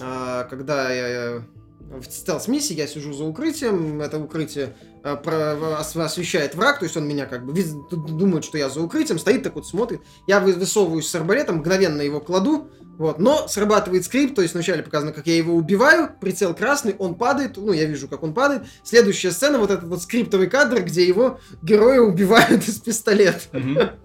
а, 0.00 0.44
когда 0.44 0.92
я 0.92 1.44
в 1.90 2.04
стелс-миссии, 2.04 2.74
я 2.74 2.86
сижу 2.86 3.12
за 3.12 3.24
укрытием, 3.24 4.00
это 4.00 4.18
укрытие 4.18 4.76
а, 5.02 5.78
освещает 5.78 6.54
враг, 6.54 6.78
то 6.78 6.84
есть 6.84 6.96
он 6.96 7.06
меня 7.06 7.26
как 7.26 7.44
бы 7.44 7.52
думает, 7.90 8.44
что 8.44 8.58
я 8.58 8.68
за 8.68 8.80
укрытием, 8.80 9.18
стоит 9.18 9.42
так 9.42 9.56
вот, 9.56 9.66
смотрит. 9.66 10.00
Я 10.26 10.40
высовываюсь 10.40 11.08
с 11.08 11.14
арбалетом, 11.14 11.56
мгновенно 11.56 12.00
его 12.02 12.20
кладу, 12.20 12.70
вот, 12.96 13.18
но 13.18 13.48
срабатывает 13.48 14.04
скрипт, 14.04 14.36
то 14.36 14.42
есть 14.42 14.54
вначале 14.54 14.82
показано, 14.82 15.12
как 15.12 15.26
я 15.26 15.36
его 15.36 15.54
убиваю, 15.54 16.10
прицел 16.20 16.54
красный, 16.54 16.94
он 16.98 17.16
падает, 17.16 17.56
ну, 17.56 17.72
я 17.72 17.86
вижу, 17.86 18.08
как 18.08 18.22
он 18.22 18.34
падает. 18.34 18.64
Следующая 18.84 19.32
сцена, 19.32 19.58
вот 19.58 19.70
этот 19.70 19.88
вот 19.88 20.02
скриптовый 20.02 20.48
кадр, 20.48 20.82
где 20.84 21.06
его 21.06 21.40
герои 21.62 21.98
убивают 21.98 22.62
из 22.68 22.78
пистолета. 22.78 23.40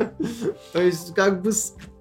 То 0.74 0.82
есть, 0.82 1.14
как 1.14 1.42
бы, 1.42 1.52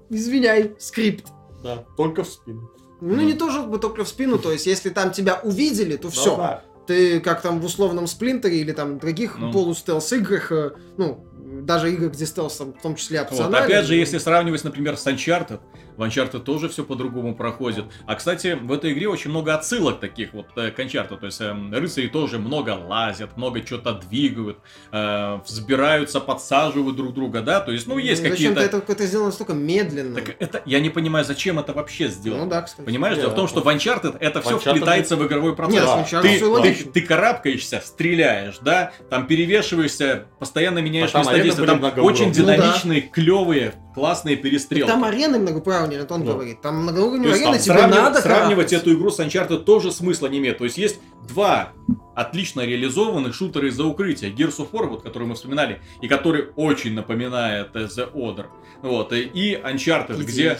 извиняй, 0.08 0.76
скрипт. 0.78 1.26
Да, 1.62 1.84
только 1.96 2.22
в 2.22 2.28
спину. 2.28 2.70
Ну, 3.00 3.20
не 3.22 3.34
тоже 3.34 3.62
бы 3.62 3.78
только 3.78 4.04
в 4.04 4.08
спину, 4.08 4.38
то 4.38 4.52
есть, 4.52 4.66
если 4.66 4.90
там 4.90 5.12
тебя 5.12 5.40
увидели, 5.42 5.96
то 5.96 6.10
все. 6.10 6.60
Ты 6.86 7.20
как 7.20 7.40
там 7.40 7.60
в 7.60 7.64
условном 7.64 8.06
сплинтере 8.06 8.58
или 8.58 8.72
там 8.72 8.98
других 8.98 9.38
ну. 9.38 9.50
полустелс 9.50 10.12
играх, 10.12 10.52
э, 10.52 10.72
ну, 10.98 11.24
даже 11.64 11.92
игры, 11.92 12.08
где 12.08 12.26
стелс 12.26 12.60
в 12.60 12.72
том 12.82 12.96
числе 12.96 13.22
опциональный. 13.22 13.58
Вот, 13.58 13.66
опять 13.66 13.86
же, 13.86 13.94
если 13.94 14.18
сравнивать, 14.18 14.64
например, 14.64 14.96
с 14.96 15.06
Uncharted, 15.06 15.60
в 15.96 16.02
Uncharted 16.02 16.40
тоже 16.40 16.68
все 16.68 16.84
по-другому 16.84 17.34
проходит. 17.34 17.84
А, 18.06 18.14
кстати, 18.14 18.58
в 18.60 18.72
этой 18.72 18.92
игре 18.92 19.08
очень 19.08 19.30
много 19.30 19.54
отсылок 19.54 20.00
таких 20.00 20.32
вот 20.32 20.46
э, 20.56 20.70
к 20.70 20.78
Uncharted. 20.80 21.18
То 21.18 21.26
есть 21.26 21.40
э, 21.40 21.54
рыцари 21.72 22.08
тоже 22.08 22.38
много 22.38 22.70
лазят, 22.70 23.36
много 23.36 23.64
что-то 23.64 23.94
двигают, 23.94 24.58
э, 24.92 25.38
взбираются, 25.46 26.20
подсаживают 26.20 26.96
друг 26.96 27.14
друга, 27.14 27.42
да? 27.42 27.60
То 27.60 27.72
есть, 27.72 27.86
ну, 27.86 27.98
есть 27.98 28.22
ну, 28.22 28.30
какие-то... 28.30 28.60
это, 28.60 28.82
это 28.86 29.06
сделано 29.06 29.28
настолько 29.28 29.54
медленно. 29.54 30.16
Так 30.16 30.36
это, 30.40 30.62
я 30.66 30.80
не 30.80 30.90
понимаю, 30.90 31.24
зачем 31.24 31.58
это 31.58 31.72
вообще 31.72 32.08
сделано. 32.08 32.44
Ну 32.44 32.50
да, 32.50 32.62
кстати. 32.62 32.84
Понимаешь, 32.84 33.16
дело 33.16 33.30
в 33.30 33.36
том, 33.36 33.48
что 33.48 33.60
в 33.60 33.68
Uncharted 33.68 34.16
это 34.18 34.40
все 34.40 34.58
вплетается 34.58 35.16
в 35.16 35.26
игровой 35.26 35.54
процесс. 35.54 35.84
Нет, 35.84 36.08
да. 36.10 36.22
ты, 36.22 36.74
ты, 36.74 36.90
ты 36.90 37.00
карабкаешься, 37.02 37.80
стреляешь, 37.84 38.58
да? 38.60 38.92
Там 39.10 39.26
перевешиваешься, 39.26 40.26
постоянно 40.38 40.80
меняешь 40.80 41.10
а 41.14 41.22
место 41.44 41.53
действия. 41.56 41.90
Там 41.90 42.04
очень 42.04 42.32
динамичные, 42.32 43.00
ну, 43.02 43.06
да. 43.06 43.12
клевые, 43.12 43.74
классные 43.94 44.36
перестрелки. 44.36 44.90
там 44.90 45.04
арены 45.04 45.38
многоправнее, 45.38 46.00
это 46.00 46.14
он 46.14 46.24
ну. 46.24 46.32
говорит. 46.32 46.60
Там 46.60 46.82
многоуровневые 46.82 47.34
арены, 47.34 47.58
тебе 47.58 47.74
сравнив, 47.74 47.96
надо 47.96 48.20
Сравнивать 48.20 48.72
эту 48.72 48.94
игру 48.94 49.10
с 49.10 49.20
Uncharted 49.20 49.64
тоже 49.64 49.92
смысла 49.92 50.26
не 50.28 50.38
имеет. 50.38 50.58
То 50.58 50.64
есть 50.64 50.78
есть 50.78 51.00
два 51.28 51.72
отлично 52.14 52.62
реализованных 52.62 53.34
шутера 53.34 53.68
из-за 53.68 53.84
укрытия. 53.84 54.30
Gears 54.30 54.58
of 54.58 54.70
War, 54.72 54.86
вот, 54.86 55.02
который 55.02 55.26
мы 55.26 55.34
вспоминали, 55.34 55.80
и 56.00 56.08
который 56.08 56.48
очень 56.56 56.94
напоминает 56.94 57.74
The 57.74 58.12
Order. 58.12 58.46
Вот, 58.82 59.12
и 59.12 59.60
Uncharted, 59.62 60.22
где, 60.22 60.58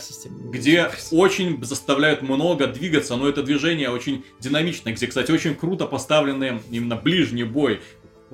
где 0.51 0.90
очень 1.12 1.62
заставляют 1.62 2.22
много 2.22 2.66
двигаться, 2.66 3.16
но 3.16 3.28
это 3.28 3.42
движение 3.42 3.90
очень 3.90 4.24
динамичное, 4.40 4.95
где, 4.95 5.07
кстати, 5.07 5.30
очень 5.30 5.55
круто 5.55 5.86
поставлены 5.86 6.61
именно 6.70 6.97
ближний 6.97 7.45
бой, 7.45 7.80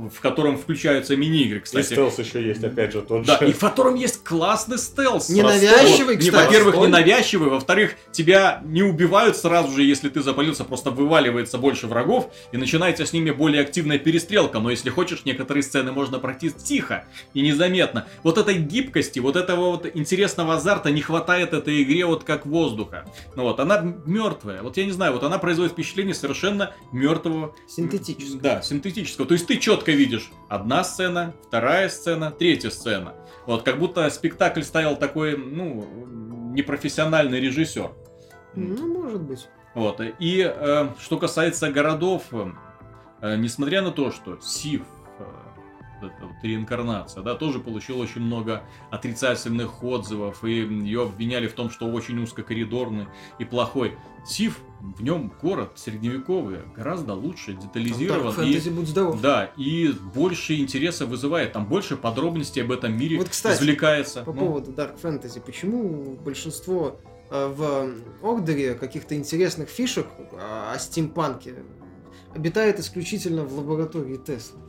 в 0.08 0.20
котором 0.20 0.56
включаются 0.56 1.16
мини-игры, 1.16 1.60
кстати. 1.60 1.86
И 1.86 1.94
стелс 1.94 2.18
еще 2.18 2.42
есть, 2.42 2.64
опять 2.64 2.92
же, 2.92 3.02
тот 3.02 3.24
да, 3.24 3.38
же. 3.38 3.48
и 3.48 3.52
в 3.52 3.58
котором 3.58 3.94
есть 3.94 4.24
классный 4.24 4.78
стелс. 4.78 5.28
Ненавязчивый, 5.28 6.16
кстати. 6.16 6.34
Не, 6.34 6.44
во-первых, 6.44 6.76
ненавязчивый, 6.76 7.50
во-вторых, 7.50 7.96
тебя 8.12 8.62
не 8.64 8.82
убивают 8.82 9.36
сразу 9.36 9.72
же, 9.72 9.82
если 9.82 10.08
ты 10.08 10.22
запалился, 10.22 10.64
просто 10.64 10.90
вываливается 10.90 11.58
больше 11.58 11.86
врагов, 11.86 12.32
и 12.52 12.56
начинается 12.56 13.04
с 13.04 13.12
ними 13.12 13.30
более 13.30 13.62
активная 13.62 13.98
перестрелка. 13.98 14.60
Но 14.60 14.70
если 14.70 14.90
хочешь, 14.90 15.24
некоторые 15.24 15.62
сцены 15.62 15.92
можно 15.92 16.18
пройти 16.18 16.50
тихо 16.50 17.04
и 17.34 17.42
незаметно. 17.42 18.06
Вот 18.22 18.38
этой 18.38 18.56
гибкости, 18.56 19.18
вот 19.18 19.36
этого 19.36 19.70
вот 19.70 19.86
интересного 19.94 20.54
азарта 20.54 20.90
не 20.90 21.02
хватает 21.02 21.52
этой 21.52 21.82
игре 21.82 22.06
вот 22.06 22.24
как 22.24 22.46
воздуха. 22.46 23.04
Ну 23.36 23.42
вот, 23.42 23.60
она 23.60 23.80
мертвая. 24.06 24.62
Вот 24.62 24.76
я 24.76 24.84
не 24.84 24.92
знаю, 24.92 25.12
вот 25.12 25.24
она 25.24 25.38
производит 25.38 25.72
впечатление 25.72 26.14
совершенно 26.14 26.72
мертвого. 26.92 27.54
Синтетического. 27.68 28.40
Да, 28.40 28.62
синтетического. 28.62 29.26
То 29.26 29.34
есть 29.34 29.46
ты 29.46 29.56
четко 29.56 29.89
четко 29.90 29.96
видишь 29.96 30.30
одна 30.48 30.84
сцена, 30.84 31.34
вторая 31.46 31.88
сцена, 31.88 32.30
третья 32.30 32.70
сцена. 32.70 33.14
Вот 33.46 33.62
как 33.62 33.78
будто 33.78 34.08
спектакль 34.10 34.62
ставил 34.62 34.96
такой, 34.96 35.36
ну, 35.36 35.86
непрофессиональный 36.52 37.40
режиссер. 37.40 37.90
Ну, 38.54 39.02
может 39.02 39.22
быть. 39.22 39.48
Вот. 39.74 40.00
И 40.18 40.42
э, 40.44 40.88
что 40.98 41.18
касается 41.18 41.70
городов, 41.70 42.24
э, 42.32 43.36
несмотря 43.36 43.82
на 43.82 43.90
то, 43.90 44.10
что 44.10 44.38
Сив 44.40 44.82
эта 46.02 46.26
вот 46.26 46.36
реинкарнация, 46.42 47.22
да, 47.22 47.34
тоже 47.34 47.58
получила 47.58 48.02
очень 48.02 48.22
много 48.22 48.62
отрицательных 48.90 49.84
отзывов, 49.84 50.42
и 50.44 50.52
ее 50.52 51.02
обвиняли 51.02 51.46
в 51.46 51.52
том, 51.52 51.68
что 51.68 51.92
очень 51.92 52.22
узкокоридорный 52.22 53.06
и 53.38 53.44
плохой. 53.44 53.98
Сив, 54.24 54.60
в 54.80 55.02
нем 55.02 55.32
город 55.40 55.72
средневековый, 55.76 56.60
гораздо 56.74 57.14
лучше 57.14 57.52
детализирован. 57.52 58.34
Там, 58.34 58.44
и, 58.44 58.70
будь 58.70 58.88
здоров. 58.88 59.20
Да, 59.20 59.52
и 59.56 59.92
больше 60.14 60.56
интереса 60.56 61.06
вызывает, 61.06 61.52
там 61.52 61.66
больше 61.66 61.96
подробностей 61.96 62.62
об 62.62 62.72
этом 62.72 62.96
мире 62.96 63.18
вот, 63.18 63.28
кстати, 63.28 63.58
извлекается. 63.58 64.22
По 64.22 64.32
ну. 64.32 64.40
поводу 64.40 64.72
Dark 64.72 65.00
Fantasy, 65.00 65.40
почему 65.40 66.16
большинство 66.24 67.00
э, 67.30 67.46
в 67.46 67.94
Ордере 68.22 68.74
каких-то 68.74 69.14
интересных 69.14 69.68
фишек 69.68 70.06
о 70.32 70.78
стимпанке 70.78 71.56
обитает 72.34 72.80
исключительно 72.80 73.44
в 73.44 73.58
лаборатории 73.58 74.16
Тесла? 74.16 74.60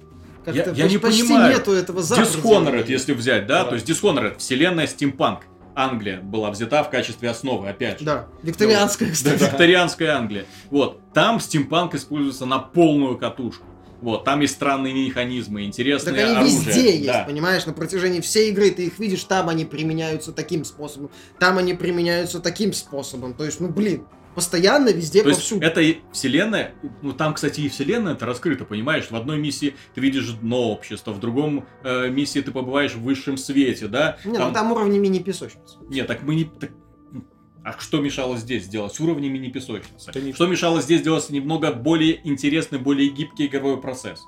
Я, 0.48 0.72
я 0.72 0.88
не 0.88 0.98
почти 0.98 1.24
понимаю. 1.24 1.54
нету 1.54 1.72
этого 1.72 2.00
Dishonored, 2.00 2.86
если 2.88 3.14
взять, 3.14 3.46
да? 3.46 3.64
да? 3.64 3.70
То 3.70 3.76
есть 3.76 3.88
Dishonored, 3.88 4.40
вселенная 4.40 4.88
стимпанк. 4.88 5.42
Англия 5.76 6.22
была 6.22 6.52
взята 6.52 6.84
в 6.84 6.90
качестве 6.90 7.30
основы, 7.30 7.70
опять 7.70 8.00
же. 8.00 8.06
Да, 8.06 8.28
викторианская, 8.44 9.10
ну, 9.10 9.14
кстати. 9.14 9.40
Да, 9.40 9.48
викторианская 9.48 10.16
Англия. 10.16 10.46
Вот, 10.70 11.00
там 11.14 11.40
стимпанк 11.40 11.96
используется 11.96 12.46
на 12.46 12.60
полную 12.60 13.18
катушку. 13.18 13.66
Вот, 14.02 14.24
там 14.24 14.40
есть 14.40 14.56
странные 14.56 14.94
механизмы, 14.94 15.64
интересные 15.64 16.16
так 16.16 16.26
они 16.26 16.36
оружия. 16.38 16.60
везде 16.60 16.96
есть, 16.96 17.06
да. 17.06 17.24
понимаешь, 17.24 17.66
на 17.68 17.74
протяжении 17.74 18.20
всей 18.20 18.50
игры 18.50 18.72
ты 18.72 18.88
их 18.88 18.98
видишь, 18.98 19.24
там 19.24 19.48
они 19.48 19.64
применяются 19.64 20.32
таким 20.32 20.66
способом, 20.66 21.12
там 21.38 21.60
они 21.60 21.76
применяются 21.76 22.40
таким 22.40 22.74
способом. 22.74 23.36
То 23.36 23.46
есть, 23.46 23.60
ну 23.60 23.70
блин, 23.70 24.08
Постоянно, 24.36 24.90
везде, 24.90 25.24
То 25.24 25.30
повсюду. 25.30 25.62
есть, 25.62 25.78
это 25.78 26.00
вселенная, 26.14 26.74
ну 27.02 27.12
там, 27.12 27.34
кстати, 27.34 27.62
и 27.62 27.70
вселенная 27.70 28.14
это 28.14 28.26
раскрыта, 28.26 28.64
понимаешь? 28.64 29.08
В 29.10 29.16
одной 29.16 29.38
миссии 29.38 29.76
ты 29.94 30.02
видишь 30.02 30.30
дно 30.30 30.72
общества, 30.72 31.12
в 31.12 31.20
другом 31.20 31.66
э, 31.84 32.10
миссии 32.10 32.40
ты 32.40 32.52
побываешь 32.52 32.94
в 32.94 33.02
высшем 33.02 33.38
свете, 33.38 33.88
да? 33.88 34.18
Не, 34.24 34.32
ну, 34.32 34.38
там... 34.38 34.48
ну 34.48 34.54
там 34.54 34.72
уровни 34.72 35.00
мини-песочницы. 35.00 35.78
Нет, 35.90 36.08
так 36.08 36.24
мы 36.24 36.36
не... 36.36 36.46
Так... 36.46 36.72
А 37.64 37.78
что 37.78 38.00
мешало 38.00 38.38
здесь 38.38 38.64
сделать? 38.64 38.98
Уровни 39.00 39.28
мини-песочницы. 39.28 40.12
Не... 40.20 40.34
Что 40.34 40.48
мешало 40.48 40.82
здесь 40.82 41.02
сделать 41.02 41.30
немного 41.30 41.74
более 41.74 42.26
интересный, 42.28 42.80
более 42.80 43.10
гибкий 43.10 43.48
игровой 43.48 43.82
процесс? 43.82 44.22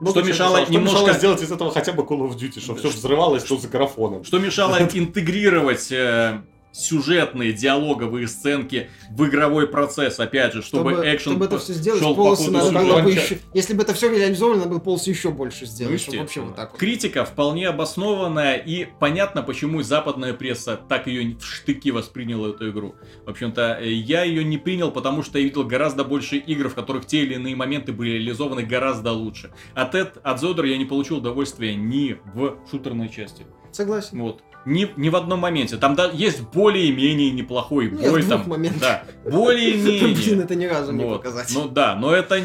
Ну, 0.00 0.10
что 0.10 0.22
мешало 0.22 0.56
мешало, 0.56 0.72
немножко... 0.72 0.96
Что 0.96 1.06
мешало 1.06 1.18
сделать 1.18 1.42
из 1.42 1.52
этого 1.52 1.70
хотя 1.70 1.92
бы 1.92 2.02
Call 2.02 2.28
of 2.28 2.36
Duty, 2.36 2.60
чтобы 2.60 2.78
все 2.80 2.88
взрывалось, 2.88 3.44
что 3.44 3.56
за 3.56 3.68
графоном. 3.68 4.24
Что 4.24 4.38
мешало 4.38 4.76
интегрировать 4.94 5.92
э, 5.92 6.42
сюжетные 6.72 7.52
диалоговые 7.52 8.26
сценки 8.28 8.90
в 9.10 9.26
игровой 9.26 9.68
процесс, 9.68 10.18
опять 10.18 10.54
же, 10.54 10.62
чтобы, 10.62 10.92
чтобы 10.92 11.14
экшен 11.14 11.32
Чтобы 11.32 11.44
это 11.44 11.58
все 11.58 11.72
сделать, 11.74 12.00
шел 12.00 12.14
полосы 12.14 12.46
по 12.46 12.50
надо 12.50 12.70
было 12.72 13.00
бы 13.02 13.10
еще... 13.12 13.38
Если 13.54 13.74
бы 13.74 13.82
это 13.82 13.94
все 13.94 14.10
реализовано, 14.10 14.58
надо 14.58 14.70
было 14.70 14.78
полосы 14.78 15.10
еще 15.10 15.30
больше 15.30 15.60
Ну, 15.62 15.66
сделать, 15.66 16.00
чтобы 16.00 16.18
вообще 16.18 16.40
вот 16.40 16.56
так 16.56 16.72
вот. 16.72 16.80
Критика 16.80 17.24
вполне 17.24 17.68
обоснованная, 17.68 18.56
и 18.56 18.86
понятно, 18.98 19.42
почему 19.42 19.82
западная 19.82 20.32
пресса 20.32 20.80
так 20.88 21.06
ее 21.06 21.36
в 21.36 21.44
штыки 21.44 21.90
восприняла 21.90 22.48
эту 22.48 22.70
игру. 22.70 22.94
В 23.26 23.30
общем-то, 23.30 23.80
я 23.82 24.24
ее 24.24 24.42
не 24.44 24.58
принял, 24.58 24.90
потому 24.90 25.22
что 25.22 25.38
я 25.38 25.44
видел 25.44 25.64
гораздо 25.64 26.04
больше 26.04 26.36
игр, 26.36 26.68
в 26.68 26.74
которых 26.74 27.06
те 27.06 27.22
или 27.22 27.34
иные 27.34 27.54
моменты 27.54 27.92
были 27.92 28.12
реализованы 28.12 28.62
гораздо 28.62 29.12
лучше. 29.12 29.52
От, 29.74 29.94
эт- 29.94 30.18
от 30.22 30.42
Zodra 30.42 30.66
я 30.66 30.78
не 30.78 30.84
получил 30.84 31.18
удовольствия 31.18 31.74
ни 31.74 32.16
в 32.34 32.56
шутерной 32.70 33.08
части. 33.08 33.44
Согласен. 33.72 34.20
Вот. 34.20 34.42
Ни, 34.64 34.88
ни 34.96 35.08
в 35.08 35.16
одном 35.16 35.40
моменте. 35.40 35.76
Там 35.76 35.94
да, 35.96 36.10
есть 36.12 36.42
более-менее 36.52 37.30
неплохой 37.32 37.90
Ну, 37.90 37.98
бой. 38.10 38.22
двух 38.22 38.44
там. 38.44 38.62
Да, 38.80 39.04
более-менее. 39.24 40.14
Блин, 40.14 40.40
это 40.40 40.54
ни 40.54 40.66
разу 40.66 40.92
не 40.92 41.04
показать. 41.04 41.50
Ну 41.54 41.68
да, 41.68 41.96
но 41.96 42.12
это 42.12 42.40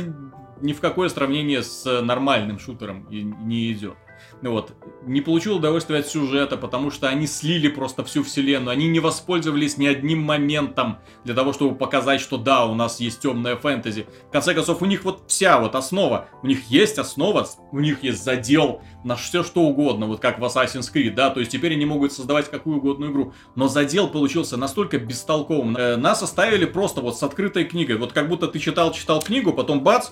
ни 0.62 0.74
в 0.74 0.80
какое 0.80 1.10
сравнение 1.10 1.62
с 1.62 2.02
нормальным 2.02 2.58
шутером 2.60 3.08
не 3.10 3.72
идет. 3.72 3.96
Ну 4.44 4.52
вот, 4.52 4.74
не 5.04 5.22
получил 5.22 5.56
удовольствия 5.56 5.98
от 5.98 6.08
сюжета, 6.08 6.58
потому 6.58 6.92
что 6.92 7.08
они 7.08 7.26
слили 7.26 7.70
просто 7.70 8.04
всю 8.04 8.24
вселенную, 8.24 8.72
они 8.72 8.88
не 8.88 9.00
воспользовались 9.00 9.78
ни 9.78 9.88
одним 9.88 10.22
моментом 10.22 11.00
для 11.24 11.34
того, 11.34 11.54
чтобы 11.54 11.76
показать, 11.76 12.22
что 12.22 12.38
да, 12.38 12.66
у 12.66 12.76
нас 12.76 13.00
есть 13.00 13.20
темная 13.20 13.56
фэнтези. 13.56 14.06
В 14.28 14.32
конце 14.32 14.54
концов, 14.54 14.84
у 14.84 14.86
них 14.86 15.06
вот 15.06 15.24
вся 15.28 15.60
вот 15.60 15.74
основа, 15.74 16.28
у 16.44 16.48
них 16.48 16.66
есть 16.70 17.00
основа, 17.00 17.48
у 17.72 17.80
них 17.80 18.04
есть 18.04 18.24
задел 18.24 18.82
на 19.04 19.16
все 19.16 19.44
что 19.44 19.62
угодно, 19.62 20.06
вот 20.06 20.20
как 20.20 20.38
в 20.38 20.46
Assassin's 20.46 20.94
Creed, 20.94 21.16
да, 21.16 21.32
то 21.32 21.40
есть 21.40 21.52
теперь 21.52 21.74
они 21.74 21.86
могут 21.86 22.14
создавать 22.14 22.52
какую 22.52 22.78
угодно 22.78 23.06
игру, 23.06 23.34
но 23.56 23.68
задел 23.68 24.08
получился 24.08 24.56
настолько 24.56 25.00
бестолковым. 25.00 25.76
Э, 25.76 25.96
нас 25.96 26.22
оставили 26.22 26.66
просто 26.66 27.02
вот 27.02 27.18
с 27.18 27.24
открытой 27.24 27.66
книгой, 27.66 27.98
вот 27.98 28.14
как 28.14 28.30
будто 28.30 28.48
ты 28.48 28.60
читал-читал 28.60 29.20
книгу, 29.20 29.52
потом 29.52 29.82
бац, 29.82 30.10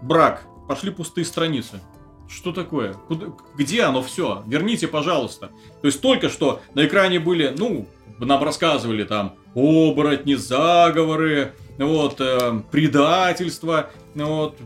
брак, 0.00 0.46
пошли 0.68 0.92
пустые 0.92 1.24
страницы. 1.24 1.80
Что 2.28 2.52
такое? 2.52 2.94
Куда- 3.08 3.26
где 3.56 3.82
оно 3.82 4.02
все? 4.02 4.42
Верните, 4.46 4.88
пожалуйста. 4.88 5.50
То 5.80 5.86
есть 5.86 6.00
только 6.00 6.28
что 6.28 6.60
на 6.74 6.86
экране 6.86 7.20
были, 7.20 7.54
ну, 7.56 7.86
нам 8.18 8.42
рассказывали 8.42 9.04
там 9.04 9.36
оборотни, 9.54 10.34
заговоры, 10.34 11.54
вот, 11.78 12.20
э, 12.20 12.60
предательство, 12.70 13.90
вот. 14.14 14.56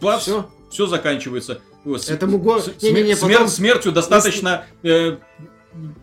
Бац, 0.00 0.22
Все. 0.22 0.46
все 0.70 0.86
заканчивается. 0.86 1.60
Этому 2.08 2.38
го- 2.38 2.58
с- 2.58 2.82
не-не-не, 2.82 3.14
смер- 3.14 3.32
потом- 3.34 3.48
смертью 3.48 3.92
достаточно 3.92 4.64
э, 4.82 5.18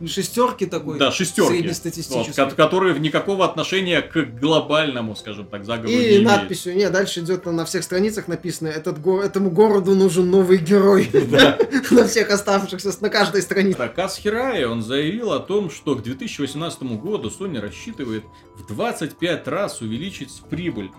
Шестерки 0.05 0.65
такой. 0.65 0.99
да, 0.99 1.11
шестерки, 1.11 1.41
вот, 1.51 1.57
Среднестатистической. 1.59 2.49
ко- 2.49 2.55
которые 2.55 2.99
никакого 2.99 3.45
отношения 3.45 4.01
к 4.01 4.15
глобальному, 4.39 5.15
скажем 5.15 5.45
так, 5.45 5.65
заговору 5.65 5.89
не 5.89 5.95
И 6.03 6.07
имеют. 6.09 6.25
надписью, 6.25 6.75
не, 6.75 6.89
дальше 6.89 7.21
идет 7.21 7.45
на 7.45 7.65
всех 7.65 7.83
страницах 7.83 8.27
написано, 8.27 8.67
этот 8.67 8.99
го- 9.01 9.21
этому 9.21 9.49
городу 9.49 9.95
нужен 9.95 10.29
новый 10.29 10.57
герой. 10.57 11.09
На 11.91 12.07
всех 12.07 12.29
оставшихся, 12.29 12.91
на 13.01 13.09
каждой 13.09 13.41
странице. 13.41 13.77
Так, 13.77 13.95
Хирай, 14.17 14.65
он 14.65 14.81
заявил 14.81 15.31
о 15.33 15.39
том, 15.39 15.69
что 15.69 15.95
к 15.95 16.03
2018 16.03 16.83
году 17.01 17.29
Sony 17.29 17.59
рассчитывает 17.59 18.23
в 18.55 18.67
25 18.67 19.47
раз 19.47 19.81
увеличить 19.81 20.41
прибыль. 20.49 20.91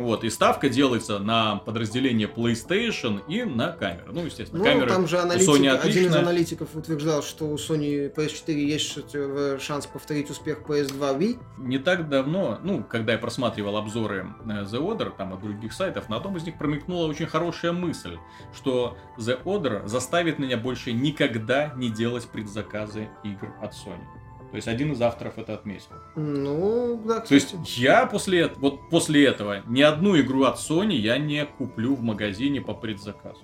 Вот, 0.00 0.24
и 0.24 0.30
ставка 0.30 0.70
делается 0.70 1.18
на 1.18 1.56
подразделение 1.56 2.26
PlayStation 2.26 3.20
и 3.28 3.44
на 3.44 3.72
камеры. 3.72 4.12
Ну, 4.12 4.24
естественно, 4.24 4.60
Ну, 4.60 4.64
камеры 4.64 4.88
там 4.88 5.06
же 5.06 5.18
у 5.18 5.20
аналитик, 5.20 5.48
Sony 5.48 5.68
один 5.68 5.74
из 5.74 5.84
отлично. 5.84 6.18
аналитиков 6.20 6.74
утверждал, 6.74 7.22
что 7.22 7.44
у 7.44 7.56
Sony 7.56 8.10
PS4 8.14 8.52
есть 8.54 8.98
э, 9.12 9.58
шанс 9.60 9.86
повторить 9.86 10.30
успех 10.30 10.62
PS2 10.66 11.18
Wii. 11.18 11.38
Не 11.58 11.78
так 11.78 12.08
давно, 12.08 12.58
ну, 12.62 12.82
когда 12.82 13.12
я 13.12 13.18
просматривал 13.18 13.76
обзоры 13.76 14.26
э, 14.46 14.48
The 14.64 14.80
Order, 14.80 15.12
там, 15.14 15.34
от 15.34 15.42
других 15.42 15.74
сайтов, 15.74 16.08
на 16.08 16.16
одном 16.16 16.38
из 16.38 16.44
них 16.44 16.56
промелькнула 16.56 17.06
очень 17.06 17.26
хорошая 17.26 17.72
мысль, 17.72 18.16
что 18.54 18.96
The 19.18 19.42
Order 19.44 19.86
заставит 19.86 20.38
меня 20.38 20.56
больше 20.56 20.92
никогда 20.92 21.74
не 21.76 21.90
делать 21.90 22.26
предзаказы 22.26 23.10
игр 23.22 23.52
от 23.60 23.72
Sony. 23.74 24.19
То 24.50 24.56
есть 24.56 24.66
один 24.68 24.92
из 24.92 25.00
авторов 25.00 25.38
это 25.38 25.54
отметил. 25.54 25.86
Ну, 26.16 27.00
да, 27.06 27.20
То 27.20 27.34
есть 27.34 27.46
кстати. 27.52 27.80
я 27.80 28.06
после, 28.06 28.48
вот 28.56 28.88
после 28.90 29.24
этого 29.26 29.62
ни 29.68 29.80
одну 29.82 30.18
игру 30.20 30.42
от 30.44 30.56
Sony 30.58 30.94
я 30.94 31.18
не 31.18 31.46
куплю 31.46 31.94
в 31.94 32.02
магазине 32.02 32.60
по 32.60 32.74
предзаказу. 32.74 33.40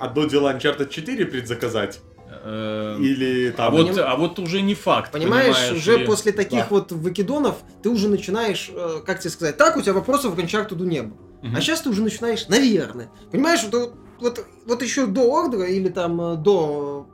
Одно 0.00 0.24
дело 0.26 0.52
Uncharted 0.52 0.88
4 0.90 1.26
предзаказать, 1.26 2.00
Эм, 2.44 3.02
или 3.02 3.48
А 3.48 3.52
там... 3.56 3.72
вот, 3.72 3.88
поним- 3.88 4.00
а 4.02 4.14
вот 4.16 4.38
уже 4.38 4.60
не 4.60 4.74
факт. 4.74 5.12
Понимаешь, 5.12 5.72
уже 5.72 5.96
ли? 5.98 6.04
после 6.06 6.32
таких 6.32 6.60
Да. 6.60 6.66
вот 6.68 6.92
выкидонов 6.92 7.56
ты 7.82 7.88
уже 7.88 8.08
начинаешь, 8.08 8.70
э, 8.70 9.00
как 9.06 9.20
тебе 9.20 9.30
сказать, 9.30 9.56
так 9.56 9.78
у 9.78 9.80
тебя 9.80 9.94
вопросов 9.94 10.34
к 10.36 10.38
Uncharted 10.38 10.78
не 10.84 11.02
было. 11.04 11.16
Мгм. 11.42 11.56
А 11.56 11.60
сейчас 11.62 11.80
ты 11.80 11.88
уже 11.88 12.02
начинаешь, 12.02 12.46
наверное. 12.48 13.10
Понимаешь, 13.32 13.60
вот, 13.72 13.94
вот, 14.20 14.44
вот 14.66 14.82
еще 14.82 15.06
до 15.06 15.22
Ордера 15.40 15.64
или 15.64 15.88
там 15.88 16.20
э, 16.20 16.36
до 16.36 17.06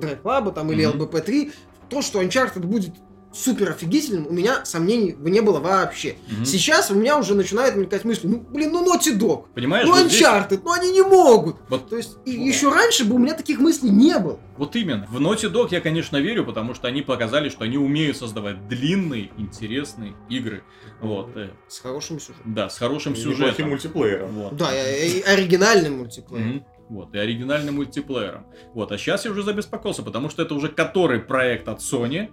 Club 0.00 0.52
там, 0.52 0.72
или 0.72 0.84
Мгм. 0.84 1.00
LBP3, 1.02 1.52
то, 1.88 2.02
что 2.02 2.22
Uncharted 2.22 2.60
будет 2.60 2.92
супер 3.32 3.70
офигительным, 3.70 4.26
у 4.28 4.32
меня 4.32 4.64
сомнений 4.64 5.14
не 5.18 5.40
было 5.42 5.60
вообще. 5.60 6.16
Мгм. 6.30 6.46
Сейчас 6.46 6.90
у 6.90 6.94
меня 6.94 7.18
уже 7.18 7.34
начинает 7.34 7.76
мелькать 7.76 8.04
мысли, 8.04 8.28
ну, 8.28 8.38
блин, 8.38 8.70
ну 8.72 8.82
Naughty 8.82 9.14
Dog, 9.18 9.44
Понимаешь, 9.54 9.86
ну 9.86 9.92
вот 9.92 10.06
здесь- 10.10 10.22
Uncharted, 10.22 10.62
ну 10.64 10.72
они 10.72 10.90
не 10.90 11.02
могут. 11.02 11.56
Вот- 11.68 11.90
То 11.90 11.98
есть, 11.98 12.16
и 12.24 12.30
еще 12.30 12.70
раньше 12.72 13.04
бы 13.04 13.14
у 13.14 13.18
меня 13.18 13.34
таких 13.34 13.58
мыслей 13.58 13.90
не 13.90 14.18
было. 14.18 14.40
Вот 14.56 14.74
именно. 14.74 15.06
В 15.10 15.20
Naughty 15.20 15.52
Dog 15.52 15.68
я, 15.70 15.82
конечно, 15.82 16.16
верю, 16.16 16.46
потому 16.46 16.72
что 16.72 16.88
они 16.88 17.02
показали, 17.02 17.50
что 17.50 17.64
они 17.64 17.76
умеют 17.76 18.16
создавать 18.16 18.68
длинные, 18.68 19.30
интересные 19.36 20.14
игры. 20.30 20.62
Вот. 21.02 21.36
э, 21.36 21.50
С 21.68 21.80
хорошим 21.80 22.18
сюжетом. 22.18 22.54
Да, 22.54 22.70
с 22.70 22.78
хорошим 22.78 23.12
неплохим 23.12 23.36
сюжетом. 23.36 23.68
мультиплеером. 23.68 24.30
Вот. 24.30 24.56
Да, 24.56 24.70
и, 24.72 25.18
и 25.18 25.20
оригинальный 25.20 25.90
мультиплеер. 25.90 26.62
Вот, 26.88 27.14
и 27.14 27.18
оригинальным 27.18 27.76
мультиплеером. 27.76 28.46
Вот, 28.74 28.92
а 28.92 28.98
сейчас 28.98 29.24
я 29.24 29.30
уже 29.30 29.42
забеспокоился, 29.42 30.02
потому 30.02 30.30
что 30.30 30.42
это 30.42 30.54
уже 30.54 30.68
который 30.68 31.20
проект 31.20 31.68
от 31.68 31.80
Sony, 31.80 32.30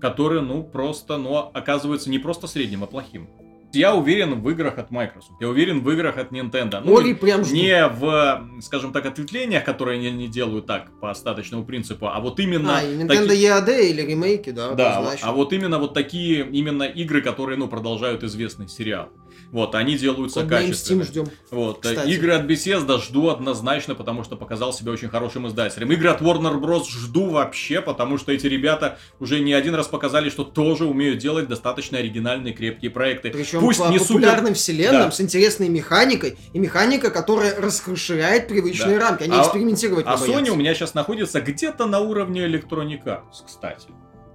который, 0.00 0.42
ну, 0.42 0.62
просто, 0.62 1.16
ну, 1.16 1.36
оказывается 1.36 2.10
не 2.10 2.18
просто 2.18 2.46
средним, 2.46 2.84
а 2.84 2.86
плохим. 2.86 3.28
Я 3.72 3.94
уверен 3.94 4.40
в 4.40 4.48
играх 4.48 4.78
от 4.78 4.90
Microsoft, 4.90 5.40
я 5.40 5.48
уверен 5.48 5.82
в 5.82 5.90
играх 5.90 6.16
от 6.16 6.32
Nintendo. 6.32 6.80
Ну, 6.82 6.96
Ори 6.96 7.12
прям 7.12 7.44
жду. 7.44 7.54
не 7.54 7.86
в, 7.86 8.48
скажем 8.62 8.92
так, 8.92 9.04
ответвлениях, 9.04 9.62
которые 9.62 9.98
они 9.98 10.10
не 10.10 10.28
делают 10.28 10.66
так 10.66 10.98
по 11.00 11.10
остаточному 11.10 11.64
принципу, 11.66 12.06
а 12.06 12.18
вот 12.20 12.40
именно... 12.40 12.78
А, 12.78 12.82
и 12.82 12.96
Nintendo 12.96 13.28
таки- 13.28 13.44
EAD 13.44 13.90
или 13.90 14.02
ремейки, 14.02 14.50
да, 14.50 14.72
да, 14.72 15.14
а 15.20 15.32
вот 15.32 15.52
именно 15.52 15.78
вот 15.78 15.92
такие 15.92 16.48
именно 16.48 16.84
игры, 16.84 17.20
которые, 17.20 17.58
ну, 17.58 17.68
продолжают 17.68 18.22
известный 18.22 18.68
сериал. 18.68 19.10
Вот, 19.50 19.74
они 19.74 19.96
делаются 19.96 20.44
качественно. 20.44 21.04
Ждем. 21.04 21.26
Вот, 21.50 21.84
э, 21.86 21.90
Кстати. 21.94 22.10
игры 22.10 22.32
от 22.32 22.44
Bethesda 22.44 23.00
жду 23.02 23.30
однозначно, 23.30 23.94
потому 23.94 24.22
что 24.22 24.36
показал 24.36 24.74
себя 24.74 24.92
очень 24.92 25.08
хорошим 25.08 25.46
издателем. 25.48 25.90
Игры 25.90 26.10
от 26.10 26.20
Warner 26.20 26.60
Bros. 26.60 26.84
жду 26.90 27.30
вообще, 27.30 27.80
потому 27.80 28.18
что 28.18 28.30
эти 28.32 28.46
ребята 28.46 28.98
уже 29.20 29.40
не 29.40 29.54
один 29.54 29.74
раз 29.74 29.88
показали, 29.88 30.28
что 30.28 30.44
тоже 30.44 30.84
умеют 30.84 31.18
делать 31.18 31.48
достаточно 31.48 31.96
оригинальные 31.98 32.52
крепкие 32.52 32.90
проекты. 32.90 33.30
Причем 33.30 33.60
Пусть 33.60 33.78
по 33.80 33.88
не 33.88 33.98
супер... 33.98 34.14
популярным 34.20 34.54
вселенным, 34.54 35.02
Да. 35.04 35.10
с 35.10 35.20
интересной 35.20 35.68
механикой, 35.70 36.36
и 36.52 36.58
механика, 36.58 37.10
которая 37.10 37.58
расширяет 37.58 38.48
привычные 38.48 38.98
Да. 38.98 39.08
рамки. 39.08 39.22
Они 39.22 39.32
А- 39.34 39.42
экспериментировать 39.42 40.04
А 40.06 40.16
Sony 40.16 40.50
у 40.50 40.56
меня 40.56 40.74
сейчас 40.74 40.92
находится 40.94 41.40
где-то 41.40 41.86
на 41.86 42.00
уровне 42.00 42.44
Electronic 42.46 43.02
Arts, 43.04 43.44
кстати. 43.46 43.88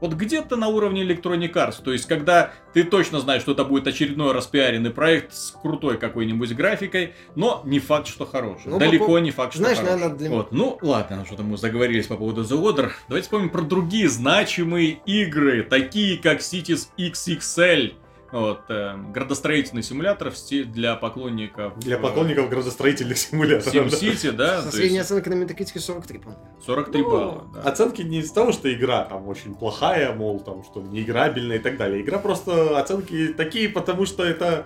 Вот 0.04 0.16
где-то 0.16 0.58
на 0.58 0.68
уровне 0.68 1.01
Electronic 1.04 1.54
Arts. 1.54 1.82
То 1.82 1.93
есть, 1.93 2.08
когда 2.08 2.51
ты 2.74 2.84
точно 2.84 3.22
знаешь, 3.22 3.41
что 3.41 3.54
это 3.54 3.64
будет 3.64 3.88
очередной 3.88 4.34
распиаренный 4.34 4.89
проект 4.89 5.34
с 5.34 5.51
крутой 5.62 5.97
какой-нибудь 5.97 6.54
графикой, 6.58 7.14
но 7.36 7.62
не 7.64 7.80
факт, 7.80 8.10
что 8.10 8.26
хороший. 8.26 8.64
Ну, 8.68 8.80
Далеко 8.80 9.06
по- 9.06 9.18
не 9.20 9.32
факт, 9.32 9.54
что 9.54 9.62
знаешь, 9.64 9.78
хороший. 9.78 9.93
наверное, 9.93 10.18
для- 10.18 10.30
Вот. 10.30 10.51
Ну, 10.51 10.78
ладно, 10.82 11.24
что-то 11.26 11.43
мы 11.43 11.56
заговорились 11.56 12.08
по 12.08 12.18
поводу 12.18 12.41
The 12.41 12.62
Order. 12.62 12.91
Давайте 13.08 13.24
вспомним 13.28 13.49
про 13.49 13.62
другие 13.62 14.10
значимые 14.10 14.99
игры, 15.06 15.64
такие 15.64 16.18
как 16.22 16.39
Cities 16.41 16.89
XXL. 16.97 17.93
Вот, 18.34 18.62
э, 18.70 18.96
градостроительный 19.14 19.84
симулятор 19.84 20.34
для 20.66 20.96
поклонников... 20.96 21.78
Для 21.78 21.98
э, 21.98 22.00
поклонников 22.00 22.50
градостроительных 22.50 23.16
симуляторов. 23.20 23.72
да. 23.72 23.80
SimCity, 23.98 24.32
да? 24.32 24.62
Со 24.64 24.72
то 24.72 24.76
средней 24.76 24.98
есть 24.98 25.12
оценкой 25.12 25.36
на 25.36 25.44
Metacritic 25.44 25.80
43, 25.80 26.18
по-моему. 26.18 26.44
43 26.66 27.02
Ну, 27.04 27.12
балла. 27.12 27.48
да. 27.54 27.62
Оценки 27.62 28.02
не 28.02 28.22
из 28.22 28.32
того, 28.32 28.52
что 28.52 28.74
игра 28.74 29.04
там 29.04 29.28
очень 29.28 29.54
плохая, 29.54 30.16
мол, 30.16 30.40
там, 30.40 30.64
что 30.64 30.82
неиграбельная 30.82 31.58
и 31.58 31.60
так 31.60 31.78
далее. 31.78 32.02
Игра 32.02 32.18
просто 32.18 32.80
оценки 32.80 33.28
такие, 33.38 33.70
потому 33.70 34.08
что 34.08 34.24
это 34.24 34.66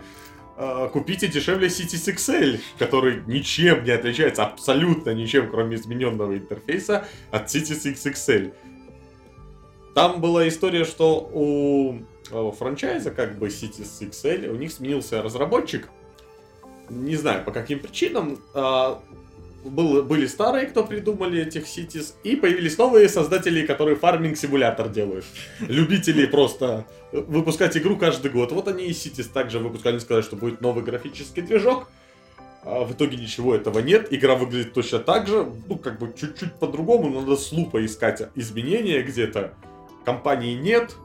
э, 0.55 0.87
купите 0.93 1.27
дешевле 1.27 1.67
Cities 1.67 2.15
XL, 2.15 2.61
который 2.79 3.21
ничем 3.27 3.83
не 3.83 3.91
отличается, 3.91 4.45
абсолютно 4.45 5.13
ничем, 5.13 5.51
кроме 5.51 5.75
измененного 5.75 6.37
интерфейса 6.37 7.05
от 7.31 7.53
Cities 7.53 7.93
XXL. 7.93 8.53
Там 9.93 10.21
была 10.21 10.47
история, 10.47 10.85
что 10.85 11.29
у 11.33 11.97
франчайза, 12.29 13.11
как 13.11 13.37
бы 13.37 13.47
Cities 13.47 14.09
XL, 14.09 14.49
у 14.49 14.55
них 14.55 14.71
сменился 14.71 15.21
разработчик. 15.21 15.89
Не 16.89 17.15
знаю 17.15 17.43
по 17.43 17.51
каким 17.51 17.79
причинам. 17.79 18.39
а, 18.53 19.01
был, 19.63 20.03
были 20.03 20.27
старые, 20.27 20.67
кто 20.67 20.83
придумали 20.83 21.41
этих 21.41 21.63
Cities, 21.63 22.13
и 22.23 22.35
появились 22.35 22.77
новые 22.77 23.09
создатели, 23.09 23.65
которые 23.65 23.95
фарминг-симулятор 23.95 24.89
делают. 24.89 25.25
Любители 25.59 26.25
просто 26.25 26.85
выпускать 27.11 27.75
игру 27.77 27.97
каждый 27.97 28.31
год. 28.31 28.51
Вот 28.51 28.67
они 28.67 28.85
и 28.85 28.91
Cities 28.91 29.29
также 29.31 29.59
выпускали, 29.59 29.93
они 29.93 29.99
сказали, 29.99 30.23
что 30.23 30.35
будет 30.35 30.61
новый 30.61 30.83
графический 30.83 31.41
движок. 31.41 31.89
А 32.63 32.83
в 32.83 32.91
итоге 32.91 33.17
ничего 33.17 33.55
этого 33.55 33.79
нет. 33.79 34.07
Игра 34.11 34.35
выглядит 34.35 34.73
точно 34.73 34.99
так 34.99 35.27
же. 35.27 35.49
Ну, 35.67 35.77
как 35.77 35.99
бы 35.99 36.13
чуть-чуть 36.17 36.53
по-другому. 36.55 37.09
Надо 37.09 37.37
с 37.37 37.51
лупа 37.51 37.85
искать 37.85 38.29
изменения 38.35 39.01
где-то. 39.01 39.53
Компании 40.03 40.53
нет. 40.53 40.95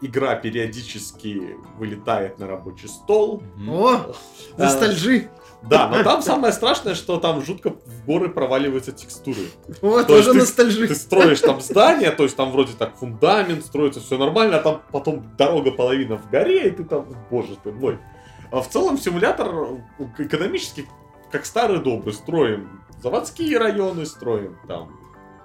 Игра 0.00 0.36
периодически 0.36 1.56
вылетает 1.76 2.38
на 2.38 2.46
рабочий 2.46 2.88
стол. 2.88 3.42
О, 3.68 4.14
ностальжи. 4.56 5.28
Да, 5.62 5.88
но 5.88 6.04
там 6.04 6.22
самое 6.22 6.52
страшное, 6.52 6.94
что 6.94 7.18
там 7.18 7.44
жутко 7.44 7.70
в 7.70 8.06
горы 8.06 8.28
проваливаются 8.28 8.92
текстуры. 8.92 9.42
Вот, 9.82 10.06
То 10.06 10.16
тоже 10.16 10.32
ностальжи. 10.34 10.86
Ты 10.86 10.94
строишь 10.94 11.40
там 11.40 11.60
здание, 11.60 12.12
то 12.12 12.22
есть 12.22 12.36
там 12.36 12.52
вроде 12.52 12.74
так 12.74 12.96
фундамент 12.96 13.64
строится, 13.64 14.00
все 14.00 14.18
нормально, 14.18 14.58
а 14.58 14.62
там 14.62 14.82
потом 14.92 15.24
дорога 15.36 15.72
половина 15.72 16.16
в 16.16 16.30
горе, 16.30 16.68
и 16.68 16.70
ты 16.70 16.84
там, 16.84 17.06
боже 17.28 17.56
ты 17.62 17.72
мой. 17.72 17.98
А 18.52 18.60
в 18.60 18.68
целом 18.68 18.98
симулятор 18.98 19.48
э, 19.98 20.04
экономически, 20.18 20.86
как 21.32 21.44
старый 21.44 21.80
добрый, 21.80 22.14
строим 22.14 22.80
заводские 23.02 23.58
районы, 23.58 24.06
строим 24.06 24.56
там 24.66 24.96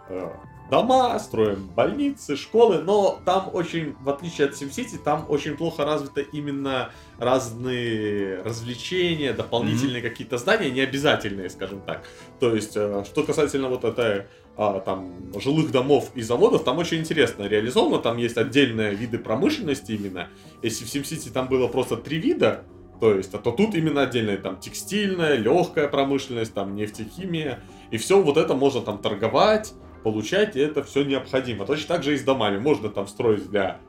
э, 0.10 0.30
дома, 0.70 1.18
строим 1.20 1.70
больницы, 1.76 2.36
школы, 2.36 2.80
но 2.80 3.20
там 3.26 3.49
очень, 3.53 3.95
в 4.01 4.09
отличие 4.09 4.47
от 4.47 4.53
SimCity, 4.53 4.97
там 5.03 5.26
очень 5.30 5.55
плохо 5.55 5.86
развито 5.86 6.22
именно 6.22 6.91
разные 7.18 8.41
развлечения, 8.41 9.34
дополнительные 9.34 10.01
какие-то 10.01 10.38
здания, 10.38 10.72
не 10.72 10.82
обязательные, 10.82 11.49
скажем 11.49 11.82
так. 11.82 12.03
То 12.39 12.55
есть, 12.55 12.74
э, 12.76 13.03
что 13.05 13.24
касательно 13.24 13.70
вот 13.70 13.84
этой 13.84 14.26
а, 14.55 14.80
там 14.82 15.14
жилых 15.39 15.72
домов 15.72 16.11
и 16.14 16.22
заводов, 16.22 16.64
там 16.64 16.78
очень 16.78 16.99
интересно 16.99 17.43
реализовано, 17.43 17.99
там 17.99 18.18
есть 18.18 18.38
отдельные 18.38 18.93
виды 18.93 19.18
промышленности 19.18 19.93
именно. 19.93 20.30
Если 20.61 20.86
в 20.86 20.88
SimCity 20.88 21.32
там 21.32 21.47
было 21.47 21.68
просто 21.68 21.97
три 21.97 22.20
вида, 22.20 22.64
то 22.99 23.14
есть, 23.14 23.34
а 23.34 23.39
то 23.39 23.51
тут 23.51 23.76
именно 23.76 24.03
отдельная 24.03 24.38
там 24.38 24.59
текстильная, 24.59 25.36
легкая 25.36 25.88
промышленность, 25.88 26.53
там 26.53 26.76
нефтехимия, 26.76 27.64
и 27.91 27.97
все 27.97 28.22
вот 28.22 28.38
это 28.38 28.53
можно 28.53 28.82
там 28.82 28.99
торговать, 28.99 29.74
получать, 30.04 30.56
это 30.56 30.84
все 30.84 31.04
необходимо. 31.04 31.66
Точно 31.66 31.88
так 31.88 32.04
же 32.04 32.14
и 32.14 32.18
с 32.18 32.24
домами. 32.24 32.60
Можно 32.60 32.89
там 32.89 33.08
строить 33.08 33.49
для 33.49 33.80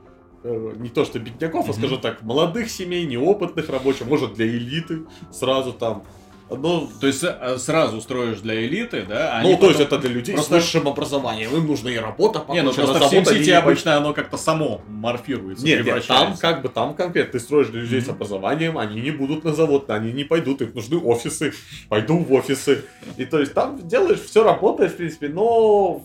э, 0.43 0.73
не 0.77 0.89
то 0.89 1.05
что 1.05 1.19
бедняков, 1.19 1.69
а 1.69 1.73
скажем 1.73 1.99
так, 1.99 2.23
молодых 2.23 2.69
семей, 2.69 3.05
неопытных 3.05 3.69
рабочих, 3.69 4.07
может 4.07 4.33
для 4.33 4.47
элиты 4.47 5.05
сразу 5.31 5.73
там. 5.73 6.03
Но, 6.49 6.87
То 7.01 7.07
есть 7.07 7.23
э, 7.23 7.57
сразу 7.57 8.01
строишь 8.01 8.39
для 8.39 8.65
элиты, 8.67 9.03
да? 9.07 9.37
а 9.39 9.41
ну, 9.41 9.49
они 9.49 9.57
то 9.57 9.67
есть 9.69 9.79
это 9.79 9.97
для 9.97 10.11
людей 10.11 10.35
просто- 10.35 10.59
с 10.59 10.63
высшим 10.63 10.87
образованием, 10.87 11.55
им 11.55 11.65
нужна 11.65 11.89
и 11.91 11.97
работа, 11.97 12.45
Не, 12.49 12.61
ну 12.61 12.71
просто 12.71 12.99
в 12.99 13.11
SimCity 13.11 13.51
обычно 13.51 13.97
оно 13.97 14.13
как-то 14.13 14.37
само 14.37 14.81
морфируется, 14.87 15.65
Нет, 15.65 15.83
нет, 15.83 16.05
там 16.05 16.37
как 16.37 16.61
бы 16.61 16.69
там 16.69 16.93
конкретно 16.93 17.31
ты 17.31 17.39
строишь 17.39 17.67
для 17.69 17.81
людей 17.81 17.99
с 17.99 18.05
Мгм. 18.05 18.15
образованием, 18.15 18.77
они 18.77 19.01
не 19.01 19.09
будут 19.09 19.43
на 19.43 19.53
завод, 19.55 19.89
они 19.89 20.11
не 20.11 20.23
пойдут, 20.23 20.61
им 20.61 20.71
нужны 20.75 20.99
офисы, 20.99 21.53
пойду 21.89 22.19
в 22.19 22.31
офисы. 22.31 22.83
И 23.17 23.25
то 23.25 23.39
есть 23.39 23.53
там 23.55 23.87
делаешь, 23.87 24.21
все 24.21 24.43
работает, 24.43 24.91
в 24.91 24.97
принципе, 24.97 25.29
но 25.29 26.03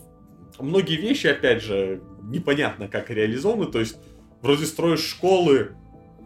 многие 0.58 0.96
вещи, 0.96 1.26
опять 1.26 1.62
же, 1.62 2.00
непонятно 2.22 2.88
как 2.88 3.10
реализованы, 3.10 3.66
то 3.66 3.78
есть 3.78 3.96
вроде 4.40 4.64
строишь 4.64 5.04
школы, 5.04 5.72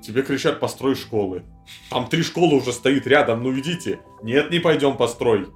тебе 0.05 0.23
кричат 0.23 0.61
построй 0.61 0.95
школы. 0.95 1.43
Там 1.91 2.07
три 2.09 2.23
школы 2.23 2.57
уже 2.57 2.73
стоит 2.73 3.07
рядом, 3.07 3.43
ну 3.43 3.59
идите. 3.59 4.01
Нет, 4.23 4.51
не 4.51 4.59
пойдем 4.59 4.97
построй. 4.97 5.49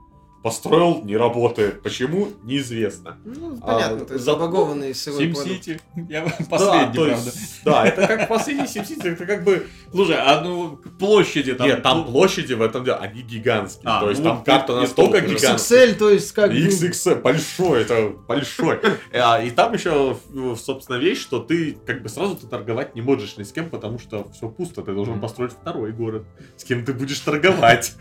Построил, 0.43 1.03
не 1.05 1.17
работает. 1.17 1.83
Почему? 1.83 2.29
Неизвестно. 2.45 3.19
Ну, 3.25 3.57
понятно, 3.59 4.03
А, 4.03 4.05
то 4.05 4.13
есть 4.15 4.25
за- 4.25 4.33
забагованный 4.33 4.95
сырой 4.95 5.29
продукт. 5.33 5.49
SimCity. 5.49 5.81
Я 6.09 6.25
Да, 6.25 6.31
последний, 6.51 6.95
правда. 6.95 7.13
есть, 7.25 7.61
да, 7.65 7.87
это 7.87 8.07
как 8.07 8.29
последний 8.29 8.65
SimCity, 8.65 9.09
это 9.13 9.27
как 9.27 9.43
бы 9.45 9.67
Слушай, 9.91 10.17
а 10.19 10.41
ну 10.43 10.77
к 10.77 10.99
площади 10.99 11.55
там... 11.55 11.67
Нет, 11.67 11.83
там 11.83 11.99
ну, 11.99 12.05
площади 12.05 12.53
в 12.53 12.63
этом 12.63 12.85
деле, 12.85 12.99
они 12.99 13.23
гигантские. 13.23 13.85
А, 13.87 14.01
то 14.01 14.11
есть 14.11 14.23
ну, 14.23 14.29
там 14.31 14.45
карта 14.45 14.77
настолько 14.77 15.19
столько. 15.19 15.35
гигантская. 15.35 15.87
XXL, 15.89 15.95
то 15.95 16.11
есть 16.11 16.33
как... 16.33 16.51
бы- 16.51 16.57
XXL, 16.59 17.21
большой, 17.23 17.83
это 17.83 18.09
большой. 18.29 18.81
А, 19.13 19.43
И 19.43 19.51
там 19.51 19.73
еще, 19.73 20.17
собственно, 20.57 20.97
вещь, 20.99 21.21
что 21.21 21.41
ты 21.41 21.79
как 21.87 22.03
бы 22.03 22.09
сразу 22.09 22.37
ты 22.37 22.47
торговать 22.47 22.95
не 22.95 23.01
можешь 23.01 23.37
ни 23.39 23.43
с 23.43 23.53
кем, 23.53 23.71
потому 23.71 23.99
что 23.99 24.31
все 24.33 24.49
пусто, 24.49 24.83
ты 24.83 24.93
должен 24.93 25.21
построить 25.21 25.53
второй 25.53 25.93
город, 25.93 26.25
с 26.57 26.65
кем 26.65 26.85
ты 26.85 26.93
будешь 26.93 27.19
торговать. 27.21 27.95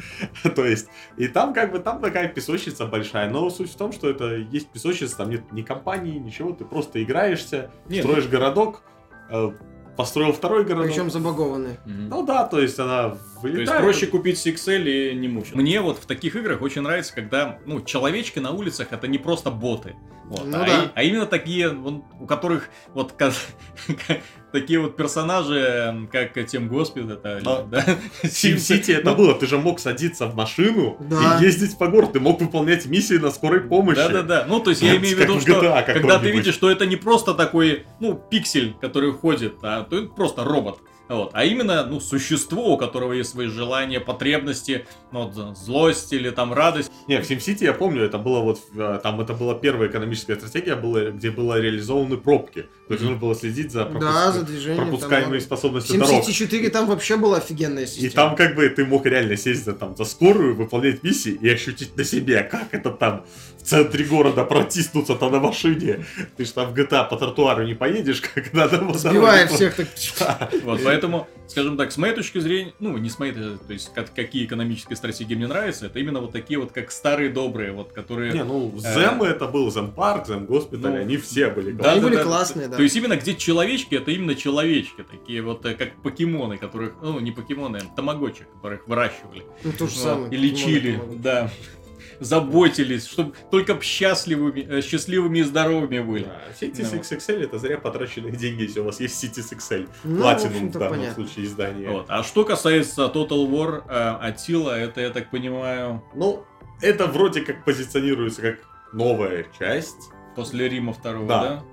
То 0.55 0.65
есть, 0.65 0.87
и 1.17 1.27
там 1.27 1.53
как 1.53 1.71
бы, 1.71 1.79
там 1.79 2.01
такая 2.01 2.26
песочница 2.27 2.85
большая, 2.85 3.29
но 3.29 3.49
суть 3.49 3.71
в 3.71 3.75
том, 3.75 3.91
что 3.91 4.09
это 4.09 4.35
есть 4.35 4.67
песочница, 4.69 5.17
там 5.17 5.29
нет 5.29 5.51
ни 5.51 5.61
компании, 5.61 6.17
ничего, 6.17 6.51
ты 6.53 6.65
просто 6.65 7.01
играешься, 7.03 7.71
Нет. 7.89 8.03
строишь 8.05 8.27
городок, 8.27 8.83
э, 9.29 9.51
построил 9.95 10.31
второй 10.31 10.63
городок. 10.63 10.91
Причем 10.91 11.09
забагованный. 11.09 11.77
Мгм. 11.85 12.09
Ну 12.09 12.25
да, 12.25 12.45
то 12.45 12.59
есть 12.59 12.77
она 12.79 13.09
То 13.09 13.17
вылетает. 13.41 13.67
есть 13.69 13.81
проще 13.81 14.07
купить 14.07 14.37
CXL 14.37 14.83
и 14.85 15.15
не 15.15 15.27
мучиться. 15.27 15.57
Мне 15.57 15.81
вот 15.81 15.97
в 15.97 16.05
таких 16.05 16.35
играх 16.35 16.61
очень 16.61 16.81
нравится, 16.83 17.13
когда, 17.15 17.57
ну, 17.65 17.81
человечки 17.81 18.37
на 18.39 18.51
улицах 18.51 18.89
это 18.91 19.07
не 19.07 19.17
просто 19.17 19.49
боты. 19.49 19.95
Вот, 20.25 20.45
Ну 20.45 20.57
а, 20.57 20.65
да. 20.65 20.83
и- 20.83 20.87
а 20.93 21.03
именно 21.03 21.25
такие, 21.25 21.69
вон, 21.69 22.03
у 22.19 22.27
которых 22.27 22.69
вот 22.93 23.13
такие 24.59 24.79
вот 24.79 24.95
персонажи, 24.95 25.59
м, 25.59 26.07
как 26.07 26.33
Тем 26.47 26.67
Госпид, 26.67 27.09
это, 27.09 27.39
Да. 27.43 27.61
да, 27.71 27.85
SimCity 28.23 28.95
это 28.95 29.11
Ну, 29.11 29.15
было, 29.15 29.33
ты 29.35 29.45
же 29.47 29.57
мог 29.57 29.79
садиться 29.79 30.25
в 30.27 30.35
машину 30.35 30.97
Да. 30.99 31.37
и 31.39 31.43
ездить 31.43 31.77
по 31.77 31.87
городу, 31.87 32.13
ты 32.13 32.19
мог 32.19 32.41
выполнять 32.41 32.85
миссии 32.85 33.17
на 33.17 33.31
скорой 33.31 33.61
помощи. 33.61 33.97
Да-да-да. 33.97 34.45
Ну, 34.47 34.59
то 34.59 34.71
есть 34.71 34.81
я 34.81 34.89
Это 34.91 34.97
имею 35.01 35.17
в 35.17 35.19
виду, 35.19 35.39
что 35.39 35.83
когда 35.85 36.19
ты 36.19 36.31
видишь, 36.31 36.53
что 36.53 36.69
это 36.71 36.85
не 36.85 36.95
просто 36.95 37.33
такой, 37.33 37.85
ну, 37.99 38.15
пиксель, 38.29 38.75
который 38.81 39.11
ходит, 39.13 39.55
а 39.61 39.83
то 39.83 39.97
это 39.97 40.07
просто 40.07 40.43
робот. 40.43 40.79
Вот. 41.09 41.31
А 41.33 41.45
именно, 41.45 41.85
ну, 41.85 41.99
существо, 41.99 42.73
у 42.73 42.77
которого 42.77 43.13
есть 43.13 43.29
свои 43.31 43.47
желания, 43.47 43.99
потребности, 43.99 44.85
ну, 45.11 45.27
вот, 45.29 45.57
злость 45.57 46.11
или 46.13 46.29
там 46.29 46.53
радость. 46.53 46.91
Не, 47.07 47.21
в 47.21 47.29
SimCity 47.29 47.63
я 47.63 47.73
помню, 47.73 48.03
это 48.03 48.17
было 48.17 48.39
вот, 48.41 48.59
э, 48.75 48.99
там 49.01 49.21
это 49.21 49.33
была 49.33 49.55
первая 49.55 49.89
экономическая 49.89 50.35
стратегия, 50.35 50.75
была, 50.75 51.11
где 51.11 51.31
было 51.31 51.59
реализованы 51.59 52.17
пробки. 52.17 52.63
То 52.87 52.93
есть 52.93 53.03
нужно 53.03 53.17
было 53.17 53.35
следить 53.35 53.71
за, 53.71 53.83
пропуск- 53.83 53.99
Да, 53.99 54.31
за 54.31 54.45
там 54.45 54.75
пропускаемой 54.77 55.27
много. 55.29 55.41
способностью 55.41 55.95
В 55.95 55.99
дорог. 55.99 56.23
SimCity 56.25 56.31
4 56.33 56.69
там 56.69 56.87
вообще 56.87 57.15
была 57.17 57.37
офигенная 57.37 57.83
И 57.83 57.87
система. 57.87 58.11
там 58.13 58.35
как 58.35 58.55
бы 58.55 58.67
ты 58.69 58.85
мог 58.85 59.05
реально 59.05 59.37
сесть 59.37 59.63
за, 59.65 59.73
там, 59.73 59.95
за 59.95 60.03
скорую, 60.05 60.55
выполнять 60.55 61.03
миссии 61.03 61.31
и 61.41 61.49
ощутить 61.49 61.95
на 61.95 62.03
себе, 62.03 62.43
как 62.43 62.73
это 62.73 62.89
там 62.91 63.25
в 63.57 63.63
центре 63.63 64.05
города 64.05 64.43
протиснуться-то 64.45 65.29
на 65.29 65.39
машине. 65.39 66.05
Ты 66.37 66.45
же 66.45 66.53
там 66.53 66.73
в 66.73 66.77
GTA 66.77 67.07
по 67.09 67.17
тротуару 67.17 67.63
не 67.65 67.73
поедешь, 67.73 68.21
как 68.21 68.53
надо. 68.53 68.77
Сбивая 68.97 69.47
всех 69.47 69.75
так... 69.75 69.87
Вот, 70.63 70.81
поэтому, 70.97 71.27
скажем 71.47 71.77
так, 71.77 71.91
с 71.91 71.97
моей 71.97 72.13
точки 72.13 72.39
зрения, 72.39 72.73
ну, 72.79 72.97
не 72.97 73.09
с 73.09 73.19
моей, 73.19 73.33
то 73.33 73.57
есть, 73.73 73.93
как- 73.93 74.13
какие 74.13 74.45
экономические 74.45 74.95
стратегии 74.95 75.35
мне 75.35 75.47
нравятся, 75.47 75.85
это 75.85 75.99
именно 75.99 76.19
вот 76.19 76.31
такие 76.31 76.59
вот, 76.59 76.71
как 76.71 76.91
старые 76.91 77.29
добрые, 77.29 77.71
вот, 77.71 77.93
которые... 77.93 78.33
Не, 78.33 78.43
ну, 78.43 78.73
Зем 78.77 79.21
это 79.23 79.47
был, 79.47 79.71
Зем 79.71 79.91
Парк, 79.91 80.27
Зем 80.27 80.45
Госпиталь, 80.45 80.91
Ну, 80.91 80.97
они 81.01 81.17
все 81.17 81.49
были. 81.49 81.71
Да, 81.71 81.91
Они 81.91 82.01
да, 82.01 82.07
были 82.07 82.15
да. 82.17 82.23
классные, 82.23 82.67
да. 82.67 82.77
То 82.77 82.83
есть 82.83 82.95
именно 82.95 83.15
где 83.15 83.35
человечки, 83.35 83.95
это 83.95 84.11
именно 84.11 84.35
человечки, 84.35 85.03
такие 85.09 85.41
вот 85.41 85.65
э, 85.65 85.75
как 85.75 86.01
покемоны, 86.01 86.57
которых, 86.57 86.93
ну 87.01 87.19
не 87.19 87.31
покемоны, 87.31 87.77
а 87.77 87.95
тамагочи, 87.95 88.45
которых 88.55 88.87
выращивали. 88.87 89.43
Ну, 89.63 89.71
то 89.71 89.87
же 89.87 89.95
Вот, 89.95 90.03
самое. 90.03 90.31
И 90.33 90.37
лечили, 90.37 90.93
Покемоны, 90.97 91.19
да. 91.19 91.51
Заботились, 92.19 93.07
чтобы 93.07 93.33
только 93.51 93.79
счастливыми, 93.81 94.61
э, 94.61 94.81
счастливыми 94.81 95.39
и 95.39 95.43
здоровыми 95.43 95.99
были. 95.99 96.23
Да, 96.25 96.41
Cities 96.59 96.89
Ну. 96.93 96.99
XXL 96.99 97.43
это 97.43 97.59
зря 97.59 97.77
потраченные 97.77 98.31
деньги, 98.35 98.63
если 98.63 98.79
у 98.79 98.85
вас 98.85 98.99
есть 98.99 99.23
Cities 99.23 99.55
XL. 99.57 99.89
Ну, 100.03 100.15
в 100.17 100.21
Platinum 100.21 100.37
в 100.39 100.45
общем-то, 100.45 100.79
данном 100.79 100.97
понятно. 100.99 101.23
случае 101.25 101.45
издание. 101.45 101.89
Вот. 101.89 102.05
А 102.09 102.23
что 102.23 102.43
касается 102.43 103.03
Total 103.13 103.47
War 103.49 103.83
э, 103.87 104.31
Attila, 104.31 104.71
это, 104.71 105.01
я 105.01 105.09
так 105.09 105.29
понимаю, 105.31 106.03
Ну, 106.15 106.43
это 106.81 107.07
вроде 107.07 107.41
как 107.41 107.63
позиционируется 107.65 108.41
как 108.41 108.59
новая 108.93 109.45
часть. 109.57 110.09
после 110.35 110.69
Рима 110.69 110.93
второго, 110.93 111.27
Да. 111.27 111.41
да? 111.41 111.63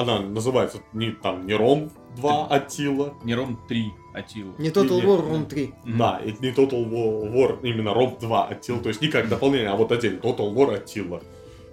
Она 0.00 0.20
называется 0.20 0.78
не 0.92 1.10
там 1.10 1.44
не 1.46 1.54
Ром 1.54 1.90
2 2.16 2.46
Аттила. 2.48 3.14
Не 3.24 3.34
Ром 3.34 3.60
3 3.68 3.92
Attila. 4.14 4.54
Не 4.58 4.68
Total 4.70 4.98
Или- 4.98 5.06
War, 5.06 5.30
Rome 5.30 5.46
3. 5.46 5.72
Мгм. 5.84 5.98
Да, 5.98 6.20
не 6.24 6.50
Total 6.52 6.84
War, 6.90 7.32
War, 7.32 7.58
именно 7.62 7.94
Ром 7.94 8.16
2 8.20 8.46
Аттила. 8.48 8.78
То 8.80 8.88
есть 8.88 9.00
не 9.00 9.08
как 9.08 9.28
дополнение, 9.28 9.68
а 9.70 9.76
вот 9.76 9.90
отдельно 9.92 10.18
Total 10.20 10.52
War 10.54 10.74
Аттила. 10.74 11.20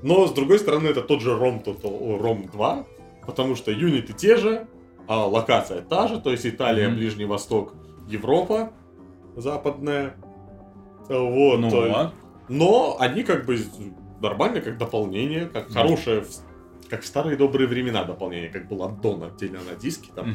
Но 0.01 0.25
с 0.27 0.31
другой 0.31 0.59
стороны, 0.59 0.87
это 0.87 1.01
тот 1.01 1.21
же 1.21 1.35
Ром 1.37 1.61
Total 1.65 2.17
Ром 2.17 2.45
2, 2.51 2.85
потому 3.25 3.55
что 3.55 3.71
юниты 3.71 4.13
те 4.13 4.37
же, 4.37 4.67
а 5.07 5.25
локация 5.25 5.81
та 5.81 6.07
же, 6.07 6.19
то 6.21 6.31
есть 6.31 6.45
Италия, 6.45 6.87
Мгм. 6.87 6.97
Ближний 6.97 7.25
Восток, 7.25 7.73
Европа 8.07 8.71
западная. 9.35 10.15
Вот. 11.09 11.59
Ну, 11.59 11.69
то- 11.69 11.83
а? 11.95 12.13
Но 12.47 12.97
они 12.99 13.23
как 13.23 13.45
бы 13.45 13.57
нормально, 14.21 14.61
как 14.61 14.77
дополнение, 14.77 15.45
как 15.47 15.65
Мгм. 15.69 15.73
хорошее, 15.73 16.23
как 16.89 17.01
в 17.01 17.05
старые 17.05 17.35
добрые 17.37 17.67
времена 17.67 18.03
дополнение, 18.03 18.49
как 18.49 18.67
был 18.67 18.83
аддон 18.83 19.23
отдельно 19.23 19.59
на 19.69 19.75
диске. 19.79 20.11
Там. 20.15 20.33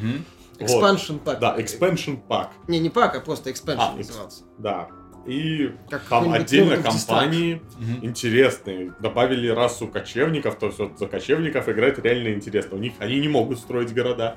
Мгм. 0.59 0.67
Вот. 0.69 0.85
Expansion 0.85 1.23
Pack. 1.25 1.39
Да, 1.41 1.57
expansion 1.59 2.19
pack, 2.29 2.49
Не, 2.69 2.79
не 2.79 2.91
пак, 2.91 3.17
а 3.17 3.21
просто 3.21 3.51
Expansion 3.51 3.77
А, 3.79 3.97
назывался. 3.97 4.45
да. 4.59 4.89
И 5.27 5.73
Как 5.89 6.03
там 6.03 6.31
отдельно 6.33 6.77
компании 6.83 7.63
Мгм. 7.79 8.05
интересные. 8.05 8.93
Добавили 9.01 9.49
расу 9.49 9.89
кочевников, 9.89 10.59
то 10.59 10.67
есть 10.67 10.79
вот 10.79 10.99
за 10.99 11.07
кочевников 11.07 11.67
играть 11.69 11.99
реально 11.99 12.35
интересно. 12.35 12.77
У 12.77 12.81
них 12.81 12.93
они 12.99 13.19
не 13.21 13.29
могут 13.29 13.59
строить 13.59 13.95
города. 13.95 14.37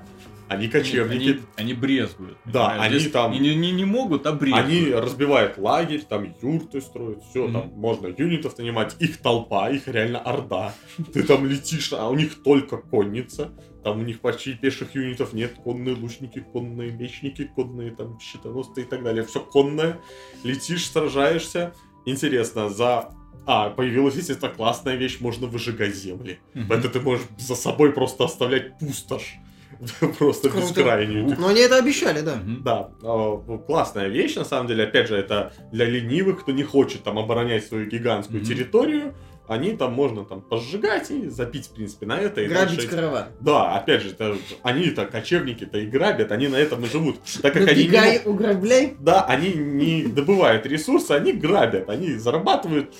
Они 0.49 0.67
кочевники. 0.67 1.29
Они, 1.29 1.39
они 1.55 1.73
брезгуют. 1.73 2.37
Да, 2.45 2.69
понимаешь? 2.69 2.91
они 2.91 2.99
Здесь 2.99 3.11
там- 3.11 3.31
Не, 3.31 3.55
не, 3.55 3.71
не 3.71 3.85
могут, 3.85 4.25
а 4.25 4.33
брезгуют. 4.33 4.65
Они 4.65 4.91
разбивают 4.93 5.57
лагерь, 5.57 6.01
там 6.07 6.33
юрты 6.41 6.81
строят, 6.81 7.23
все, 7.29 7.43
Мгм. 7.45 7.53
там 7.53 7.69
можно 7.75 8.07
юнитов 8.07 8.57
нанимать, 8.57 8.95
их 8.99 9.17
толпа, 9.17 9.69
их 9.69 9.87
реально 9.87 10.19
орда. 10.19 10.73
Ты 11.13 11.23
там 11.23 11.45
летишь, 11.45 11.91
а 11.93 12.07
у 12.09 12.15
них 12.15 12.43
только 12.43 12.77
конница, 12.77 13.51
там 13.83 13.99
у 13.99 14.03
них 14.03 14.19
почти 14.21 14.53
пеших 14.53 14.95
юнитов 14.95 15.33
нет, 15.33 15.53
конные 15.63 15.95
лучники, 15.95 16.39
конные 16.39 16.91
мечники, 16.91 17.49
конные 17.55 17.91
там 17.91 18.19
щитоносцы 18.19 18.81
и 18.81 18.85
так 18.85 19.03
далее, 19.03 19.23
все 19.23 19.39
конное. 19.39 19.99
Летишь, 20.43 20.89
сражаешься. 20.89 21.73
Интересно, 22.05 22.69
за... 22.69 23.09
А, 23.49 23.69
появилась, 23.69 24.15
естественно, 24.15 24.51
классная 24.53 24.95
вещь, 24.95 25.21
можно 25.21 25.47
выжигать 25.47 25.95
земли. 25.95 26.39
Мгм. 26.53 26.71
Это 26.71 26.89
ты 26.89 26.99
можешь 26.99 27.25
за 27.37 27.55
собой 27.55 27.93
просто 27.93 28.25
оставлять 28.25 28.77
пустошь. 28.77 29.35
Просто 30.17 30.49
бескрайнюю. 30.49 31.35
Но 31.37 31.47
они 31.49 31.61
это 31.61 31.77
обещали, 31.77 32.21
да. 32.21 32.39
Да, 32.63 32.89
э, 33.01 33.57
классная 33.65 34.07
вещь, 34.07 34.35
на 34.35 34.45
самом 34.45 34.67
деле, 34.67 34.85
опять 34.85 35.07
же, 35.07 35.15
это 35.15 35.53
для 35.71 35.85
ленивых, 35.85 36.41
кто 36.41 36.51
не 36.51 36.63
хочет 36.63 37.03
там 37.03 37.19
оборонять 37.19 37.65
свою 37.65 37.87
гигантскую 37.87 38.43
территорию, 38.43 39.13
они 39.47 39.77
там 39.77 39.93
можно 39.93 40.25
там 40.25 40.41
пожигать 40.41 41.09
и 41.09 41.29
запить, 41.29 41.67
в 41.67 41.71
принципе, 41.73 42.05
на 42.05 42.19
это. 42.19 42.41
И 42.41 42.47
Грабить 42.47 42.77
дальше- 42.77 42.87
караван. 42.89 43.25
Да, 43.39 43.75
опять 43.75 44.01
же, 44.01 44.09
это, 44.09 44.35
они-то, 44.61 45.05
кочевники-то 45.05 45.77
и 45.77 45.85
грабят, 45.85 46.31
они 46.31 46.47
на 46.49 46.57
этом 46.57 46.83
и 46.83 46.89
живут. 46.89 47.17
Так 47.41 47.53
как 47.53 47.67
они 47.67 47.87
не 47.87 48.21
уграбляй. 48.25 48.95
да, 48.99 49.23
они 49.23 49.53
не 49.53 50.03
добывают 50.03 50.65
ресурсы, 50.65 51.11
они 51.11 51.31
грабят, 51.31 51.89
они 51.89 52.15
зарабатывают 52.15 52.93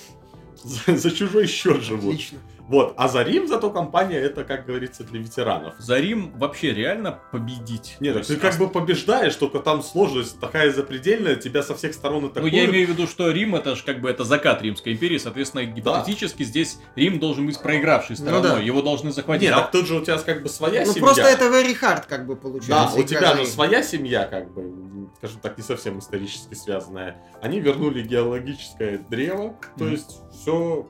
за, 0.64 0.96
за 0.96 1.10
чужой 1.10 1.46
счет 1.46 1.82
живут. 1.82 2.14
Отлично. 2.14 2.38
Вот, 2.68 2.92
а 2.98 3.08
за 3.08 3.22
Рим 3.22 3.48
зато 3.48 3.70
компания 3.70 4.18
это, 4.18 4.44
как 4.44 4.66
говорится, 4.66 5.02
для 5.02 5.20
ветеранов. 5.20 5.72
За 5.78 5.98
Рим 5.98 6.32
вообще 6.36 6.74
реально 6.74 7.18
победить. 7.32 7.96
Нет, 7.98 8.12
То 8.12 8.18
так 8.18 8.26
ты 8.26 8.32
есть, 8.34 8.42
как 8.42 8.58
бы 8.58 8.68
побеждаешь, 8.68 9.34
только 9.36 9.60
там 9.60 9.82
сложность 9.82 10.38
такая 10.38 10.70
запредельная, 10.70 11.36
тебя 11.36 11.62
со 11.62 11.74
всех 11.74 11.94
сторон 11.94 12.24
Ну, 12.24 12.28
атакуют. 12.28 12.52
я 12.52 12.66
имею 12.66 12.86
в 12.86 12.90
виду, 12.90 13.06
что 13.06 13.30
Рим 13.30 13.54
это 13.54 13.74
же 13.74 13.82
как 13.84 14.02
бы 14.02 14.10
это 14.10 14.24
закат 14.24 14.60
Римской 14.60 14.92
империи, 14.92 15.16
соответственно, 15.16 15.64
гипотетически 15.64 16.42
здесь 16.42 16.78
Рим 16.94 17.18
должен 17.18 17.46
быть 17.46 17.58
проигравшей 17.58 18.16
Ну 18.18 18.26
стороной, 18.26 18.58
да. 18.58 18.58
его 18.60 18.82
должны 18.82 19.12
захватить. 19.12 19.44
Нет, 19.48 19.54
А 19.54 19.62
так 19.62 19.70
тут 19.70 19.86
же 19.86 19.94
у 19.94 20.04
тебя 20.04 20.18
как 20.18 20.42
бы 20.42 20.50
своя 20.50 20.84
Ну 20.84 20.92
семья. 20.92 21.00
просто 21.06 21.22
это 21.22 21.44
very 21.46 21.74
hard 21.80 22.04
как 22.06 22.26
бы 22.26 22.34
Да, 22.34 22.40
получается. 22.42 22.98
у 22.98 23.00
игра 23.00 23.06
тебя 23.06 23.36
же 23.36 23.46
своя 23.46 23.82
семья, 23.82 24.24
как 24.26 24.52
бы, 24.52 24.60
скажем 25.16 25.40
так, 25.40 25.56
не 25.58 25.64
совсем 25.64 25.98
исторически 25.98 26.54
связанная. 26.54 27.16
Они 27.42 27.60
вернули 27.60 28.02
геологическое 28.02 28.98
древо, 29.08 29.56
то 29.76 29.84
Мгм. 29.84 29.92
есть 29.92 30.20
все 30.32 30.86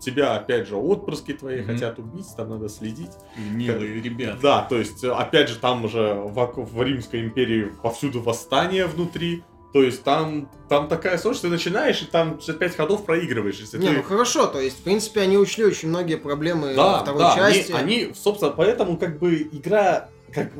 тебя, 0.00 0.34
опять 0.34 0.66
же, 0.66 0.76
отпрыски 0.76 1.32
твои 1.32 1.60
Мгм. 1.62 1.72
хотят 1.74 1.98
убить, 1.98 2.26
там 2.36 2.50
надо 2.50 2.68
следить. 2.68 3.12
Милые 3.36 4.00
ребята. 4.00 4.38
Да, 4.42 4.62
то 4.68 4.76
есть, 4.76 5.04
опять 5.04 5.48
же, 5.48 5.56
там 5.58 5.84
уже 5.84 6.14
в, 6.14 6.52
в 6.56 6.82
Римской 6.82 7.20
империи 7.20 7.72
повсюду 7.82 8.20
восстание 8.20 8.86
внутри. 8.86 9.44
То 9.72 9.82
есть 9.82 10.02
там, 10.04 10.50
там 10.68 10.86
такая 10.88 11.16
сложность, 11.16 11.42
ты 11.44 11.48
начинаешь, 11.48 12.02
и 12.02 12.04
там 12.04 12.38
за 12.42 12.52
пять 12.52 12.76
ходов 12.76 13.06
проигрываешь. 13.06 13.58
Если 13.58 13.78
Не, 13.78 13.88
ты... 13.88 13.92
ну 13.94 14.02
хорошо, 14.02 14.46
то 14.46 14.60
есть, 14.60 14.80
в 14.80 14.82
принципе, 14.82 15.22
они 15.22 15.38
учли 15.38 15.64
очень 15.64 15.88
многие 15.88 16.16
проблемы 16.16 16.74
Да, 16.74 16.98
второй 16.98 17.20
да, 17.20 17.34
части. 17.34 17.72
Они, 17.72 18.02
они, 18.04 18.14
собственно, 18.14 18.50
поэтому 18.50 18.98
как 18.98 19.18
бы 19.18 19.34
игра, 19.50 20.10
как 20.34 20.50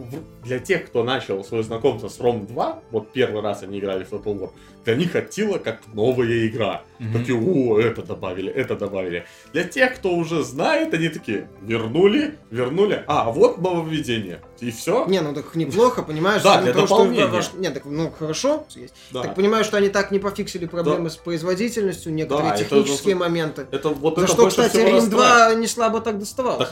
для 0.45 0.59
тех, 0.59 0.87
кто 0.87 1.03
начал 1.05 1.43
свое 1.45 1.63
знакомство 1.63 2.09
с 2.09 2.21
Ром 2.21 2.47
2, 2.47 2.83
вот 2.91 3.13
первый 3.13 3.43
раз 3.43 3.63
они 3.63 3.79
играли 3.79 4.05
в 4.05 4.13
Total 4.13 4.39
War, 4.39 4.51
для 4.85 4.97
них 4.97 5.15
Аттила 5.15 5.59
как 5.59 5.81
новая 5.95 6.47
игра. 6.47 6.83
Мгм. 6.99 7.13
Такие, 7.13 7.39
о, 7.39 7.79
это 7.79 8.03
добавили, 8.03 8.51
это 8.53 8.75
добавили. 8.77 9.25
Для 9.53 9.65
тех, 9.65 9.95
кто 9.95 10.13
уже 10.15 10.43
знает, 10.43 10.93
они 10.95 11.09
такие, 11.09 11.49
вернули, 11.63 12.39
вернули, 12.51 13.05
а, 13.07 13.31
вот 13.31 13.59
нововведение. 13.59 14.41
И 14.61 14.71
все? 14.71 15.07
Не, 15.07 15.21
ну 15.21 15.33
так 15.35 15.55
неплохо, 15.55 16.03
понимаешь? 16.03 16.43
Да, 16.43 16.61
для 16.61 16.73
что 16.73 16.83
дополнения. 16.83 17.27
ваш- 17.27 17.53
Нет, 17.55 17.75
так, 17.75 17.85
ну 17.85 18.11
хорошо. 18.11 18.65
есть. 18.75 18.95
Да. 19.11 19.23
Так 19.23 19.35
понимаю, 19.35 19.65
что 19.65 19.77
они 19.77 19.89
так 19.89 20.11
не 20.11 20.19
пофиксили 20.19 20.67
проблемы 20.67 21.11
с 21.11 21.17
производительностью, 21.17 22.13
некоторые 22.13 22.51
Да, 22.51 22.55
это 22.57 22.65
технические 22.65 23.15
же- 23.15 23.21
моменты. 23.21 23.67
Это 23.71 23.89
вот 23.91 24.17
За 24.17 24.25
это 24.25 24.33
что, 24.33 24.49
кстати, 24.49 24.77
Рим 24.77 24.97
расстраивает. 24.97 25.11
2 25.11 25.55
не 25.55 25.67
слабо 25.67 26.01
так 26.01 26.19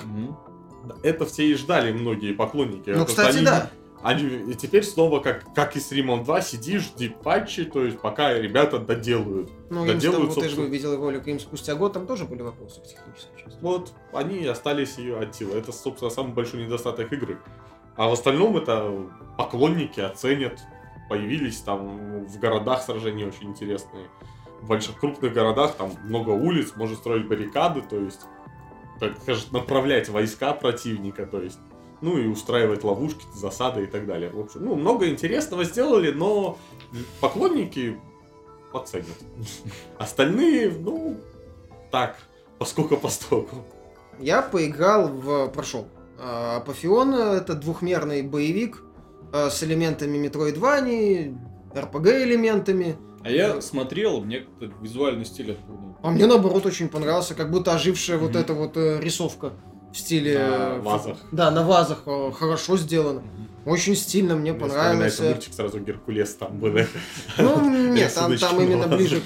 Мгм. 0.04 0.36
Это 1.02 1.26
все 1.26 1.44
и 1.46 1.54
ждали 1.54 1.92
многие 1.92 2.32
поклонники. 2.32 2.90
ну, 2.90 3.04
кстати, 3.04 3.36
они- 3.38 3.46
да. 3.46 3.70
Они, 4.02 4.54
теперь 4.54 4.82
снова, 4.82 5.20
как, 5.20 5.52
как 5.54 5.76
и 5.76 5.80
с 5.80 5.92
Римом 5.92 6.24
2, 6.24 6.40
сидишь, 6.40 6.84
жди 6.84 7.10
патчи, 7.10 7.64
то 7.66 7.84
есть 7.84 8.00
пока 8.00 8.32
ребята 8.32 8.78
доделают. 8.78 9.50
Ну, 9.68 9.84
Да 9.84 9.92
им 9.92 9.98
делают, 9.98 10.28
вот 10.28 10.34
ты 10.36 10.48
же 10.48 10.56
собственно. 10.56 10.72
видел 10.72 10.96
ролик 10.96 11.28
им 11.28 11.38
спустя 11.38 11.74
год, 11.74 11.92
там 11.92 12.06
тоже 12.06 12.24
были 12.24 12.40
вопросы 12.40 12.80
к 12.80 12.84
технической 12.84 13.36
части. 13.44 13.58
Вот, 13.60 13.92
они 14.14 14.38
и 14.38 14.46
остались 14.46 14.96
ее 14.96 15.18
от 15.18 15.34
силы. 15.34 15.54
Это, 15.58 15.72
собственно, 15.72 16.10
самый 16.10 16.32
большой 16.32 16.64
недостаток 16.64 17.12
игры. 17.12 17.38
А 17.96 18.08
в 18.08 18.12
остальном 18.14 18.56
это 18.56 18.90
поклонники 19.36 20.00
оценят. 20.00 20.58
Появились 21.10 21.58
там 21.60 22.24
в 22.24 22.38
городах 22.38 22.80
сражения 22.82 23.26
очень 23.26 23.48
интересные. 23.50 24.08
В 24.62 24.68
больших 24.68 24.98
крупных 24.98 25.34
городах 25.34 25.74
там 25.74 25.92
много 26.04 26.30
улиц, 26.30 26.72
можно 26.76 26.96
строить 26.96 27.28
баррикады, 27.28 27.82
то 27.82 27.96
есть, 27.96 28.20
так 29.00 29.18
скажем, 29.22 29.44
направлять 29.52 30.08
войска 30.08 30.52
противника, 30.52 31.26
то 31.26 31.40
есть, 31.42 31.58
ну 32.02 32.18
и 32.18 32.26
устраивать 32.26 32.84
ловушки, 32.84 33.24
засады 33.34 33.84
и 33.84 33.86
так 33.86 34.06
далее. 34.06 34.30
В 34.30 34.38
общем, 34.38 34.64
ну, 34.64 34.74
много 34.76 35.08
интересного 35.08 35.64
сделали, 35.64 36.12
но 36.12 36.58
поклонники 37.20 37.98
оценят. 38.72 39.06
Остальные, 39.98 40.70
ну, 40.78 41.16
так, 41.90 42.18
поскольку 42.58 42.96
постольку. 42.96 43.56
Я 44.18 44.42
поиграл 44.42 45.08
в... 45.08 45.48
прошел. 45.48 45.88
А, 46.18 46.58
Апофеон— 46.58 47.14
это 47.14 47.54
двухмерный 47.54 48.22
боевик 48.22 48.82
а, 49.32 49.48
с 49.48 49.62
элементами 49.64 50.18
Metroidvania, 50.18 51.36
RPG-элементами. 51.74 52.96
А 53.22 53.30
я 53.30 53.60
смотрел, 53.60 54.20
мне 54.22 54.46
визуальный 54.80 55.24
стиль 55.24 55.56
ну, 55.68 55.96
А 56.02 56.10
мне, 56.10 56.26
наоборот, 56.26 56.64
очень 56.66 56.88
понравился, 56.88 57.34
как 57.34 57.50
будто 57.50 57.74
ожившая 57.74 58.16
вот 58.18 58.30
Мгм. 58.30 58.38
эта 58.40 58.54
вот 58.54 58.76
э, 58.76 58.98
рисовка 59.00 59.52
в 59.92 59.98
стиле... 59.98 60.38
На 60.38 60.76
э, 60.76 60.80
вазах. 60.80 61.16
Да, 61.30 61.50
на 61.50 61.62
вазах 61.62 62.02
э, 62.06 62.30
хорошо 62.32 62.76
сделано. 62.78 63.22
Очень 63.66 63.94
стильно, 63.94 64.36
мне 64.36 64.52
Мне 64.52 64.60
понравилось. 64.60 65.12
вспоминается 65.12 65.22
мультик 65.24 65.52
сразу 65.52 65.80
Геркулес 65.80 66.34
там 66.34 66.58
был. 66.58 66.78
Ну, 67.36 67.92
нет, 67.94 68.14
там, 68.14 68.34
там 68.38 68.58
именно 68.58 68.86
ближе, 68.88 69.20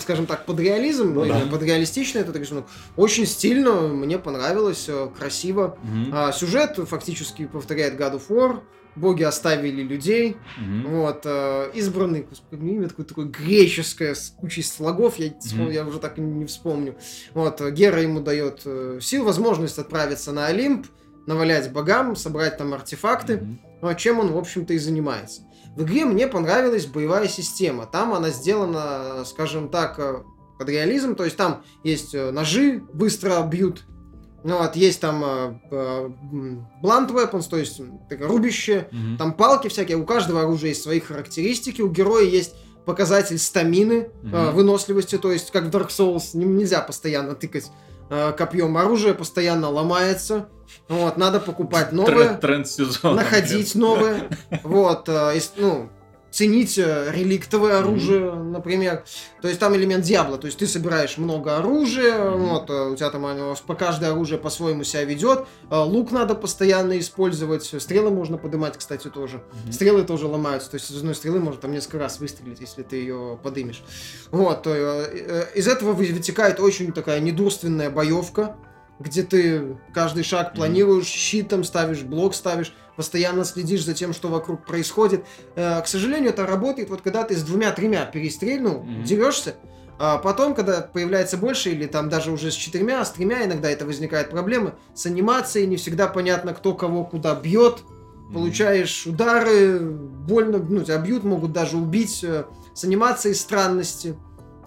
скажем 0.00 0.26
так, 0.26 0.46
под 0.46 0.60
реализм, 0.60 1.12
Ну 1.12 1.24
да. 1.26 1.40
под 1.50 1.62
реалистично 1.64 2.20
этот 2.20 2.36
рисунок. 2.36 2.66
Очень 2.96 3.26
стильно, 3.26 3.72
мне 3.88 4.18
понравилось, 4.18 4.84
э, 4.88 5.08
красиво. 5.18 5.76
А, 6.12 6.30
сюжет 6.30 6.76
фактически 6.86 7.46
повторяет 7.46 7.98
God 7.98 8.14
of 8.14 8.22
War. 8.28 8.60
Боги 8.96 9.22
оставили 9.22 9.82
людей. 9.82 10.36
Мгм. 10.58 10.86
Вот, 10.96 11.22
э, 11.24 11.70
избранный, 11.74 12.26
имя 12.50 12.88
такое, 12.88 13.06
такое 13.06 13.26
греческое, 13.26 14.14
с 14.14 14.30
кучей 14.30 14.62
слогов, 14.62 15.18
я, 15.18 15.28
вспом- 15.40 15.64
Мгм. 15.66 15.70
я 15.70 15.86
уже 15.86 15.98
так 15.98 16.18
и 16.18 16.20
не 16.20 16.44
вспомню. 16.46 16.96
Вот, 17.34 17.60
э, 17.60 17.70
Гера 17.70 18.02
ему 18.02 18.20
дает 18.20 18.62
э, 18.64 18.98
сил, 19.00 19.24
возможность 19.24 19.78
отправиться 19.78 20.32
на 20.32 20.46
Олимп, 20.46 20.86
навалять 21.26 21.72
богам, 21.72 22.16
собрать 22.16 22.56
там 22.58 22.74
артефакты, 22.74 23.36
Мгм. 23.36 23.60
ну, 23.82 23.94
чем 23.94 24.18
он, 24.18 24.32
в 24.32 24.38
общем-то, 24.38 24.72
и 24.74 24.78
занимается. 24.78 25.42
В 25.76 25.84
игре 25.84 26.04
мне 26.04 26.26
понравилась 26.26 26.86
боевая 26.86 27.28
система. 27.28 27.86
Там 27.86 28.12
она 28.12 28.30
сделана, 28.30 29.24
скажем 29.24 29.68
так, 29.68 29.98
э, 29.98 30.22
под 30.58 30.68
реализм, 30.68 31.14
то 31.14 31.24
есть 31.24 31.36
там 31.36 31.62
есть 31.84 32.14
э, 32.14 32.32
ножи, 32.32 32.82
быстро 32.92 33.40
бьют, 33.42 33.84
ну 34.44 34.58
вот, 34.58 34.74
есть 34.76 35.00
там 35.00 35.22
э, 35.24 35.54
э, 35.70 36.10
blunt 36.82 37.10
weapons, 37.10 37.48
то 37.48 37.56
есть 37.58 37.78
м, 37.80 37.98
такое 38.08 38.28
рубище, 38.28 38.88
Мгм. 38.90 39.16
там 39.18 39.32
палки 39.34 39.68
всякие, 39.68 39.96
у 39.98 40.04
каждого 40.04 40.42
оружия 40.42 40.70
есть 40.70 40.82
свои 40.82 41.00
характеристики, 41.00 41.82
у 41.82 41.88
героя 41.88 42.24
есть 42.24 42.54
показатель 42.86 43.38
стамины, 43.38 44.08
э, 44.22 44.26
Мгм. 44.26 44.52
выносливости, 44.52 45.18
то 45.18 45.30
есть 45.30 45.50
как 45.50 45.64
в 45.64 45.68
Dark 45.70 45.88
Souls 45.88 46.30
не- 46.34 46.44
нельзя 46.46 46.80
постоянно 46.80 47.34
тыкать 47.34 47.70
э, 48.12 48.32
копьем, 48.32 48.76
оружие 48.76 49.14
постоянно 49.14 49.68
ломается, 49.70 50.48
вот, 50.88 51.16
надо 51.16 51.38
покупать 51.38 51.92
новое, 51.92 52.14
Тренд, 52.14 52.40
тренд 52.40 52.66
сезона. 52.68 53.16
находить 53.22 53.74
новое, 53.76 54.28
вот, 54.64 55.08
э, 55.08 55.36
ис- 55.36 55.52
ну, 55.56 55.88
ценить 56.30 56.78
э, 56.78 57.10
реликтовое 57.12 57.78
оружие, 57.80 58.32
например. 58.32 59.04
То 59.42 59.48
есть 59.48 59.58
там 59.60 59.74
элемент 59.74 60.04
Диабло, 60.04 60.38
то 60.38 60.46
есть 60.46 60.58
ты 60.58 60.66
собираешь 60.66 61.18
много 61.18 61.56
оружия, 61.56 62.30
Мгм. 62.30 62.46
вот, 62.48 62.70
э, 62.70 62.90
у 62.90 62.96
тебя 62.96 63.10
там 63.10 63.26
оно, 63.26 63.54
по 63.66 63.74
каждое 63.74 64.12
оружие 64.12 64.38
по-своему 64.38 64.84
себя 64.84 65.04
ведет, 65.04 65.46
э, 65.70 65.76
лук 65.76 66.12
надо 66.12 66.34
постоянно 66.34 66.98
использовать, 66.98 67.64
стрелы 67.64 68.10
можно 68.10 68.38
поднимать, 68.38 68.76
кстати, 68.78 69.08
тоже. 69.08 69.42
Мгм. 69.64 69.72
Стрелы 69.72 70.02
тоже 70.04 70.26
ломаются, 70.26 70.70
то 70.70 70.76
есть 70.76 70.90
из 70.90 70.96
одной 70.98 71.14
стрелы 71.14 71.40
можно 71.40 71.60
там 71.60 71.72
несколько 71.72 71.98
раз 71.98 72.20
выстрелить, 72.20 72.60
если 72.60 72.82
ты 72.82 72.96
ее 72.96 73.38
подымешь. 73.42 73.82
Вот, 74.30 74.66
из 74.66 75.66
этого 75.68 75.92
вы- 75.92 76.06
вытекает 76.12 76.60
очень 76.60 76.92
такая 76.92 77.20
недурственная 77.20 77.90
боевка, 77.90 78.56
где 79.00 79.22
ты 79.22 79.76
каждый 79.92 80.22
шаг 80.22 80.54
планируешь, 80.54 81.06
щит 81.06 81.48
там 81.48 81.64
ставишь, 81.64 82.02
блок 82.02 82.34
ставишь, 82.34 82.72
постоянно 82.96 83.44
следишь 83.44 83.84
за 83.84 83.94
тем, 83.94 84.12
что 84.12 84.28
вокруг 84.28 84.66
происходит. 84.66 85.24
Э, 85.56 85.80
к 85.80 85.88
сожалению, 85.88 86.30
это 86.30 86.46
работает 86.46 86.90
вот 86.90 87.00
когда 87.00 87.24
ты 87.24 87.34
с 87.34 87.42
двумя-тремя 87.42 88.04
перестрельнул, 88.04 88.84
mm-hmm. 88.84 89.02
дерешься, 89.04 89.54
а 89.98 90.18
потом, 90.18 90.54
когда 90.54 90.82
появляется 90.82 91.38
больше, 91.38 91.70
или 91.70 91.86
там 91.86 92.10
даже 92.10 92.30
уже 92.30 92.50
с 92.50 92.54
четырьмя, 92.54 93.04
с 93.04 93.10
тремя, 93.10 93.44
иногда 93.44 93.70
это 93.70 93.86
возникает 93.86 94.30
проблемы, 94.30 94.74
с 94.94 95.06
анимацией 95.06 95.66
не 95.66 95.76
всегда 95.76 96.06
понятно, 96.06 96.52
кто 96.52 96.74
кого 96.74 97.04
куда 97.04 97.34
бьет, 97.34 97.78
mm-hmm. 97.78 98.34
получаешь 98.34 99.06
удары, 99.06 99.80
больно, 99.80 100.58
ну, 100.58 100.82
тебя 100.82 100.98
бьют, 100.98 101.24
могут 101.24 101.52
даже 101.52 101.78
убить, 101.78 102.22
э, 102.22 102.44
с 102.74 102.84
анимацией 102.84 103.34
странности. 103.34 104.14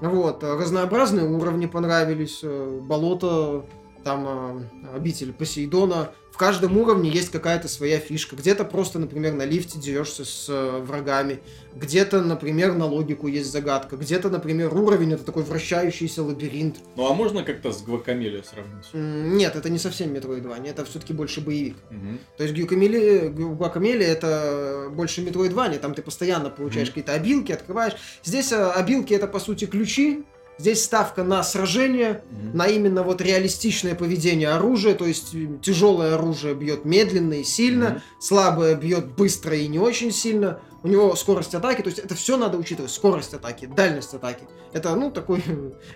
Вот, 0.02 0.44
разнообразные 0.44 1.26
уровни 1.26 1.68
понравились, 1.68 2.40
э, 2.42 2.80
болото 2.82 3.64
там 4.04 4.68
э, 4.84 4.96
обитель 4.96 5.34
Посейдона. 5.34 6.12
В 6.32 6.38
каждом 6.38 6.78
уровне 6.80 7.12
есть 7.12 7.30
какая-то 7.30 7.68
своя 7.68 8.00
фишка. 8.00 8.36
Где-то 8.36 8.66
просто, 8.66 8.98
например, 8.98 9.34
на 9.34 9.46
лифте 9.46 9.78
дерешься 9.78 10.26
с 10.26 10.48
э, 10.50 10.80
врагами. 10.80 11.40
Где-то, 11.76 12.22
например, 12.22 12.74
на 12.74 12.86
логику 12.86 13.28
есть 13.28 13.52
загадка. 13.52 13.98
Где-то, 13.98 14.30
например, 14.30 14.74
уровень 14.74 15.14
это 15.14 15.24
такой 15.24 15.44
вращающийся 15.44 16.24
лабиринт. 16.24 16.78
Ну 16.96 17.08
а 17.08 17.14
можно 17.14 17.44
как-то 17.44 17.72
с 17.72 17.84
Гвакамелио 17.84 18.42
сравнить? 18.42 18.86
Нет, 18.94 19.56
это 19.56 19.70
не 19.70 19.78
совсем 19.78 20.12
Metroidvania, 20.12 20.72
это 20.72 20.86
все-таки 20.86 21.14
больше 21.14 21.40
боевик. 21.42 21.78
Угу. 21.92 22.18
То 22.38 22.44
есть 22.44 22.56
Гвакамелия 22.56 24.08
это 24.08 24.90
больше 24.92 25.22
Metroidvania, 25.22 25.78
там 25.78 25.94
ты 25.94 26.02
постоянно 26.02 26.50
получаешь 26.50 26.88
угу. 26.88 26.96
какие-то 26.96 27.14
обилки, 27.14 27.52
открываешь. 27.52 27.94
Здесь 28.24 28.52
э, 28.52 28.72
обилки 28.72 29.14
это 29.14 29.28
по 29.28 29.40
сути 29.40 29.66
ключи, 29.66 30.24
Здесь 30.58 30.84
ставка 30.84 31.24
на 31.24 31.44
сражение, 31.44 32.24
mm-hmm. 32.32 32.56
на 32.56 32.68
именно 32.68 33.04
вот 33.04 33.22
реалистичное 33.22 33.96
поведение 33.96 34.50
оружия, 34.50 34.94
то 34.94 35.06
есть 35.06 35.36
тяжелое 35.62 36.16
оружие 36.16 36.54
бьет 36.54 36.86
медленно 36.86 37.34
и 37.34 37.44
сильно, 37.44 37.84
mm-hmm. 37.84 38.02
слабое 38.20 38.76
бьет 38.76 39.14
быстро 39.14 39.56
и 39.56 39.68
не 39.68 39.80
очень 39.80 40.12
сильно. 40.12 40.60
У 40.84 40.90
него 40.90 41.16
скорость 41.16 41.56
атаки, 41.56 41.82
то 41.82 41.88
есть 41.88 42.00
это 42.00 42.14
все 42.14 42.36
надо 42.36 42.58
учитывать. 42.58 42.92
Скорость 42.92 43.34
атаки, 43.34 43.66
дальность 43.66 44.14
атаки. 44.14 44.44
Это, 44.74 44.94
ну, 44.96 45.12
такой 45.12 45.42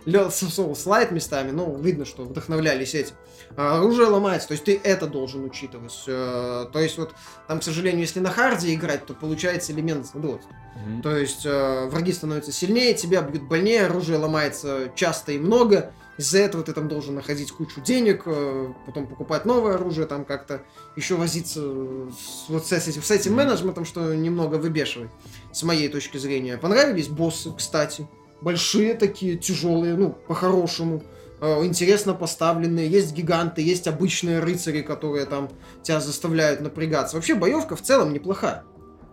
слайд 0.76 1.12
местами, 1.12 1.52
но 1.52 1.76
видно, 1.76 2.06
что 2.06 2.24
вдохновлялись 2.24 2.96
этим. 2.96 3.16
А 3.58 3.80
оружие 3.80 4.08
ломается, 4.08 4.48
то 4.48 4.54
есть 4.54 4.64
ты 4.64 4.80
это 4.82 5.08
должен 5.08 5.44
учитывать. 5.44 6.04
Э, 6.08 6.68
то 6.72 6.80
есть 6.80 6.98
вот 6.98 7.14
там, 7.50 7.60
к 7.60 7.64
сожалению, 7.64 8.02
если 8.02 8.22
на 8.22 8.32
харде 8.32 8.74
играть, 8.74 9.06
то 9.06 9.14
получается 9.14 9.74
элемент, 9.74 10.08
ну, 10.14 10.32
вот, 10.32 10.42
Mm-hmm. 10.78 11.02
То 11.02 11.18
есть 11.18 11.46
э, 11.46 11.88
враги 11.88 12.14
становятся 12.14 12.52
сильнее, 12.52 12.94
тебя 12.94 13.22
бьют 13.22 13.44
больнее, 13.44 13.86
оружие 13.86 14.18
ломается 14.20 14.47
часто 14.96 15.32
и 15.34 15.40
много. 15.40 15.92
Из-за 16.18 16.40
этого 16.40 16.64
ты 16.64 16.74
там 16.74 16.88
должен 16.88 17.14
находить 17.14 17.52
кучу 17.52 17.80
денег, 17.80 18.24
э, 18.26 18.74
потом 18.88 19.06
покупать 19.06 19.46
новое 19.46 19.76
оружие, 19.76 20.08
там 20.08 20.26
как-то 20.26 20.64
еще 20.96 21.16
возиться 21.16 21.60
с, 21.60 22.50
вот 22.50 22.66
с 22.66 22.72
этим, 22.72 23.04
с 23.04 23.12
этим 23.12 23.36
менеджментом, 23.36 23.86
что 23.86 24.16
немного 24.16 24.56
выбешивает, 24.56 25.12
с 25.52 25.62
моей 25.62 25.90
точки 25.90 26.18
зрения. 26.18 26.58
Понравились 26.58 27.08
боссы, 27.08 27.54
кстати. 27.56 28.08
Большие 28.42 28.96
такие, 28.96 29.38
тяжелые, 29.38 29.96
ну, 29.96 30.10
по-хорошему 30.10 31.04
э, 31.40 31.66
интересно 31.66 32.16
поставленные, 32.16 32.90
есть 32.90 33.14
гиганты, 33.14 33.62
есть 33.62 33.88
обычные 33.88 34.40
рыцари, 34.40 34.82
которые 34.82 35.28
там 35.28 35.50
тебя 35.84 36.00
заставляют 36.00 36.62
напрягаться. 36.62 37.16
Вообще 37.16 37.36
боевка 37.36 37.76
в 37.76 37.84
целом 37.84 38.12
неплохая. 38.12 38.64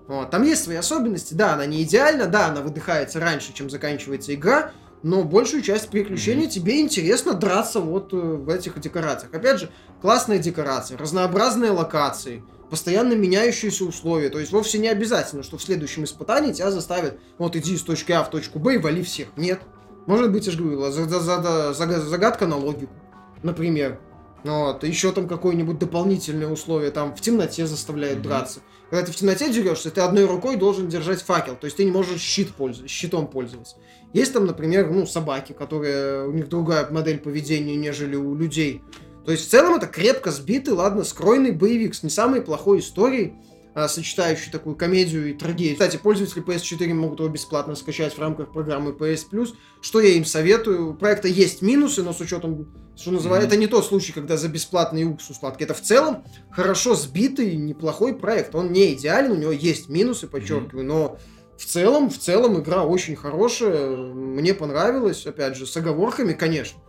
Вот. 0.06 0.30
Там 0.30 0.42
есть 0.42 0.64
свои 0.64 0.76
особенности, 0.76 1.34
да, 1.34 1.54
она 1.54 1.66
не 1.66 1.82
идеальна, 1.82 2.26
да, 2.26 2.48
она 2.48 2.60
выдыхается 2.60 3.20
раньше, 3.20 3.54
чем 3.54 3.70
заканчивается 3.70 4.34
игра, 4.34 4.72
но 5.04 5.22
большую 5.22 5.62
часть 5.62 5.90
приключений 5.90 6.46
mm-hmm. 6.46 6.50
тебе 6.50 6.80
интересно 6.80 7.34
драться 7.34 7.78
вот 7.78 8.14
э, 8.14 8.16
в 8.16 8.48
этих 8.48 8.80
декорациях. 8.80 9.34
Опять 9.34 9.60
же, 9.60 9.70
классные 10.00 10.38
декорации, 10.38 10.96
разнообразные 10.96 11.72
локации, 11.72 12.42
постоянно 12.70 13.12
меняющиеся 13.12 13.84
условия. 13.84 14.30
То 14.30 14.38
есть 14.38 14.50
вовсе 14.50 14.78
не 14.78 14.88
обязательно, 14.88 15.42
что 15.42 15.58
в 15.58 15.62
следующем 15.62 16.04
испытании 16.04 16.54
тебя 16.54 16.70
заставят, 16.70 17.18
вот 17.36 17.54
иди 17.54 17.74
из 17.74 17.82
точки 17.82 18.12
А 18.12 18.24
в 18.24 18.30
точку 18.30 18.58
Б 18.58 18.76
и 18.76 18.78
вали 18.78 19.02
всех. 19.02 19.28
Нет. 19.36 19.60
Может 20.06 20.32
быть, 20.32 20.46
я 20.46 20.52
же 20.52 20.62
говорил, 20.62 20.90
загадка 20.90 22.46
на 22.46 22.56
логику, 22.56 22.94
например. 23.42 24.00
Вот, 24.42 24.84
еще 24.84 25.12
там 25.12 25.28
какое-нибудь 25.28 25.78
дополнительное 25.78 26.48
условие, 26.48 26.90
там 26.90 27.14
в 27.14 27.20
темноте 27.20 27.66
заставляет 27.66 28.18
mm-hmm. 28.18 28.22
драться. 28.22 28.60
Когда 28.88 29.04
ты 29.04 29.12
в 29.12 29.16
темноте 29.16 29.52
дерешься, 29.52 29.90
ты 29.90 30.00
одной 30.00 30.24
рукой 30.26 30.56
должен 30.56 30.88
держать 30.88 31.20
факел, 31.22 31.56
то 31.56 31.66
есть 31.66 31.76
ты 31.76 31.84
не 31.84 31.90
можешь 31.90 32.20
щит 32.20 32.54
пользоваться, 32.54 32.94
щитом 32.94 33.26
пользоваться. 33.26 33.76
Есть 34.14 34.32
там, 34.32 34.46
например, 34.46 34.90
ну, 34.90 35.06
собаки, 35.06 35.52
которые, 35.52 36.28
у 36.28 36.32
них 36.32 36.48
другая 36.48 36.88
модель 36.88 37.18
поведения, 37.18 37.74
нежели 37.74 38.14
у 38.14 38.34
людей. 38.34 38.80
То 39.26 39.32
есть 39.32 39.46
в 39.46 39.50
целом 39.50 39.74
это 39.74 39.88
крепко 39.88 40.30
сбитый, 40.30 40.72
ладно, 40.72 41.02
скройный 41.02 41.50
боевик 41.50 41.96
с 41.96 42.04
не 42.04 42.10
самой 42.10 42.40
плохой 42.40 42.78
историей, 42.78 43.34
а, 43.74 43.88
сочетающий 43.88 44.52
такую 44.52 44.76
комедию 44.76 45.30
и 45.30 45.32
трагедию. 45.32 45.74
Кстати, 45.74 45.96
пользователи 45.96 46.44
PS4 46.44 46.94
могут 46.94 47.18
его 47.18 47.28
бесплатно 47.28 47.74
скачать 47.74 48.14
в 48.14 48.20
рамках 48.20 48.52
программы 48.52 48.92
PS 48.92 49.22
Plus, 49.32 49.48
что 49.80 50.00
я 50.00 50.10
им 50.10 50.24
советую. 50.24 50.90
У 50.90 50.94
проекта 50.94 51.26
есть 51.26 51.60
минусы, 51.60 52.04
но 52.04 52.12
с 52.12 52.20
учетом 52.20 52.68
что 52.96 53.10
называется, 53.10 53.48
mm-hmm. 53.48 53.50
это 53.50 53.56
не 53.56 53.66
тот 53.66 53.84
случай, 53.84 54.12
когда 54.12 54.36
за 54.36 54.48
бесплатный 54.48 55.02
уксус 55.02 55.38
сладкий. 55.38 55.64
Это 55.64 55.74
в 55.74 55.80
целом 55.80 56.22
хорошо 56.52 56.94
сбитый, 56.94 57.56
неплохой 57.56 58.16
проект. 58.16 58.54
Он 58.54 58.70
не 58.70 58.94
идеален, 58.94 59.32
у 59.32 59.34
него 59.34 59.50
есть 59.50 59.88
минусы, 59.88 60.28
подчеркиваю, 60.28 60.84
mm-hmm. 60.84 60.88
но 60.88 61.18
в 61.56 61.64
целом, 61.64 62.10
в 62.10 62.18
целом 62.18 62.60
игра 62.60 62.84
очень 62.84 63.16
хорошая. 63.16 63.96
Мне 63.96 64.54
понравилось, 64.54 65.26
опять 65.26 65.56
же, 65.56 65.66
с 65.66 65.76
оговорками, 65.76 66.32
конечно. 66.32 66.80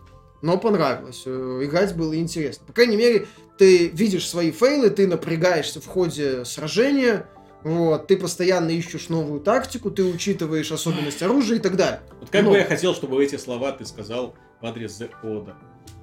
Но 0.42 0.58
понравилось. 0.58 1.24
Э, 1.26 1.62
играть 1.64 1.96
было 1.96 2.16
интересно. 2.16 2.66
По 2.68 2.74
крайней 2.74 2.98
мере, 2.98 3.28
ты 3.58 3.88
видишь 3.88 4.28
свои 4.28 4.52
фейлы, 4.52 4.90
ты 4.90 5.08
напрягаешься 5.08 5.82
в 5.82 5.88
ходе 5.88 6.46
сражения, 6.46 7.28
вот, 7.64 8.06
ты 8.06 8.16
постоянно 8.16 8.70
ищешь 8.70 9.10
новую 9.10 9.40
тактику, 9.40 9.90
ты 9.90 10.04
учитываешь 10.04 10.72
особенности 10.72 11.24
оружия 11.24 11.58
и 11.58 11.60
так 11.60 11.76
далее. 11.76 12.02
Вот 12.20 12.30
как 12.30 12.44
Но... 12.44 12.52
бы 12.52 12.58
я 12.58 12.66
хотел, 12.66 12.94
чтобы 12.94 13.24
эти 13.24 13.38
слова 13.38 13.72
ты 13.72 13.86
сказал 13.86 14.36
в 14.62 14.66
адрес 14.66 15.02
The 15.02 15.10
Order. 15.24 15.56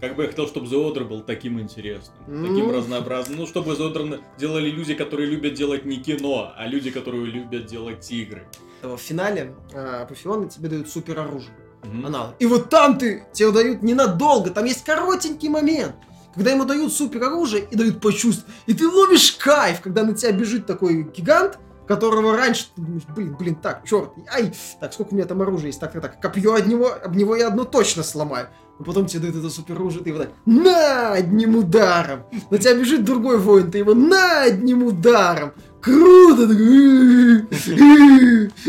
Как 0.03 0.16
бы 0.16 0.24
я 0.24 0.30
хотел, 0.30 0.48
чтобы 0.48 0.66
The 0.66 0.72
Order 0.72 1.05
был 1.05 1.20
таким 1.20 1.61
интересным, 1.61 2.16
ну... 2.26 2.48
таким 2.48 2.72
разнообразным. 2.72 3.38
Ну, 3.38 3.46
чтобы 3.46 3.70
The 3.74 3.92
Order 3.92 4.20
делали 4.36 4.68
люди, 4.68 4.94
которые 4.94 5.30
любят 5.30 5.55
делать 5.55 5.84
не 5.84 5.98
кино, 5.98 6.53
а 6.57 6.66
люди, 6.66 6.90
которые 6.90 7.24
любят 7.26 7.66
делать 7.66 8.11
игры. 8.11 8.42
В 8.82 8.96
финале 8.96 9.55
э, 9.72 10.03
Апофеоны 10.03 10.48
тебе 10.48 10.70
дают 10.70 10.88
супер 10.88 11.20
оружие. 11.20 11.55
Mm-hmm. 11.82 12.07
Аналог. 12.07 12.34
И 12.40 12.46
вот 12.46 12.68
там 12.68 12.98
ты 12.98 13.24
тебе 13.32 13.53
дают 13.53 13.84
ненадолго, 13.84 14.50
там 14.50 14.64
есть 14.64 14.84
коротенький 14.84 15.48
момент 15.48 15.94
когда 16.34 16.50
ему 16.50 16.64
дают 16.64 16.94
супер 16.94 17.24
оружие 17.24 17.68
и 17.70 17.76
дают 17.76 18.00
почувствовать, 18.00 18.50
и 18.64 18.72
ты 18.72 18.88
ловишь 18.88 19.32
кайф, 19.32 19.82
когда 19.82 20.03
на 20.03 20.14
тебя 20.14 20.32
бежит 20.32 20.64
такой 20.64 21.03
гигант, 21.03 21.59
которого 21.97 22.36
раньше 22.36 22.66
ты 22.74 22.82
думаешь, 22.82 23.03
блин, 23.14 23.36
блин, 23.38 23.55
так, 23.57 23.84
черт, 23.84 24.11
ай, 24.32 24.53
так, 24.80 24.93
сколько 24.93 25.12
у 25.12 25.16
меня 25.16 25.26
там 25.26 25.43
оружия 25.43 25.66
есть, 25.66 25.80
так, 25.80 25.93
так, 25.93 26.03
так, 26.03 26.20
копье 26.20 26.55
от 26.55 26.66
него, 26.66 26.90
об 27.03 27.14
него 27.16 27.36
я 27.36 27.49
одно 27.49 27.64
точно 27.64 28.03
сломаю. 28.03 28.49
А 28.78 28.84
потом 28.84 29.07
тебе 29.07 29.20
дают 29.20 29.36
это 29.36 29.51
супер 29.51 29.76
оружие, 29.76 30.03
ты 30.03 30.11
его 30.11 30.20
так, 30.20 30.30
на, 30.47 31.12
одним 31.12 31.57
ударом. 31.57 32.24
На 32.51 32.59
тебя 32.59 32.74
бежит 32.74 33.05
другой 33.05 33.38
воин, 33.38 33.70
ты 33.70 33.78
его 33.78 33.95
на, 33.95 34.43
одним 34.43 34.84
ударом. 34.84 35.53
Круто! 35.80 36.49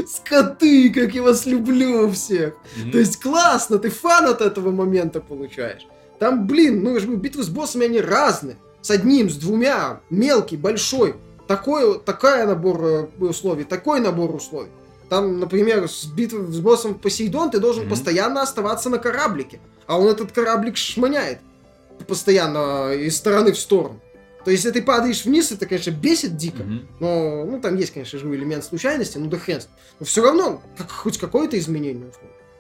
Скоты, 0.08 0.92
как 0.92 1.14
я 1.16 1.24
вас 1.24 1.46
люблю 1.46 2.10
всех. 2.12 2.56
То 2.92 2.98
есть 2.98 3.22
классно, 3.22 3.78
ты 3.78 3.90
фан 3.90 4.26
от 4.28 4.42
этого 4.42 4.72
момента 4.72 5.22
получаешь. 5.22 5.88
Там, 6.20 6.48
блин, 6.48 6.84
ну, 6.84 6.98
битвы 7.16 7.44
с 7.44 7.50
боссами, 7.50 7.86
они 7.86 8.02
разные. 8.02 8.58
С 8.82 8.92
одним, 8.92 9.30
с 9.30 9.36
двумя, 9.36 10.02
мелкий, 10.10 10.58
большой. 10.58 11.16
Такой, 11.48 12.00
такая 12.00 12.48
набор 12.48 12.84
э, 12.84 13.08
условий, 13.20 13.64
такой 13.64 14.00
набор 14.00 14.34
условий. 14.34 14.70
Там, 15.10 15.40
например, 15.40 15.90
с 15.90 16.06
битвой 16.06 16.52
с 16.52 16.60
боссом 16.60 16.96
Посейдон 16.96 17.52
ты 17.52 17.60
должен 17.60 17.86
mm-hmm. 17.86 17.90
постоянно 17.90 18.42
оставаться 18.42 18.90
на 18.90 18.98
кораблике. 18.98 19.60
А 19.86 20.00
он 20.00 20.08
этот 20.08 20.32
кораблик 20.32 20.78
шманяет 20.78 21.40
постоянно 22.08 22.94
из 22.94 23.18
стороны 23.18 23.52
в 23.52 23.60
сторону. 23.60 24.00
То 24.44 24.52
есть, 24.52 24.66
если 24.66 24.80
ты 24.80 24.86
падаешь 24.86 25.24
вниз, 25.24 25.52
это, 25.52 25.66
конечно, 25.66 25.92
бесит 25.92 26.36
дико. 26.36 26.64
Mm-hmm. 26.64 26.86
Но, 27.00 27.46
ну, 27.46 27.62
там 27.62 27.78
есть, 27.78 27.94
конечно 27.94 28.20
же, 28.20 28.28
элемент 28.34 28.66
случайности, 28.66 29.18
ну 29.18 29.28
да 29.28 29.38
хрен. 29.38 29.62
Но 30.00 30.06
все 30.06 30.24
равно, 30.24 30.62
как, 30.78 30.90
хоть 30.92 31.18
какое-то 31.18 31.58
изменение. 31.60 32.12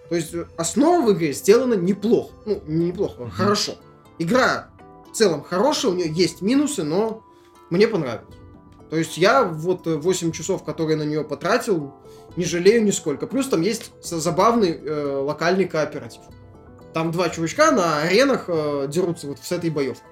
То 0.09 0.15
есть, 0.15 0.33
основа 0.57 1.05
в 1.05 1.11
игре 1.13 1.33
сделана 1.33 1.73
неплохо. 1.73 2.33
Ну, 2.45 2.61
не 2.67 2.85
неплохо, 2.87 3.23
mm-hmm. 3.23 3.31
хорошо. 3.31 3.75
Игра 4.19 4.69
в 5.11 5.15
целом 5.15 5.43
хорошая, 5.43 5.91
у 5.91 5.95
нее 5.95 6.11
есть 6.11 6.41
минусы, 6.41 6.83
но 6.83 7.23
мне 7.69 7.87
понравилось. 7.87 8.35
То 8.93 8.99
есть, 8.99 9.17
я 9.17 9.43
вот 9.43 9.87
8 9.87 10.31
часов, 10.31 10.63
которые 10.63 10.97
на 10.97 11.01
нее 11.01 11.23
потратил, 11.23 11.95
не 12.35 12.45
жалею 12.45 12.83
нисколько. 12.83 13.25
Плюс 13.25 13.47
там 13.47 13.61
есть 13.61 13.91
забавный 14.03 14.69
э, 14.69 15.15
локальный 15.17 15.65
кооператив. 15.65 16.21
Там 16.93 17.09
два 17.09 17.29
чувачка 17.29 17.71
на 17.71 18.03
аренах 18.03 18.43
э, 18.49 18.85
дерутся 18.87 19.25
вот 19.25 19.39
с 19.39 19.51
этой 19.51 19.71
боевкой. 19.71 20.07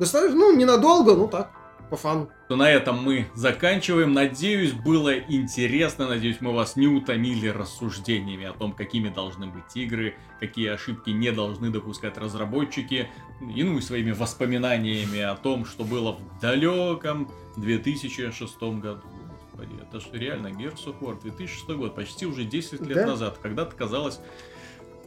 Достаточно, 0.00 0.36
ну, 0.36 0.56
ненадолго, 0.56 1.14
ну 1.14 1.28
так. 1.28 1.52
По 1.88 1.96
фану. 1.96 2.30
То 2.48 2.56
на 2.56 2.70
этом 2.70 3.02
мы 3.02 3.26
заканчиваем. 3.34 4.12
Надеюсь, 4.12 4.72
было 4.72 5.18
интересно. 5.18 6.08
Надеюсь, 6.08 6.40
мы 6.40 6.52
вас 6.52 6.76
не 6.76 6.86
утомили 6.86 7.48
рассуждениями 7.48 8.46
о 8.46 8.52
том, 8.52 8.72
какими 8.72 9.08
должны 9.08 9.46
быть 9.46 9.74
игры, 9.74 10.14
какие 10.40 10.68
ошибки 10.68 11.10
не 11.10 11.32
должны 11.32 11.70
допускать 11.70 12.16
разработчики. 12.18 13.08
И 13.54 13.62
ну 13.64 13.78
и 13.78 13.80
своими 13.80 14.12
воспоминаниями 14.12 15.20
о 15.20 15.34
том, 15.36 15.64
что 15.64 15.84
было 15.84 16.12
в 16.12 16.40
далеком 16.40 17.30
2006 17.56 18.60
году. 18.80 19.02
Господи, 19.50 19.82
это 19.82 20.00
же 20.00 20.08
реально 20.12 20.48
Gears 20.48 20.84
of 20.86 21.00
War 21.00 21.20
2006 21.20 21.68
год, 21.70 21.94
почти 21.94 22.26
уже 22.26 22.44
10 22.44 22.80
лет 22.82 22.96
Да. 22.98 23.06
назад. 23.06 23.38
Когда-то 23.42 23.74
казалось 23.74 24.20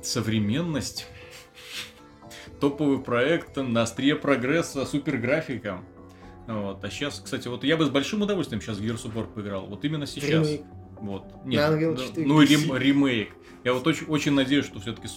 современность 0.02 1.08
топовый 2.60 3.00
проект 3.00 3.58
на 3.58 3.84
острие 3.84 4.16
прогресса, 4.16 4.86
супер 4.86 5.18
графика. 5.18 5.82
Вот. 6.54 6.84
А 6.84 6.90
сейчас, 6.90 7.20
кстати, 7.20 7.48
вот 7.48 7.64
я 7.64 7.78
бы 7.78 7.86
с 7.86 7.90
большим 7.90 8.22
удовольствием 8.22 8.62
сейчас 8.62 8.78
в 8.78 8.82
Gears 8.82 9.06
of 9.06 9.14
War 9.14 9.32
поиграл. 9.32 9.66
Вот 9.68 9.84
именно 9.86 10.06
сейчас. 10.06 10.48
Ремейк. 10.48 10.62
Вот. 11.00 11.24
Unreal 11.46 11.96
да, 11.96 12.04
4 12.04 12.28
ну, 12.28 12.44
PC. 12.44 12.48
рем- 12.48 12.78
ремейк. 12.78 13.30
Я 13.64 13.74
вот 13.74 13.86
очень, 13.86 14.08
очень 14.08 14.34
надеюсь, 14.34 14.66
что 14.66 14.80
все-таки 14.80 15.08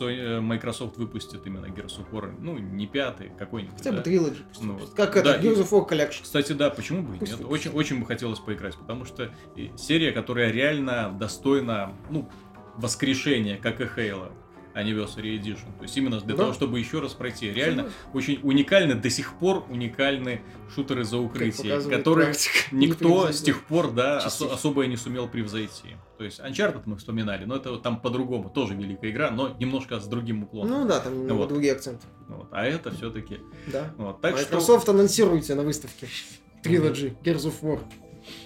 Microsoft 0.40 0.96
выпустит 0.98 1.46
именно 1.46 1.66
Gears 1.66 1.98
of 1.98 2.10
War. 2.10 2.34
Ну, 2.38 2.58
не 2.58 2.86
пятый, 2.86 3.32
какой-нибудь. 3.38 3.76
Хотя 3.78 3.90
бы 3.90 3.96
да. 3.98 4.02
трилоджи. 4.02 4.44
пусть 4.48 4.62
Ну. 4.62 4.78
Как 4.94 5.16
это, 5.16 5.32
Да, 5.32 5.36
и- 5.36 5.42
Gears 5.42 5.62
of 5.62 5.70
War 5.70 5.88
Collection. 5.88 6.22
Кстати, 6.22 6.52
да, 6.52 6.70
почему 6.70 7.02
бы 7.02 7.16
и 7.16 7.20
нет? 7.20 7.40
Очень, 7.44 7.70
очень 7.72 8.00
бы 8.00 8.06
хотелось 8.06 8.38
поиграть, 8.38 8.76
потому 8.76 9.04
что 9.04 9.30
серия, 9.76 10.12
которая 10.12 10.50
реально 10.50 11.14
достойна, 11.18 11.94
ну, 12.10 12.30
воскрешения, 12.76 13.56
как 13.58 13.80
и 13.80 13.84
Halo 13.84 14.32
Anniversary 14.74 15.38
Edition. 15.40 15.76
То 15.78 15.82
есть 15.82 15.96
именно 15.96 16.20
для 16.20 16.34
Да. 16.34 16.42
того, 16.44 16.52
чтобы 16.52 16.78
еще 16.78 17.00
раз 17.00 17.12
пройти. 17.12 17.50
Реально 17.52 17.84
Согласен. 17.84 18.08
очень 18.34 18.40
уникальны, 18.42 18.94
до 18.94 19.08
сих 19.10 19.34
пор 19.34 19.64
уникальны 19.68 20.40
шутеры 20.74 21.04
за 21.04 21.18
укрытие, 21.18 21.80
которые 21.88 22.26
практика, 22.26 22.54
никто 22.72 23.30
с 23.32 23.40
тех 23.40 23.62
пор, 23.64 23.92
да, 23.92 24.20
Частично. 24.20 24.54
особо 24.54 24.84
и 24.84 24.88
не 24.88 24.96
сумел 24.96 25.28
превзойти. 25.28 25.96
То 26.18 26.24
есть 26.24 26.40
Uncharted 26.40 26.82
мы 26.86 26.96
вспоминали, 26.96 27.44
но 27.44 27.56
это 27.56 27.76
там 27.78 28.00
по-другому, 28.00 28.50
тоже 28.50 28.74
великая 28.74 29.10
игра, 29.10 29.30
но 29.30 29.54
немножко 29.58 29.98
с 30.00 30.06
другим 30.06 30.42
уклоном. 30.44 30.80
Ну 30.82 30.88
да, 30.88 31.00
там 31.00 31.18
немного 31.20 31.38
Вот. 31.38 31.48
другие 31.48 31.72
акценты. 31.72 32.06
Вот. 32.28 32.48
А 32.50 32.64
это 32.64 32.90
все-таки. 32.90 33.38
Да. 33.68 33.92
Вот. 33.96 34.20
Так 34.20 34.36
что. 34.38 34.46
Microsoft 34.46 34.88
анонсируйте 34.88 35.54
на 35.54 35.62
выставке. 35.62 36.08
Trilogy, 36.64 37.14
Gears 37.22 37.44
of 37.46 37.54
War. 37.62 37.80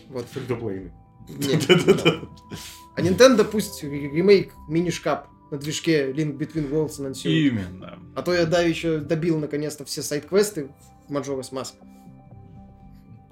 Вот. 0.08 0.26
Фридоплейны. 0.26 0.92
Нет. 1.28 1.66
А 2.96 3.00
Nintendo 3.00 3.44
пусть 3.44 3.84
ре- 3.84 4.10
ремейк 4.10 4.52
мини-шкаф 4.68 5.26
на 5.50 5.58
движке 5.58 6.10
Link 6.12 6.36
Between 6.36 6.70
Worlds 6.70 7.00
анонсирует. 7.00 7.52
Именно. 7.52 7.98
А 8.14 8.22
то 8.22 8.34
я, 8.34 8.46
да, 8.46 8.60
еще 8.60 8.98
добил 8.98 9.38
наконец-то 9.38 9.84
все 9.84 10.02
сайт-квесты 10.02 10.70
в 11.08 11.16
Majora's 11.16 11.52
Mask. 11.52 11.74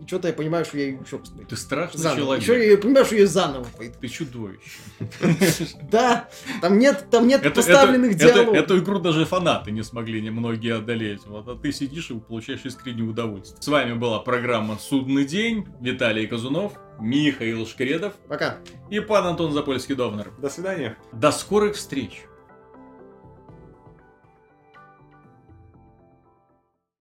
Что-то 0.07 0.29
я 0.29 0.35
понимаю, 0.35 0.65
что 0.65 0.79
я 0.79 0.85
ее 0.85 0.99
еще 1.05 1.19
посмотрю. 1.19 1.47
Ты 1.49 1.57
страшный 1.57 2.01
Заново. 2.01 2.21
человек. 2.41 2.43
Еще 2.43 2.71
я 2.71 2.79
понимаю, 2.79 3.05
что 3.07 3.17
я 3.17 3.27
заново 3.27 3.67
пойду. 3.77 3.95
Ты 4.01 4.09
чудовище. 4.09 4.61
Да, 5.91 6.29
там 6.61 6.79
нет, 6.79 7.07
там 7.11 7.27
нет 7.27 7.45
Это- 7.45 7.55
поставленных 7.57 8.15
диалогов. 8.17 8.55
Эту 8.55 8.79
игру 8.79 8.99
даже 9.01 9.25
фанаты 9.25 9.71
не 9.73 9.83
смогли 9.83 10.21
немногие 10.23 10.75
одолеть. 10.77 11.27
Вот, 11.27 11.49
а 11.49 11.57
ты 11.57 11.73
сидишь 11.73 12.11
и 12.11 12.15
получаешь 12.19 12.61
искреннее 12.65 13.05
удовольствие. 13.09 13.61
С 13.61 13.69
вами 13.69 13.95
была 13.95 14.21
программа 14.21 14.79
«Судный 14.79 15.25
день». 15.25 15.67
Виталий 15.81 16.27
Казунов, 16.27 16.75
Михаил 17.01 17.67
Шкредов 17.67 18.15
Пока. 18.29 18.59
и 18.91 19.01
пан 19.01 19.27
Антон 19.27 19.53
Запольский-Довнер. 19.53 20.33
До 20.41 20.49
свидания. 20.49 20.97
До 21.13 21.33
скорых 21.33 21.75
встреч! 21.77 22.23